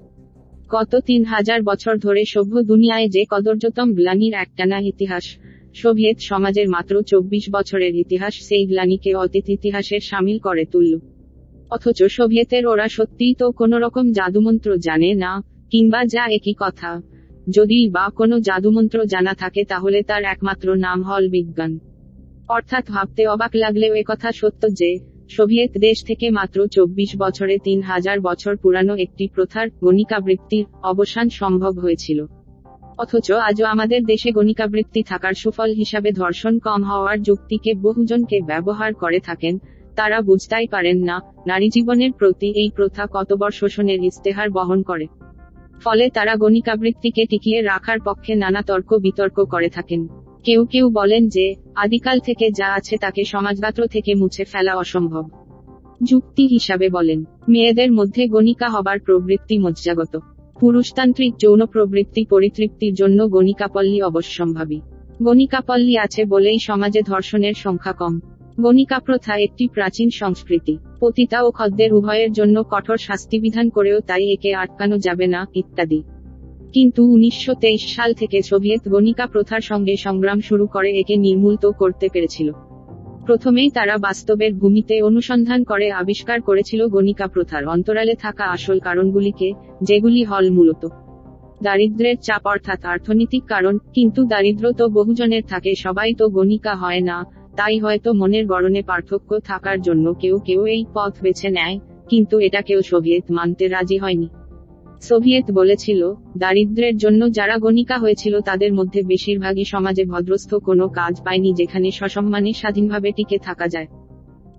গত 0.69 0.91
তিন 1.07 1.21
হাজার 1.33 1.59
বছর 1.69 1.93
ধরে 2.05 2.21
সভ্য 2.25 2.53
দুনিয়ায় 2.71 3.07
যে 3.15 3.21
কদর্যতম 3.31 3.87
গ্লানির 3.93 4.33
একটানা 4.43 4.77
ইতিহাস, 4.91 5.25
সোভিয়েত 5.73 6.17
সমাজের 6.29 6.67
মাত্র 6.75 6.93
চব্বিশ 7.11 7.45
বছরের 7.51 7.93
ইতিহাস 7.95 8.33
সেই 8.47 8.63
গ্লানিকে 8.65 9.11
অতীত 9.15 9.45
ইতিহাসের 9.49 10.01
সামিল 10.09 10.37
করে 10.39 10.63
তুলল। 10.65 10.93
অথচ 11.71 11.99
সোভিয়েতের 12.17 12.63
ওরা 12.67 12.87
সত্যিই 12.87 13.33
তো 13.39 13.45
কোনো 13.51 13.75
রকম 13.79 14.05
জাদুমন্ত্র 14.11 14.69
জানে 14.77 15.09
না, 15.23 15.31
কিংবা 15.71 15.99
যা 16.05 16.23
একই 16.37 16.55
কথা। 16.59 16.91
যদি 17.49 17.89
বা 17.89 18.09
কোনো 18.09 18.39
জাদুমন্ত্র 18.39 19.05
জানা 19.05 19.33
থাকে 19.33 19.63
তাহলে 19.63 20.03
তার 20.03 20.23
একমাত্র 20.23 20.75
নাম 20.75 21.03
হল 21.03 21.29
বিজ্ঞান। 21.29 21.79
অর্থাৎ 22.47 22.85
ভাবতে 22.87 23.27
অবাক 23.27 23.51
লাগলেও 23.53 23.95
কথা 24.07 24.31
সত্য 24.31 24.73
যে, 24.73 24.99
সোভিয়েত 25.29 25.77
দেশ 25.77 26.03
থেকে 26.03 26.29
মাত্র 26.29 26.67
চব্বিশ 26.67 27.17
বছরে 27.17 27.57
তিন 27.57 27.81
হাজার 27.81 28.19
বছর 28.19 28.57
পুরানো 28.57 28.95
একটি 28.95 29.27
প্রথার 29.27 29.67
গণিকাবৃত্তির 29.81 30.65
অবসান 30.83 31.29
সম্ভব 31.29 31.79
হয়েছিল। 31.79 32.25
অথচ 32.97 33.31
আজও 33.31 33.65
আমাদের 33.65 34.03
দেশে 34.03 34.31
গণিকাবৃত্তি 34.31 35.03
থাকার 35.03 35.33
সুফল 35.33 35.73
হিসাবে 35.73 36.11
ধর্ষণ 36.11 36.59
কম 36.59 36.83
হওয়ার 36.83 37.21
যুক্তিকে 37.21 37.73
বহুজনকে 37.73 38.41
ব্যবহার 38.41 38.93
করে 38.93 39.19
থাকেন, 39.19 39.57
তারা 39.95 40.21
বুঝতেই 40.21 40.67
পারেন 40.67 41.03
না, 41.03 41.21
নারী 41.47 41.69
জীবনের 41.69 42.11
প্রতি 42.11 42.51
এই 42.51 42.69
প্রথা 42.75 43.07
কতবার 43.11 43.51
শোষণের 43.51 44.03
ইস্তেহার 44.03 44.49
বহন 44.49 44.81
করে। 44.81 45.07
ফলে 45.81 46.09
তারা 46.09 46.35
গণিকাবৃত্তিকে 46.35 47.25
টিকিয়ে 47.25 47.61
রাখার 47.61 47.99
পক্ষে 47.99 48.35
নানা 48.35 48.61
তর্ক 48.61 48.93
বিতর্ক 48.93 49.45
করে 49.45 49.69
থাকেন। 49.69 50.07
কেউ 50.43 50.65
কেউ 50.65 50.89
বলেন 50.89 51.29
যে, 51.29 51.55
আদিকাল 51.75 52.19
থেকে 52.19 52.51
যা 52.51 52.73
আছে 52.73 52.97
তাকে 52.97 53.23
সমাজগাত্র 53.23 53.87
থেকে 53.87 54.15
মুছে 54.15 54.43
ফেলা 54.45 54.75
অসম্ভব। 54.75 55.29
যুক্তি 56.03 56.47
হিসাবে 56.47 56.89
বলেন, 56.89 57.23
মেয়েদের 57.49 57.91
মধ্যে 57.91 58.27
গণিকা 58.27 58.69
হবার 58.69 58.99
প্রবৃত্তি 58.99 59.57
মজ্জাগত। 59.57 60.19
পুরুষতান্ত্রিক 60.59 61.33
যৌন 61.37 61.65
প্রবৃত্তি 61.65 62.25
পরিতৃপ্তির 62.25 62.93
জন্য 62.93 63.29
গণিকাপল্লী 63.29 64.01
অবশ্যম্ভাবী। 64.01 64.81
গণিকাপল্লী 65.23 65.97
আছে 65.97 66.25
বলেই 66.25 66.59
সমাজে 66.59 67.01
ধর্ষণের 67.01 67.53
সংখ্যা 67.53 67.93
কম। 67.93 68.19
গণিকা 68.57 68.99
প্রথা 68.99 69.37
একটি 69.37 69.67
প্রাচীন 69.67 70.09
সংস্কৃতি। 70.09 70.77
পতিতা 70.99 71.43
ও 71.43 71.51
খদ্দের 71.51 71.93
উভয়ের 71.93 72.31
জন্য 72.31 72.63
কঠোর 72.63 72.97
শাস্তিবিধান 72.97 73.69
করেও 73.69 73.99
তাই 73.99 74.33
একে 74.33 74.53
আটকানো 74.53 74.97
যাবে 74.97 75.27
না, 75.27 75.47
ইত্যাদি। 75.55 76.03
কিন্তু 76.73 77.13
উনিশশো 77.13 77.53
তেইশ 77.53 77.95
সাল 77.95 78.13
থেকে 78.13 78.41
সোভিয়েত 78.41 78.87
গণিকা 78.87 79.27
প্রথার 79.27 79.61
সঙ্গে 79.61 79.97
সংগ্রাম 79.97 80.39
শুরু 80.41 80.67
করে 80.67 80.89
একে 80.99 81.15
নির্মূল 81.15 81.55
তো 81.55 81.71
করতে 81.71 82.09
পেরেছিল। 82.13 82.51
প্রথমেই 83.25 83.69
তারা 83.69 83.97
বাস্তবের 83.97 84.53
ভূমিতে 84.53 85.01
অনুসন্ধান 85.01 85.63
করে 85.63 85.91
আবিষ্কার 85.91 86.41
করেছিল 86.41 86.87
গণিকা 86.87 87.27
প্রথার 87.27 87.65
অন্তরালে 87.65 88.15
থাকা 88.15 88.45
আসল 88.45 88.79
কারণগুলিকে, 88.79 89.53
যেগুলি 89.81 90.23
হল 90.23 90.49
মূলত 90.49 90.87
দারিদ্রের 91.61 92.15
চাপ 92.15 92.47
অর্থাৎ 92.47 92.85
অর্থনৈতিক 92.85 93.43
কারণ, 93.43 93.77
কিন্তু 93.93 94.25
দারিদ্র 94.25 94.73
তো 94.73 94.89
বহুজনের 94.89 95.43
থাকে, 95.43 95.75
সবাই 95.75 96.13
তো 96.13 96.29
গণিকা 96.29 96.75
হয় 96.75 96.99
না 96.99 97.42
তাই 97.55 97.79
হয়তো 97.79 98.13
মনের 98.13 98.45
গড়নে 98.45 98.81
পার্থক্য 98.81 99.39
থাকার 99.39 99.81
জন্য 99.81 100.13
কেউ 100.13 100.39
কেউ 100.39 100.65
এই 100.65 100.85
পথ 100.93 101.13
বেছে 101.21 101.49
নেয়, 101.49 101.79
কিন্তু 102.09 102.39
এটা 102.39 102.61
কেউ 102.61 102.81
সোভিয়েত 102.81 103.25
মানতে 103.31 103.67
রাজি 103.67 103.97
হয়নি। 103.97 104.27
সোভিয়েত 105.01 105.51
বলেছিল 105.51 106.13
দারিদ্রের 106.37 106.97
জন্য 106.97 107.31
যারা 107.31 107.57
গণিকা 107.57 107.97
হয়েছিল 107.97 108.39
তাদের 108.39 108.73
মধ্যে 108.73 109.01
বেশিরভাগই 109.03 109.63
সমাজে 109.63 110.05
ভদ্রস্থ 110.05 110.55
কোনো 110.55 110.87
কাজ 110.89 111.13
পায়নি 111.21 111.53
যেখানে 111.53 111.91
সসম্মানে 111.91 112.53
স্বাধীনভাবে 112.53 113.11
টিকে 113.11 113.37
থাকা 113.37 113.67
যায়। 113.67 113.87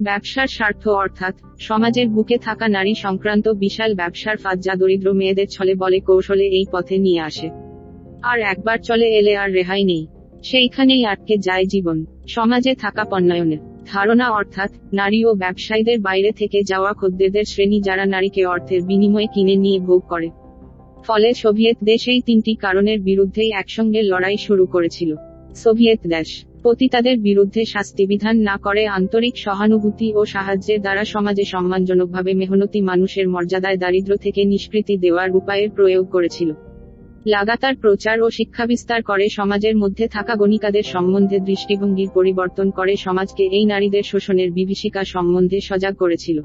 ব্যবসার 0.00 0.46
স্বার্থ 0.46 0.88
অর্থাৎ, 0.88 1.34
সমাজের 1.58 2.08
বুকে 2.08 2.38
থাকা 2.38 2.68
নারী 2.68 2.94
সংক্রান্ত 2.94 3.48
বিশাল 3.48 3.94
ব্যবসার 3.94 4.36
ফাঁদ 4.36 4.58
যা 4.60 4.74
দরিদ্র 4.74 5.08
মেয়েদের 5.12 5.48
ছলে 5.48 5.74
বলে 5.74 6.00
কৌশলে 6.00 6.46
এই 6.48 6.66
পথে 6.72 6.98
নিয়ে 6.98 7.20
আসে। 7.20 7.48
আর 8.22 8.38
একবার 8.40 8.78
চলে 8.78 9.06
এলে 9.18 9.32
আর 9.36 9.50
রেহাই 9.52 9.84
নেই। 9.84 10.04
সেইখানেই 10.44 11.04
আটকে 11.04 11.38
যায় 11.38 11.64
জীবন। 11.64 12.04
সমাজে 12.26 12.74
থাকা 12.74 13.04
পণ্যায়নের 13.04 13.58
ধারণা 13.86 14.30
অর্থাৎ 14.30 14.70
নারী 14.92 15.24
ও 15.24 15.34
ব্যবসায়ীদের 15.34 15.98
বাইরে 16.00 16.32
থেকে 16.32 16.62
যাওয়া 16.62 16.92
খদ্দেরদের 16.92 17.44
শ্রেণি 17.44 17.80
যারা 17.80 18.04
নারীকে 18.06 18.44
অর্থের 18.44 18.82
বিনিময়ে 18.82 19.26
কিনে 19.34 19.56
নিয়ে 19.56 19.80
ভোগ 19.80 20.02
করে। 20.08 20.28
ফলে 21.04 21.34
সোভিয়েত 21.34 21.76
দেশ 21.84 22.08
এই 22.08 22.20
তিনটি 22.20 22.54
কারণের 22.54 23.00
বিরুদ্ধেই 23.00 23.50
একসঙ্গে 23.52 24.02
লড়াই 24.02 24.36
শুরু 24.36 24.66
করেছিল। 24.66 25.16
সোভিয়েত 25.54 26.00
দেশ 26.06 26.44
পতিতাদের 26.62 27.18
বিরুদ্ধে 27.18 27.64
শাস্তিবিধান 27.64 28.36
না 28.38 28.56
করে 28.56 28.86
আন্তরিক 28.86 29.36
সহানুভূতি 29.36 30.14
ও 30.14 30.24
সাহায্যের 30.24 30.80
দ্বারা 30.80 31.04
সমাজে 31.04 31.44
সম্মানজনকভাবে 31.44 32.34
মেহনতি 32.34 32.80
মানুষের 32.80 33.28
মর্যাদায় 33.28 33.76
দারিদ্র 33.76 34.16
থেকে 34.16 34.44
নিষ্কৃতি 34.44 34.96
দেওয়ার 34.96 35.28
উপায়ের 35.30 35.70
প্রয়োগ 35.70 36.04
করেছিল। 36.10 36.50
লাগাতার 37.26 37.74
প্রচার 37.76 38.22
ও 38.22 38.30
শিক্ষা 38.30 38.66
বিস্তার 38.66 39.02
করে 39.02 39.28
সমাজের 39.28 39.76
মধ্যে 39.76 40.08
থাকা 40.08 40.34
গণিকাদের 40.34 40.82
সম্বন্ধে 40.82 41.38
দৃষ্টিভঙ্গির 41.40 42.08
পরিবর্তন 42.14 42.70
করে 42.70 42.96
সমাজকে 42.96 43.44
এই 43.46 43.64
নারীদের 43.64 44.02
শোষণের 44.02 44.52
বিভীষিকা 44.52 45.04
সম্বন্ধে 45.04 45.60
সজাগ 45.60 45.94
করেছিল। 45.96 46.38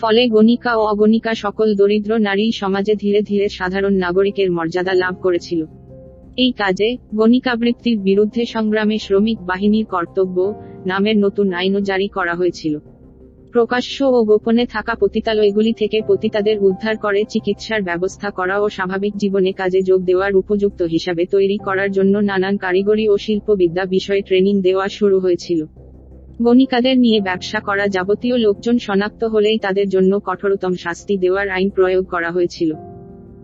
ফলে 0.00 0.28
গণিকা 0.28 0.76
ও 0.76 0.82
অগণিকা 0.86 1.34
সকল 1.34 1.74
দরিদ্র 1.74 2.18
নারী 2.18 2.52
সমাজে 2.52 2.94
ধীরে 2.94 3.22
ধীরে 3.22 3.48
সাধারণ 3.48 3.94
নাগরিকের 3.94 4.50
মর্যাদা 4.50 4.94
লাভ 4.94 5.14
করেছিল। 5.22 5.60
এই 6.36 6.52
কাজে 6.52 6.96
গণিকাবৃত্তির 7.14 7.98
বিরুদ্ধে 7.98 8.44
সংগ্রামে 8.44 8.98
শ্রমিক 8.98 9.38
বাহিনীর 9.40 9.86
কর্তব্য 9.86 10.36
নামের 10.86 11.18
নতুন 11.18 11.52
আইনও 11.52 11.80
জারি 11.80 12.08
করা 12.08 12.34
হয়েছিল। 12.34 12.78
প্রকাশ্য 13.52 14.04
ও 14.04 14.24
গোপনে 14.24 14.66
থাকা 14.66 14.94
পতিতালয়গুলি 14.94 15.72
থেকে 15.72 16.00
পতিতাদের 16.08 16.58
উদ্ধার 16.58 16.96
করে 16.96 17.24
চিকিৎসার 17.28 17.82
ব্যবস্থা 17.82 18.30
করা 18.30 18.60
ও 18.60 18.68
স্বাভাবিক 18.68 19.16
জীবনে 19.16 19.52
কাজে 19.52 19.82
যোগ 19.82 20.04
দেওয়ার 20.04 20.36
উপযুক্ত 20.36 20.82
হিসাবে 20.82 21.24
তৈরি 21.26 21.56
করার 21.56 21.90
জন্য 21.90 22.18
নানান 22.18 22.56
কারিগরি 22.56 23.08
ও 23.08 23.18
শিল্পবিদ্যা 23.18 23.84
বিষয়ে 23.84 24.22
ট্রেনিং 24.22 24.62
দেওয়া 24.62 24.88
শুরু 24.88 25.20
হয়েছিল। 25.20 25.66
গণিকাদের 26.42 26.98
নিয়ে 26.98 27.20
ব্যবসা 27.20 27.60
করা 27.60 27.86
যাবতীয় 27.86 28.36
লোকজন 28.38 28.78
শনাক্ত 28.78 29.24
হলেই 29.24 29.58
তাদের 29.58 29.88
জন্য 29.88 30.20
কঠোরতম 30.24 30.74
শাস্তি 30.74 31.16
দেওয়ার 31.16 31.48
আইন 31.48 31.70
প্রয়োগ 31.70 32.04
করা 32.06 32.30
হয়েছিল। 32.30 32.74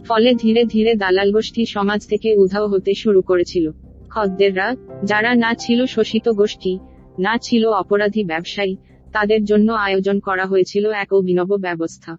ফলে 0.09 0.35
ধীরে 0.35 0.65
ধীরে 0.65 0.95
দালাল 0.95 1.33
গোষ্ঠী 1.33 1.65
সমাজ 1.65 2.09
থেকে 2.09 2.37
উধাও 2.37 2.67
হতে 2.69 2.95
শুরু 2.95 3.23
করেছিল। 3.23 3.71
খদ্দেররা, 4.11 4.77
যারা 5.05 5.35
না 5.35 5.55
ছিল 5.55 5.87
শোষিত 5.87 6.29
গোষ্ঠী, 6.29 6.79
না 7.19 7.39
ছিল 7.43 7.67
অপরাধী 7.67 8.25
ব্যবসায়ী 8.25 8.77
তাদের 9.13 9.45
জন্য 9.45 9.69
আয়োজন 9.87 10.17
করা 10.21 10.45
হয়েছিল 10.47 10.85
এক 11.03 11.13
অভিনব 11.13 11.51
ব্যবস্থা। 11.57 12.13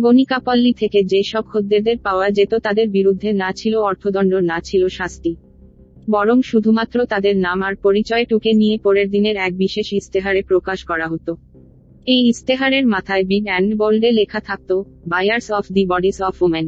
গণিকাপল্লী 0.00 0.72
থেকে 0.72 1.00
যে 1.02 1.20
সব 1.22 1.44
খদ্দেরদের 1.52 1.98
পাওয়া 1.98 2.30
যেত 2.30 2.52
তাদের 2.54 2.86
বিরুদ্ধে 2.88 3.30
না 3.32 3.50
ছিল 3.52 3.74
অর্থদণ্ড, 3.80 4.32
না 4.34 4.58
ছিল 4.60 4.82
শাস্তি। 4.88 5.32
বরং 6.10 6.36
শুধুমাত্র 6.42 6.96
তাদের 7.06 7.36
নাম 7.36 7.62
আর 7.62 7.74
পরিচয় 7.76 8.24
টুকে 8.24 8.52
নিয়ে 8.52 8.76
পরের 8.78 9.10
দিনের 9.10 9.36
এক 9.36 9.52
বিশেষ 9.56 9.92
ইস্তেহারে 9.92 10.42
প্রকাশ 10.42 10.78
করা 10.84 11.06
হতো। 11.08 11.32
এই 12.06 12.20
ইস্তেহারের 12.28 12.84
মাথায় 12.86 13.24
বিগ 13.24 13.44
অ্যান্ড 13.44 13.70
বোল্ডে 13.74 14.10
লেখা 14.12 14.40
থাকত, 14.40 14.70
buyers 15.06 15.50
of 15.50 15.64
the 15.72 15.86
bodies 15.86 16.18
of 16.22 16.36
women 16.42 16.66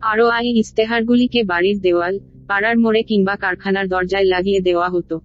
আরও 0.00 0.26
আই 0.28 0.46
ইস্তেহারগুলিকে 0.58 1.40
বাড়ির 1.42 1.78
দেওয়াল, 1.80 2.14
পাড়ার 2.46 2.76
মোড়ে 2.78 3.02
কিংবা 3.02 3.34
কারখানার 3.36 3.86
দরজায় 3.88 4.24
লাগিয়ে 4.24 4.60
দেওয়া 4.60 4.88
হতো। 4.88 5.16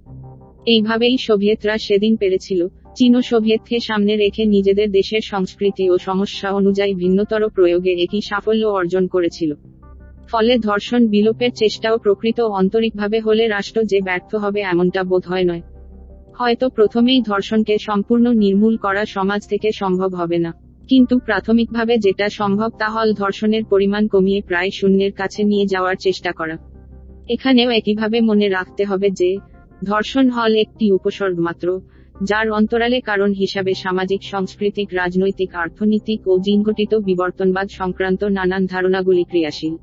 এইভাবেই 0.66 1.16
সোভিয়েতরা 1.18 1.76
সেদিন 1.78 2.14
পেরেছিল 2.16 2.62
চীন 2.98 3.22
সোভিয়েতকে 3.22 3.80
সামনে 3.80 4.18
রেখে 4.18 4.46
নিজেদের 4.46 4.92
দেশের 4.92 5.22
সংস্কৃতি 5.24 5.90
ও 5.90 5.98
সমস্যা 5.98 6.52
অনুযায়ী 6.52 6.94
ভিন্নতর 6.94 7.50
প্রয়োগে 7.50 7.92
একই 7.92 8.22
সাফল্য 8.22 8.66
অর্জন 8.66 9.08
করেছিল। 9.08 9.54
ফলে 10.30 10.58
ধর্ষণ, 10.58 11.08
বিলোপের 11.08 11.50
চেষ্টাও 11.56 11.98
প্রকৃত 11.98 12.40
আন্তরিকভাবে 12.40 13.20
হলে 13.20 13.48
রাষ্ট্র 13.48 13.84
যে 13.84 14.02
ব্যর্থ 14.02 14.36
হবে 14.36 14.62
এমনটা 14.62 15.04
বোধ 15.04 15.26
হয় 15.28 15.44
নয়। 15.44 15.62
হয়তো 16.38 16.70
প্রথমেই 16.70 17.22
ধর্ষণকে 17.22 17.78
সম্পূর্ণ 17.78 18.34
নির্মূল 18.34 18.78
করা 18.78 19.06
সমাজ 19.06 19.48
থেকে 19.48 19.72
সম্ভব 19.72 20.16
হবে 20.16 20.38
না। 20.38 20.54
কিন্তু 20.88 21.20
প্রাথমিকভাবে 21.20 21.98
যেটা 21.98 22.30
সম্ভব 22.30 22.70
তা 22.70 22.90
হল 22.90 23.14
ধর্ষণের 23.14 23.66
পরিমাণ 23.66 24.08
কমিয়ে 24.08 24.42
প্রায় 24.42 24.70
শূন্যের 24.70 25.12
কাছে 25.12 25.44
নিয়ে 25.44 25.66
যাওয়ার 25.66 25.96
চেষ্টা 26.00 26.32
করা। 26.32 26.58
এখানেও 27.30 27.70
একইভাবে 27.70 28.22
মনে 28.22 28.50
রাখতে 28.50 28.86
হবে 28.86 29.10
যে, 29.10 29.38
ধর্ষণ 29.84 30.30
হল 30.30 30.56
একটি 30.56 30.92
উপসর্গ 30.92 31.40
মাত্র 31.40 31.82
যার 32.24 32.52
অন্তরালে 32.52 33.02
কারণ 33.02 33.34
হিসাবে 33.34 33.74
সামাজিক, 33.74 34.24
সাংস্কৃতিক, 34.24 34.90
রাজনৈতিক, 34.92 35.56
অর্থনৈতিক 35.56 36.28
ও 36.28 36.40
জিনঘটিত 36.40 36.96
বিবর্তনবাদ 36.96 37.68
সংক্রান্ত 37.70 38.24
নানান 38.24 38.66
ধারণাগুলি 38.66 39.24
ক্রিয়াশীল। 39.24 39.78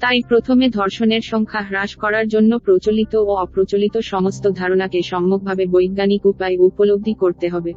তাই 0.00 0.22
প্রথমে 0.28 0.68
ধর্ষণের 0.68 1.20
সংখ্যা 1.20 1.60
হ্রাস 1.60 1.96
করার 1.96 2.28
জন্য 2.28 2.58
প্রচলিত 2.58 3.14
ও 3.14 3.26
অপ্রচলিত 3.26 3.98
সমস্ত 3.98 4.50
ধারণাকে 4.50 5.02
সম্যকভাবে 5.02 5.66
বৈজ্ঞানিক 5.66 6.26
উপায় 6.26 6.56
উপলব্ধি 6.58 7.14
করতে 7.14 7.48
হবে। 7.48 7.72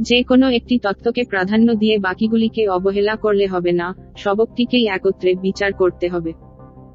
যে 0.00 0.22
কোনো 0.22 0.50
একটি 0.50 0.78
তত্ত্বকে 0.78 1.24
প্রাধান্য 1.24 1.74
দিয়ে 1.74 1.98
বাকিগুলিকে 1.98 2.68
অবহেলা 2.68 3.16
করলে 3.16 3.46
হবে 3.46 3.72
না, 3.72 3.94
সবকটিকেই 4.16 4.86
একত্রে 4.86 5.34
বিচার 5.34 5.72
করতে 5.72 6.08
হবে। 6.08 6.32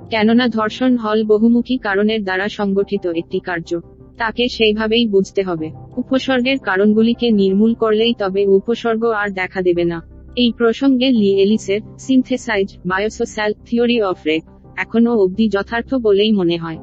কেননা 0.10 0.48
ধর্ষণ 0.48 0.98
হল 0.98 1.24
বহুমুখী 1.24 1.78
কারণের 1.78 2.24
দ্বারা 2.24 2.50
সংগঠিত 2.50 3.08
একটি 3.08 3.40
কার্য। 3.40 3.80
তাকে 4.20 4.44
সেইভাবেই 4.50 5.06
বুঝতে 5.08 5.42
হবে। 5.44 5.68
উপসর্গের 5.98 6.58
কারণগুলিকে 6.60 7.28
নির্মূল 7.32 7.74
করলেই 7.74 8.14
তবে 8.20 8.42
উপসর্গ 8.48 9.04
আর 9.22 9.30
দেখা 9.30 9.60
দেবে 9.62 9.84
না। 9.84 10.00
এই 10.36 10.50
প্রসঙ্গে 10.58 11.08
Lee 11.12 11.30
এলিসের 11.42 11.82
synthesise 12.00 12.68
biosocial 12.86 13.52
theory 13.66 13.98
of 14.02 14.18
rape 14.28 14.44
এখনও 14.78 15.12
অবধি 15.24 15.46
যথার্থ 15.50 15.96
বলেই 15.96 16.32
মনে 16.32 16.58
হয়। 16.58 16.80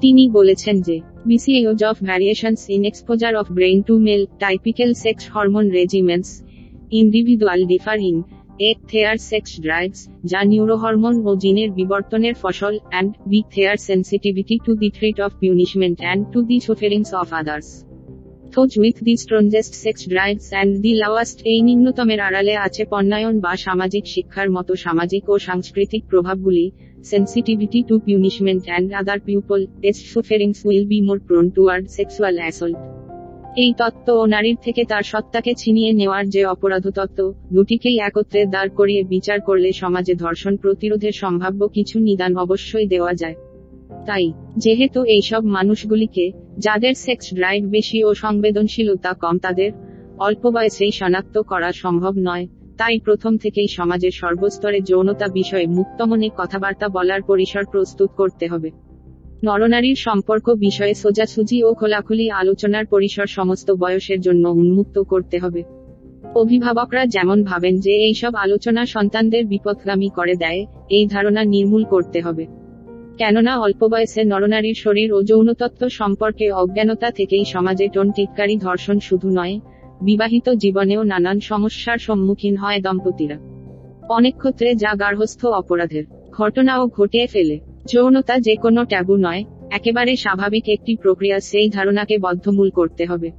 তিনি 0.00 0.24
বলেছেন 0.30 0.76
যে 0.80 0.96
BCAOs 1.28 1.82
of 1.90 1.96
variations 2.02 2.60
in 2.74 2.80
exposure 2.90 3.34
of 3.40 3.46
brain 3.56 3.78
to 3.88 3.94
male 4.06 4.24
typical 4.42 4.90
sex 5.04 5.16
hormone 5.34 5.68
regimens 5.78 6.28
individual 6.92 7.60
differing 7.72 8.18
in 8.60 8.70
their 8.88 9.16
sex 9.30 9.50
drives 9.60 10.00
যা 10.24 10.40
নিউরোহরমোন 10.44 11.14
ও 11.26 11.30
জিনের 11.36 11.70
বিবর্তনের 11.70 12.34
ফসল 12.34 12.74
and 12.90 13.12
in 13.26 13.40
their 13.50 13.76
sensitivity 13.88 14.56
to 14.64 14.72
the 14.74 14.88
threat 14.90 15.18
of 15.20 15.30
punishment 15.40 15.98
and 16.00 16.22
to 16.32 16.38
the 16.42 16.56
sufferings 16.60 17.10
of 17.14 17.28
others 17.32 17.68
those 18.52 18.70
with 18.78 18.96
the 19.04 19.14
strongest 19.16 19.72
sex 19.84 20.00
drives 20.08 20.46
and 20.50 20.70
the 20.82 20.92
lowest 20.94 21.38
এই 21.44 21.60
নিম্নতমের 21.62 22.20
আড়ালে 22.20 22.54
আছে 22.56 22.82
পণ্যায়ন 22.90 23.34
বা 23.40 23.52
সামাজিক 23.56 24.04
শিক্ষার 24.06 24.48
মতো 24.50 24.72
সামাজিক 24.76 25.22
ও 25.28 25.34
সাংস্কৃতিক 25.38 26.02
প্রভাবগুলি, 26.10 26.66
sensitivity 27.02 27.82
to 27.82 27.98
punishment 28.00 28.68
and 28.68 28.92
other 28.92 29.18
pupil 29.18 29.66
test 29.82 30.06
sufferings 30.06 30.62
will 30.62 30.86
be 30.86 31.00
more 31.00 31.18
prone 31.18 31.50
toward 31.50 31.90
sexual 31.90 32.38
assault. 32.38 32.99
এই 33.56 33.74
তত্ত্ব 33.78 34.12
ও 34.12 34.26
নারীর 34.26 34.56
থেকে 34.62 34.84
তার 34.84 35.02
সত্তাকে 35.02 35.54
ছিনিয়ে 35.54 35.92
নেওয়ার 35.92 36.28
যে 36.28 36.44
অপরাধ 36.44 36.90
তত্ত্ব 36.90 37.32
দুটিকেই 37.52 37.98
একত্রে 37.98 38.46
দাঁড় 38.46 38.68
করিয়ে 38.68 39.04
বিচার 39.04 39.40
করলে 39.40 39.72
সমাজে 39.72 40.14
ধর্ষণ 40.14 40.56
প্রতিরোধের 40.56 41.12
সম্ভাব্য 41.12 41.68
কিছু 41.68 41.98
নিদান 41.98 42.36
অবশ্যই 42.36 42.86
দেওয়া 42.86 43.14
যায়। 43.14 43.34
তাই, 44.06 44.32
যেহেতু 44.56 45.04
এইসব 45.04 45.44
মানুষগুলিকে, 45.44 46.32
যাদের 46.58 46.94
সেক্স 46.94 47.34
ড্রাইভ 47.34 47.64
বেশি 47.64 48.04
ও 48.04 48.14
সংবেদনশীলতা 48.14 49.12
কম 49.12 49.38
তাদের, 49.38 49.72
অল্প 50.18 50.50
বয়সেই 50.50 50.90
শনাক্ত 50.90 51.38
করা 51.38 51.72
সম্ভব 51.72 52.14
নয়, 52.18 52.46
তাই 52.76 52.98
প্রথম 52.98 53.36
থেকেই 53.36 53.68
সমাজের 53.68 54.10
সর্বস্তরে 54.10 54.80
যৌনতা 54.80 55.28
বিষয়ে 55.28 55.66
মুক্তমনে 55.66 56.30
কথাবার্তা 56.36 56.88
বলার 56.88 57.22
পরিসর 57.22 57.64
প্রস্তুত 57.64 58.10
করতে 58.16 58.48
হবে। 58.48 58.70
নরনারীর 59.44 59.94
সম্পর্ক 59.96 60.50
বিষয়ে 60.50 60.94
সোজাসুজি 60.94 61.64
ও 61.64 61.74
খোলাখুলি 61.74 62.30
আলোচনার 62.30 62.86
পরিসর 62.86 63.26
সমস্ত 63.26 63.70
বয়সের 63.70 64.20
জন্য 64.20 64.48
উন্মুক্ত 64.48 64.98
করতে 64.98 65.38
হবে। 65.38 65.62
অভিভাবকরা 66.34 67.06
যেমন 67.06 67.44
ভাবেন 67.44 67.80
যে 67.80 67.90
এইসব 67.90 68.34
আলোচনা 68.34 68.86
সন্তানদের 68.86 69.46
বিপদগামী 69.46 70.08
করে 70.08 70.34
দেয়, 70.34 70.66
এই 70.90 71.06
ধারণা 71.06 71.44
নির্মূল 71.44 71.84
করতে 71.84 72.20
হবে। 72.20 72.46
কেননা 73.18 73.58
অল্প 73.58 73.84
বয়সে 73.84 74.24
নরনারীর 74.24 74.74
শরীর 74.74 75.12
ও 75.12 75.22
যৌনতত্ত্ব 75.22 75.88
সম্পর্কে 75.88 76.50
অজ্ঞানতা 76.50 77.10
থেকেই 77.10 77.44
সমাজে 77.44 77.88
টোন 77.88 78.12
টিটকারী 78.12 78.56
ধর্ষণ 78.56 78.98
শুধু 78.98 79.30
নয়, 79.30 79.60
বিবাহিত 80.02 80.50
জীবনেও 80.50 81.02
নানান 81.02 81.40
সমস্যার 81.40 81.98
সম্মুখীন 81.98 82.56
হয় 82.56 82.80
দম্পতিরা। 82.80 83.38
অনেক 84.08 84.36
ক্ষেত্রে 84.36 84.74
যা 84.74 84.94
গার্হস্থ 84.94 85.44
অপরাধের 85.44 86.04
ঘটনাও 86.30 86.86
ঘটিয়ে 86.86 87.26
ফেলে। 87.26 87.69
যৌনতা 87.92 88.38
যে 88.38 88.54
কোনো 88.56 88.84
ট্যাবু 88.84 89.16
নয়, 89.16 89.44
একেবারে 89.70 90.16
স্বাভাবিক 90.16 90.68
একটি 90.68 90.96
প্রক্রিয়া 90.96 91.40
সেই 91.40 91.68
ধারণাকে 91.68 92.18
বদ্ধমূল 92.18 92.70
করতে 92.70 93.04
হবে। 93.04 93.30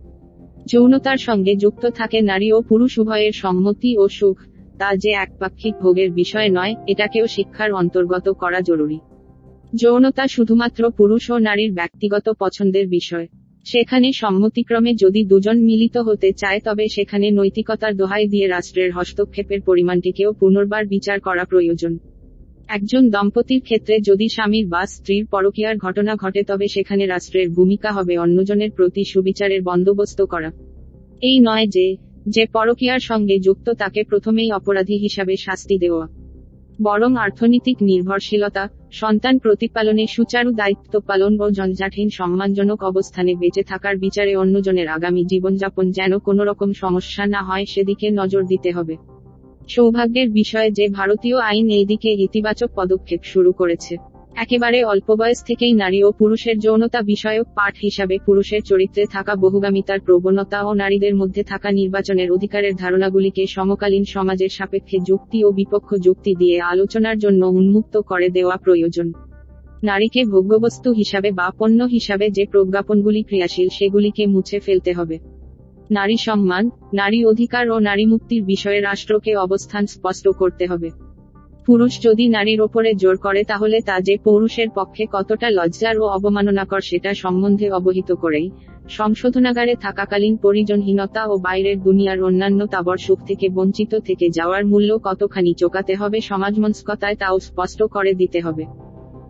যৌনতার 0.68 1.18
সঙ্গে 1.18 1.56
যুক্ত 1.56 1.86
থাকে 1.90 2.22
নারী 2.22 2.52
ও 2.52 2.62
পুরুষ 2.62 2.98
উভয়ের 2.98 3.32
সম্মতি 3.32 3.98
ও 3.98 4.08
সুখ, 4.08 4.38
তা 4.78 4.96
যে 4.96 5.10
একপাক্ষিক 5.10 5.76
ভোগের 5.76 6.12
বিষয় 6.12 6.50
নয়, 6.50 6.76
এটাকেও 6.88 7.28
শিক্ষার 7.28 7.72
অন্তর্গত 7.72 8.30
করা 8.30 8.60
জরুরি। 8.62 9.00
যৌনতা 9.76 10.28
শুধুমাত্র 10.28 10.92
পুরুষ 10.92 11.32
ও 11.32 11.38
নারীর 11.38 11.72
ব্যক্তিগত 11.74 12.30
পছন্দের 12.40 12.88
বিষয়। 12.88 13.28
সেখানে 13.66 14.12
সম্মতিক্রমে 14.14 14.94
যদি 14.94 15.26
দুজন 15.26 15.58
মিলিত 15.60 15.98
হতে 15.98 16.32
চায় 16.32 16.60
তবে 16.60 16.88
সেখানে 16.88 17.32
নৈতিকতার 17.32 17.96
দোহাই 17.96 18.28
দিয়ে 18.28 18.48
রাষ্ট্রের 18.48 18.92
হস্তক্ষেপের 18.92 19.62
পরিমাণটিকেও 19.62 20.34
পুনর্বার 20.34 20.86
বিচার 20.86 21.20
করা 21.20 21.44
প্রয়োজন। 21.44 21.98
একজন 22.68 23.10
দম্পতির 23.10 23.62
ক্ষেত্রে 23.62 24.00
যদি 24.00 24.30
স্বামীর 24.30 24.68
বা 24.68 24.86
স্ত্রীর 24.86 25.26
পরকীয়ার 25.26 25.78
ঘটনা 25.78 26.16
ঘটে, 26.16 26.44
তবে 26.44 26.68
সেখানে 26.68 27.06
রাষ্ট্রের 27.06 27.50
ভূমিকা 27.50 27.92
হবে 27.92 28.18
অন্যজনের 28.18 28.72
প্রতি 28.72 29.04
সুবিচারের 29.04 29.62
বন্দোবস্ত 29.62 30.22
করা। 30.22 30.52
এই 31.22 31.40
নয় 31.40 31.68
যে 31.68 31.98
যে 32.28 32.46
পরকীয়ার 32.46 33.00
সঙ্গে 33.00 33.40
যুক্ত 33.40 33.70
তাকে 33.70 34.04
প্রথমেই 34.04 34.52
অপরাধী 34.52 34.98
হিসাবে 34.98 35.38
শাস্তি 35.38 35.78
দেওয়া। 35.78 36.08
বরং 36.82 37.16
অর্থনৈতিক 37.16 37.78
নির্ভরশীলতা, 37.82 38.70
সন্তান 38.92 39.40
প্রতিপালনে 39.40 40.08
সুচারু 40.08 40.52
দায়িত্ব 40.52 41.00
পালন 41.00 41.40
ও 41.40 41.50
জঞ্জাটহীন 41.50 42.10
সম্মানজনক 42.10 42.84
অবস্থানে 42.84 43.36
বেঁচে 43.36 43.64
থাকার 43.64 43.98
বিচারে 43.98 44.36
অন্যজনের 44.36 44.88
আগামী 44.88 45.26
জীবনযাপন 45.26 45.92
যেন 45.92 46.20
কোনো 46.20 46.44
রকম 46.44 46.74
সমস্যা 46.74 47.26
না 47.26 47.42
হয়, 47.42 47.66
সেদিকে 47.66 48.10
নজর 48.10 48.44
দিতে 48.44 48.72
হবে। 48.72 48.98
সৌভাগ্যের 49.72 50.30
বিষয় 50.30 50.70
যে 50.72 50.86
ভারতীয় 50.90 51.38
আইন 51.50 51.68
এই 51.70 51.86
দিকে 51.86 52.10
ইতিবাচক 52.20 52.70
পদক্ষেপ 52.76 53.22
শুরু 53.24 53.52
করেছে। 53.52 53.94
একেবারে 54.36 54.80
অল্প 54.84 55.08
বয়স 55.16 55.40
থেকেই 55.44 55.74
নারী 55.74 56.00
ও 56.04 56.10
পুরুষের 56.12 56.56
যৌনতা 56.60 57.00
বিষয়ক 57.04 57.48
পাঠ 57.56 57.74
হিসাবে 57.84 58.16
পুরুষের 58.26 58.62
চরিত্রে 58.62 59.04
থাকা 59.06 59.34
বহুগামিতার 59.36 60.00
প্রবণতা 60.00 60.60
ও 60.64 60.72
নারীদের 60.74 61.14
মধ্যে 61.16 61.42
থাকা 61.44 61.70
নির্বাচনের 61.72 62.30
অধিকারের 62.32 62.74
ধারণাগুলিকে 62.76 63.44
সমকালীন 63.48 64.04
সমাজের 64.06 64.50
সাপেক্ষে 64.50 64.98
যুক্তি 65.08 65.40
ও 65.44 65.50
বিপক্ষ 65.52 65.90
যুক্তি 65.98 66.32
দিয়ে 66.36 66.58
আলোচনার 66.72 67.18
জন্য 67.18 67.42
উন্মুক্ত 67.52 67.96
করে 68.02 68.28
দেওয়া 68.30 68.56
প্রয়োজন। 68.58 69.08
নারীকে 69.84 70.22
ভোগ্যবস্তু 70.26 70.90
হিসাবে 70.92 71.30
বা 71.32 71.48
পণ্য 71.60 71.80
হিসাবে 71.86 72.26
যে 72.30 72.44
প্রজ্ঞাপনগুলি 72.46 73.22
ক্রিয়াশীল 73.24 73.68
সেগুলিকে 73.70 74.24
মুছে 74.28 74.58
ফেলতে 74.60 74.92
হবে। 74.94 75.18
নারী 75.92 76.18
সম্মান, 76.18 76.70
নারী 76.94 77.26
অধিকার 77.26 77.70
ও 77.70 77.80
নারী 77.80 78.06
মুক্তির 78.06 78.44
বিষয়ে 78.44 78.82
রাষ্ট্রকে 78.82 79.36
অবস্থান 79.36 79.86
স্পষ্ট 79.86 80.28
করতে 80.28 80.66
হবে। 80.66 80.90
পুরুষ 81.66 82.02
যদি 82.02 82.30
নারীর 82.30 82.62
ওপরে 82.62 82.94
জোর 82.94 83.18
করে, 83.18 83.44
তাহলে 83.44 83.82
তা 83.82 84.00
যে 84.00 84.18
পুরুষের 84.18 84.70
পক্ষে 84.70 85.06
কতটা 85.12 85.50
লজ্জার 85.50 86.00
ও 86.00 86.04
অবমাননাকর 86.08 86.82
সেটা 86.82 87.14
সম্বন্ধে 87.14 87.70
অবহিত 87.70 88.12
করেই 88.12 88.50
সংশোধনাগারে 88.90 89.76
থাকাকালীন 89.76 90.38
পরিজনহীনতা 90.38 91.26
ও 91.26 91.38
বাইরের 91.38 91.84
দুনিয়ার 91.84 92.24
অন্যান্য 92.24 92.66
তাবর 92.66 92.98
সুখ 92.98 93.20
থেকে 93.26 93.50
বঞ্চিত 93.50 93.96
থেকে 93.96 94.30
যাওয়ার 94.30 94.66
মূল্য 94.66 95.00
কতখানি 95.04 95.54
চোকাতে 95.54 95.96
হবে 95.96 96.22
সমাজমনস্কতায়, 96.22 97.16
তাও 97.16 97.40
স্পষ্ট 97.40 97.84
করে 97.84 98.14
দিতে 98.14 98.40
হবে। 98.40 98.66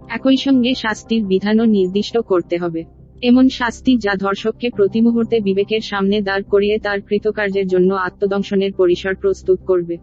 একই 0.10 0.38
সঙ্গে 0.38 0.74
শাস্তির 0.76 1.26
বিধানও 1.26 1.66
নির্দিষ্ট 1.66 2.18
করতে 2.18 2.58
হবে। 2.58 3.01
এমন 3.24 3.50
শাস্তি 3.50 3.98
যা 3.98 4.14
ধর্ষককে 4.16 4.70
প্রতি 4.70 5.02
মুহূর্তে 5.02 5.40
বিবেকের 5.40 5.82
সামনে 5.82 6.22
দাঁড় 6.22 6.46
করিয়ে 6.50 6.80
তার 6.80 7.00
কৃতকার্যের 7.02 7.68
জন্য 7.68 7.94
আত্মদংশনের 7.96 8.72
পরিসর 8.74 9.14
প্রস্তুত 9.16 9.60
করবে। 9.66 9.96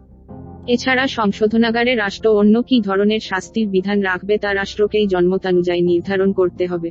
এছাড়া 0.67 1.07
সংশোধনাগারে 1.07 1.95
রাষ্ট্র 1.95 2.27
অন্য 2.35 2.55
কি 2.61 2.81
ধরনের 2.81 3.19
শাস্তির 3.19 3.67
বিধান 3.69 4.01
রাখবে 4.01 4.37
তা 4.37 4.53
রাষ্ট্রকেই 4.53 5.07
জন্মতানুযায়ী 5.07 5.81
নির্ধারণ 5.81 6.29
করতে 6.33 6.63
হবে। 6.67 6.89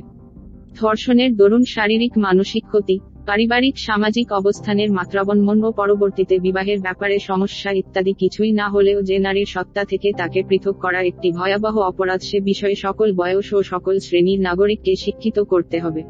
ধর্ষণের 0.75 1.31
দরুন 1.35 1.63
শারীরিক, 1.65 2.13
মানসিক 2.17 2.63
ক্ষতি, 2.67 2.97
পারিবারিক, 3.25 3.75
সামাজিক 3.77 4.27
অবস্থানের 4.31 4.89
মাত্রাবন্মন 4.91 5.57
ও 5.63 5.71
পরবর্তীতে 5.71 6.35
বিবাহের 6.39 6.79
ব্যাপারে 6.79 7.15
সমস্যা 7.19 7.71
ইত্যাদি 7.71 8.13
কিছুই 8.13 8.51
না 8.51 8.67
হলেও 8.69 9.01
যে 9.01 9.15
নারীর 9.19 9.45
সত্তা 9.45 9.83
থেকে 9.85 10.09
তাকে 10.11 10.39
পৃথক 10.43 10.75
করা 10.81 10.99
একটি 11.01 11.31
ভয়াবহ 11.31 11.75
অপরাধ 11.81 12.21
সে 12.21 12.37
বিষয়ে 12.41 12.75
সকল 12.75 13.07
বয়স 13.13 13.47
ও 13.53 13.59
সকল 13.63 13.95
শ্রেণির 13.99 14.39
নাগরিককে 14.39 14.95
শিক্ষিত 14.95 15.37
করতে 15.43 15.79
হবে। 15.79 16.03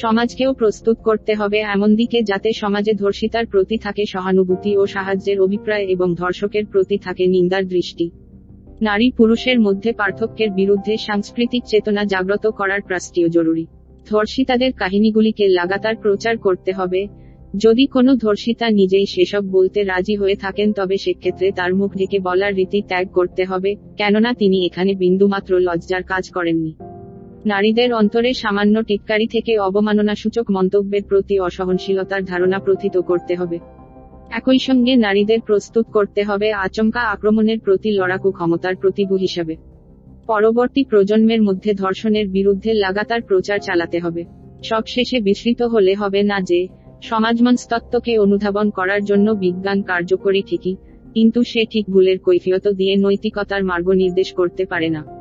সমাজকেও 0.00 0.52
প্রস্তুত 0.52 0.96
করতে 1.04 1.32
হবে 1.34 1.58
এমন 1.74 1.90
দিকে 1.94 2.18
যাতে 2.22 2.52
সমাজে 2.52 2.92
ধর্ষিতার 2.94 3.46
প্রতি 3.46 3.76
থাকে 3.78 4.02
সহানুভূতি 4.06 4.72
ও 4.76 4.82
সাহায্যের 4.86 5.38
অভিপ্রায় 5.40 5.84
এবং 5.84 6.08
ধর্ষকের 6.14 6.64
প্রতি 6.66 6.96
থাকে 6.98 7.24
নিন্দার 7.26 7.64
দৃষ্টি। 7.68 8.06
নারী 8.80 9.06
পুরুষের 9.10 9.60
মধ্যে 9.60 9.90
পার্থক্যের 9.92 10.50
বিরুদ্ধে 10.50 10.94
সাংস্কৃতিক 10.96 11.62
চেতনা 11.66 12.02
জাগ্রত 12.04 12.44
করার 12.46 12.80
প্রাস্তীয় 12.80 13.28
জরুরি। 13.28 13.66
ধর্ষিতাদের 14.10 14.72
কাহিনীগুলিকে 14.72 15.44
লাগাতার 15.48 15.96
প্রচার 15.96 16.34
করতে 16.38 16.70
হবে। 16.72 17.00
যদি 17.56 17.84
কোনো 17.86 18.10
ধর্ষিতা 18.16 18.66
নিজেই 18.70 19.06
সেসব 19.06 19.42
বলতে 19.50 19.78
রাজি 19.82 20.14
হয়ে 20.16 20.36
থাকেন, 20.36 20.68
তবে 20.72 20.96
সেক্ষেত্রে 20.96 21.48
তার 21.52 21.74
মুখ 21.74 21.90
ঢেকে 21.96 22.18
বলার 22.18 22.52
রীতি 22.54 22.80
ত্যাগ 22.88 23.06
করতে 23.08 23.42
হবে, 23.44 23.70
কেননা 23.96 24.30
তিনি 24.32 24.58
এখানে 24.66 24.92
বিন্দুমাত্র 24.94 25.52
লজ্জার 25.58 26.02
কাজ 26.02 26.24
করেননি। 26.30 26.72
নারীদের 27.46 27.94
অন্তরে 27.94 28.34
সামান্য 28.34 28.82
টিটকারি 28.82 29.26
থেকে 29.26 29.58
অবমাননাসূচক 29.58 30.50
মন্তব্যের 30.50 31.02
প্রতি 31.08 31.38
অসহনশীলতার 31.38 32.24
ধারণা 32.24 32.58
প্রথিত 32.58 32.98
করতে 32.98 33.34
হবে। 33.34 33.58
একই 34.30 34.58
সঙ্গে 34.58 34.96
নারীদের 34.96 35.40
প্রস্তুত 35.40 35.86
করতে 35.86 36.22
হবে 36.22 36.52
আচমকা 36.52 37.00
আক্রমণের 37.00 37.58
প্রতি 37.58 37.90
লড়াকু 37.90 38.30
ক্ষমতার 38.30 38.76
প্রতিভূ 38.76 39.16
হিসাবে। 39.16 39.56
পরবর্তী 40.26 40.84
প্রজন্মের 40.84 41.42
মধ্যে 41.42 41.74
ধর্ষণের 41.74 42.28
বিরুদ্ধে 42.28 42.72
লাগাতার 42.72 43.22
প্রচার 43.22 43.58
চালাতে 43.58 43.98
হবে। 43.98 44.24
সবশেষে 44.64 45.20
বিস্মৃত 45.20 45.62
হলে 45.62 45.94
হবে 45.94 46.22
না 46.22 46.40
যে, 46.40 46.68
সমাজমনস্তত্ত্বকে 47.02 48.18
অনুধাবন 48.18 48.70
করার 48.70 49.04
জন্য 49.04 49.30
বিজ্ঞান 49.30 49.82
কার্যকরী 49.82 50.42
ঠিকই, 50.42 50.76
কিন্তু 51.14 51.42
সে 51.42 51.64
ঠিক 51.70 51.86
ভুলের 51.90 52.18
কৈফিয়ত 52.18 52.68
দিয়ে 52.68 52.96
নৈতিকতার 52.96 53.64
মার্গ 53.64 53.88
নির্দেশ 53.88 54.32
করতে 54.32 54.64
পারে 54.64 54.88
না। 54.88 55.17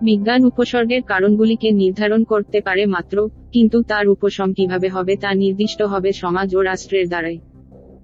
বিজ্ঞান 0.00 0.44
উপসর্গের 0.44 1.02
কারণগুলিকে 1.02 1.70
নির্ধারণ 1.72 2.24
করতে 2.24 2.60
পারে 2.60 2.86
মাত্র, 2.86 3.28
কিন্তু 3.52 3.82
তার 3.82 4.08
উপশম 4.08 4.52
কীভাবে 4.52 4.88
হবে 4.88 5.16
তা 5.16 5.34
নির্দিষ্ট 5.34 5.82
হবে 5.82 6.12
সমাজ 6.12 6.54
ও 6.54 6.62
রাষ্ট্রের 6.62 7.08
দ্বারাই। 7.08 7.38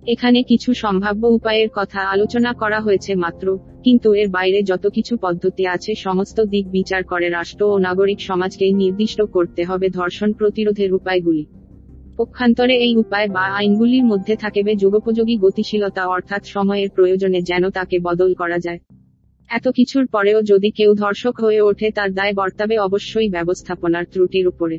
এখানে 0.07 0.43
কিছু 0.43 0.75
সম্ভাব্য 0.75 1.27
উপায়ের 1.27 1.69
কথা 1.75 2.01
আলোচনা 2.01 2.53
করা 2.53 2.81
হয়েছে 2.81 3.15
মাত্র, 3.15 3.59
কিন্তু 3.85 4.15
এর 4.15 4.29
বাইরে 4.29 4.63
যত 4.63 4.87
কিছু 4.87 5.17
পদ্ধতি 5.17 5.67
আছে 5.67 5.95
সমস্ত 5.95 6.41
দিক 6.41 6.71
বিচার 6.71 7.05
করে 7.05 7.29
রাষ্ট্র 7.29 7.65
ও 7.65 7.79
নাগরিক 7.79 8.21
সমাজকেই 8.21 8.73
নির্দিষ্ট 8.73 9.21
করতে 9.23 9.65
হবে 9.65 9.89
ধর্ষণ 9.89 10.33
প্রতিরোধের 10.33 10.95
উপায়গুলি। 10.95 11.47
পক্ষান্তরে 12.17 12.75
এই 12.77 12.97
উপায় 12.97 13.29
বা 13.29 13.41
আইনগুলির 13.41 14.05
মধ্যে 14.05 14.37
থাকবে 14.37 14.75
যুগোপযোগী 14.77 15.37
গতিশীলতা 15.37 16.07
অর্থাৎ 16.07 16.45
সময়ের 16.45 16.91
প্রয়োজনে 16.91 17.43
যেন 17.43 17.71
তাকে 17.71 17.99
বদল 17.99 18.35
করা 18.35 18.59
যায়। 18.59 18.79
এত 19.51 19.69
কিছুর 19.69 20.07
পরেও 20.07 20.43
যদি 20.43 20.71
কেউ 20.71 20.95
ধর্ষক 20.95 21.35
হয়ে 21.41 21.61
ওঠে 21.61 21.91
তার 21.91 22.11
দায় 22.15 22.35
বর্তাবে 22.35 22.77
অবশ্যই 22.79 23.29
ব্যবস্থাপনার 23.29 24.05
ত্রুটির 24.05 24.47
উপরে। 24.47 24.79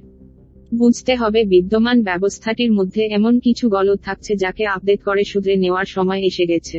বুঝতে 0.73 1.15
হবে 1.15 1.39
বিদ্যমান 1.45 1.97
ব্যবস্থাটির 2.03 2.71
মধ্যে 2.71 3.03
এমন 3.07 3.39
কিছু 3.39 3.69
গলদ 3.69 3.99
থাকছে 4.01 4.35
যাকে 4.35 4.63
আপডেট 4.65 5.03
করে 5.03 5.23
শুধরে 5.23 5.55
নেওয়ার 5.55 5.85
সময় 5.85 6.21
এসে 6.21 6.45
গেছে। 6.45 6.77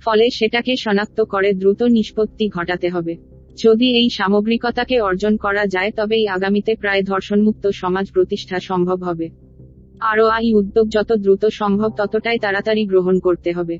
ফলে 0.00 0.30
সেটাকে 0.30 0.72
শনাক্ত 0.76 1.18
করে 1.24 1.52
দ্রুত 1.52 1.80
নিষ্পত্তি 1.82 2.48
ঘটাতে 2.48 2.88
হবে। 2.88 3.14
যদি 3.58 3.86
এই 3.96 4.08
সামগ্রিকতাকে 4.10 4.96
অর্জন 5.00 5.34
করা 5.36 5.64
যায় 5.66 5.90
তবেই 5.96 6.24
আগামীতে 6.26 6.72
প্রায় 6.74 7.02
ধর্ষণমুক্ত 7.02 7.64
সমাজ 7.72 8.06
প্রতিষ্ঠা 8.12 8.58
সম্ভব 8.60 8.98
হবে। 9.02 9.26
আরও 10.00 10.24
এই 10.38 10.54
উদ্যোগ 10.54 10.86
যত 10.90 11.10
দ্রুত 11.12 11.44
সম্ভব 11.52 11.90
ততটাই 11.96 12.38
তাড়াতাড়ি 12.38 12.82
গ্রহণ 12.84 13.16
করতে 13.18 13.50
হবে। 13.52 13.76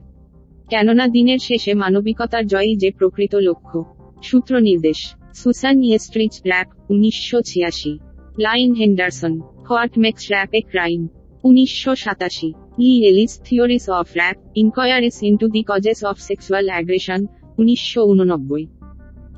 কেননা 0.71 1.07
দিনের 1.09 1.39
শেষে 1.39 1.75
মানবিকতার 1.75 2.47
জয়ই 2.47 2.77
যে 2.77 2.91
প্রকৃত 2.91 3.35
লক্ষ্য। 3.35 3.85
সূত্র 4.23 4.61
নির্দেশ। 4.61 5.15
সুসান 5.35 5.83
ইয়েস্ট্রিচ 5.83 6.35
র্যাপ 6.47 6.69
উনিশশো 6.91 7.41
ছিয়াশি। 7.41 7.99
Lynne 8.39 8.75
Henderson, 8.75 9.41
what 9.71 9.93
makes 9.99 10.23
rape 10.31 10.55
a 10.55 10.61
crime. 10.61 11.09
উনিশশো 11.45 11.95
সাতাশি। 11.95 12.53
Lee 12.79 13.05
Ellis 13.07 13.41
theories 13.45 13.91
of 13.91 14.07
rape 14.17 14.37
inquiries 14.57 15.23
into 15.23 15.49
the 15.49 15.63
causes 15.63 16.05
of 16.05 16.17
sexual 16.19 16.67
aggression, 16.69 17.27
উনিশশো 17.59 18.01
উননব্বই 18.05 18.67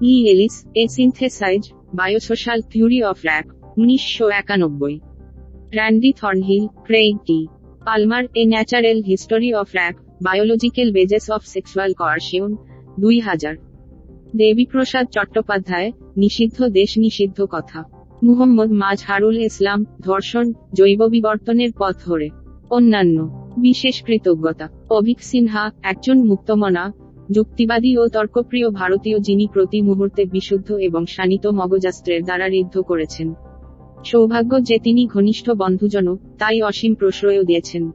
Lee 0.03 0.15
Ellis 0.31 0.55
a 0.75 0.85
synthesise, 0.89 1.63
biosocial 1.95 2.61
theory 2.71 3.01
of 3.03 3.19
rape 3.25 3.47
উনিশশো 3.79 4.29
একানব্বই। 4.29 4.95
Randy 5.73 6.13
Thornhill, 6.13 6.65
Craig 6.85 7.17
T. 7.27 7.47
Palmer 7.85 8.25
a 8.35 8.43
natural 8.45 8.99
history 9.03 9.51
of 9.55 9.69
rape 9.75 9.97
biological 10.23 10.93
bases 10.93 11.31
of 11.31 11.43
sexual 11.45 11.93
coercion 11.93 12.57
দুই 13.01 13.21
হাজার। 13.21 13.57
দেবীপ্রসাদ 14.37 15.07
চট্টোপাধ্যায়, 15.11 15.93
নিষিদ্ধ 16.17 16.69
দেশ 16.69 16.99
নিষিদ্ধ 16.99 17.47
কথা। 17.51 17.85
মুহম্মদ 18.23 18.73
মাজহারুল 18.73 19.39
ইসলাম, 19.39 19.85
ধর্ষণ, 20.01 20.53
জৈব 20.75 21.07
বিবর্তনের 21.07 21.71
পথ 21.79 21.97
ধরে। 22.07 22.29
অন্যান্য। 22.71 23.49
বিশেষ 23.59 24.03
কৃতজ্ঞতা। 24.03 24.69
অভিক 24.91 25.19
সিনহা, 25.21 25.71
একজন 25.83 26.25
মুক্তমনা, 26.25 26.93
যুক্তিবাদী 27.31 27.97
ও 27.97 28.09
তর্কপ্রিয় 28.09 28.71
ভারতীয় 28.71 29.19
যিনি 29.19 29.49
প্রতি 29.53 29.83
মুহূর্তে 29.83 30.25
বিশুদ্ধ 30.25 30.73
এবং 30.73 31.07
শানিত 31.07 31.47
মগজাস্ত্রের 31.47 32.25
দ্বারা 32.25 32.47
ঋদ্ধ 32.49 32.81
করেছেন। 32.81 33.35
সৌভাগ্য 34.05 34.63
যে 34.63 34.79
তিনি 34.79 35.07
ঘনিষ্ঠ 35.07 35.51
বন্ধুজন 35.51 36.17
তাই 36.17 36.63
অসীম 36.63 36.95
প্রশ্রয় 36.95 37.45
দিয়েছেন। 37.45 37.91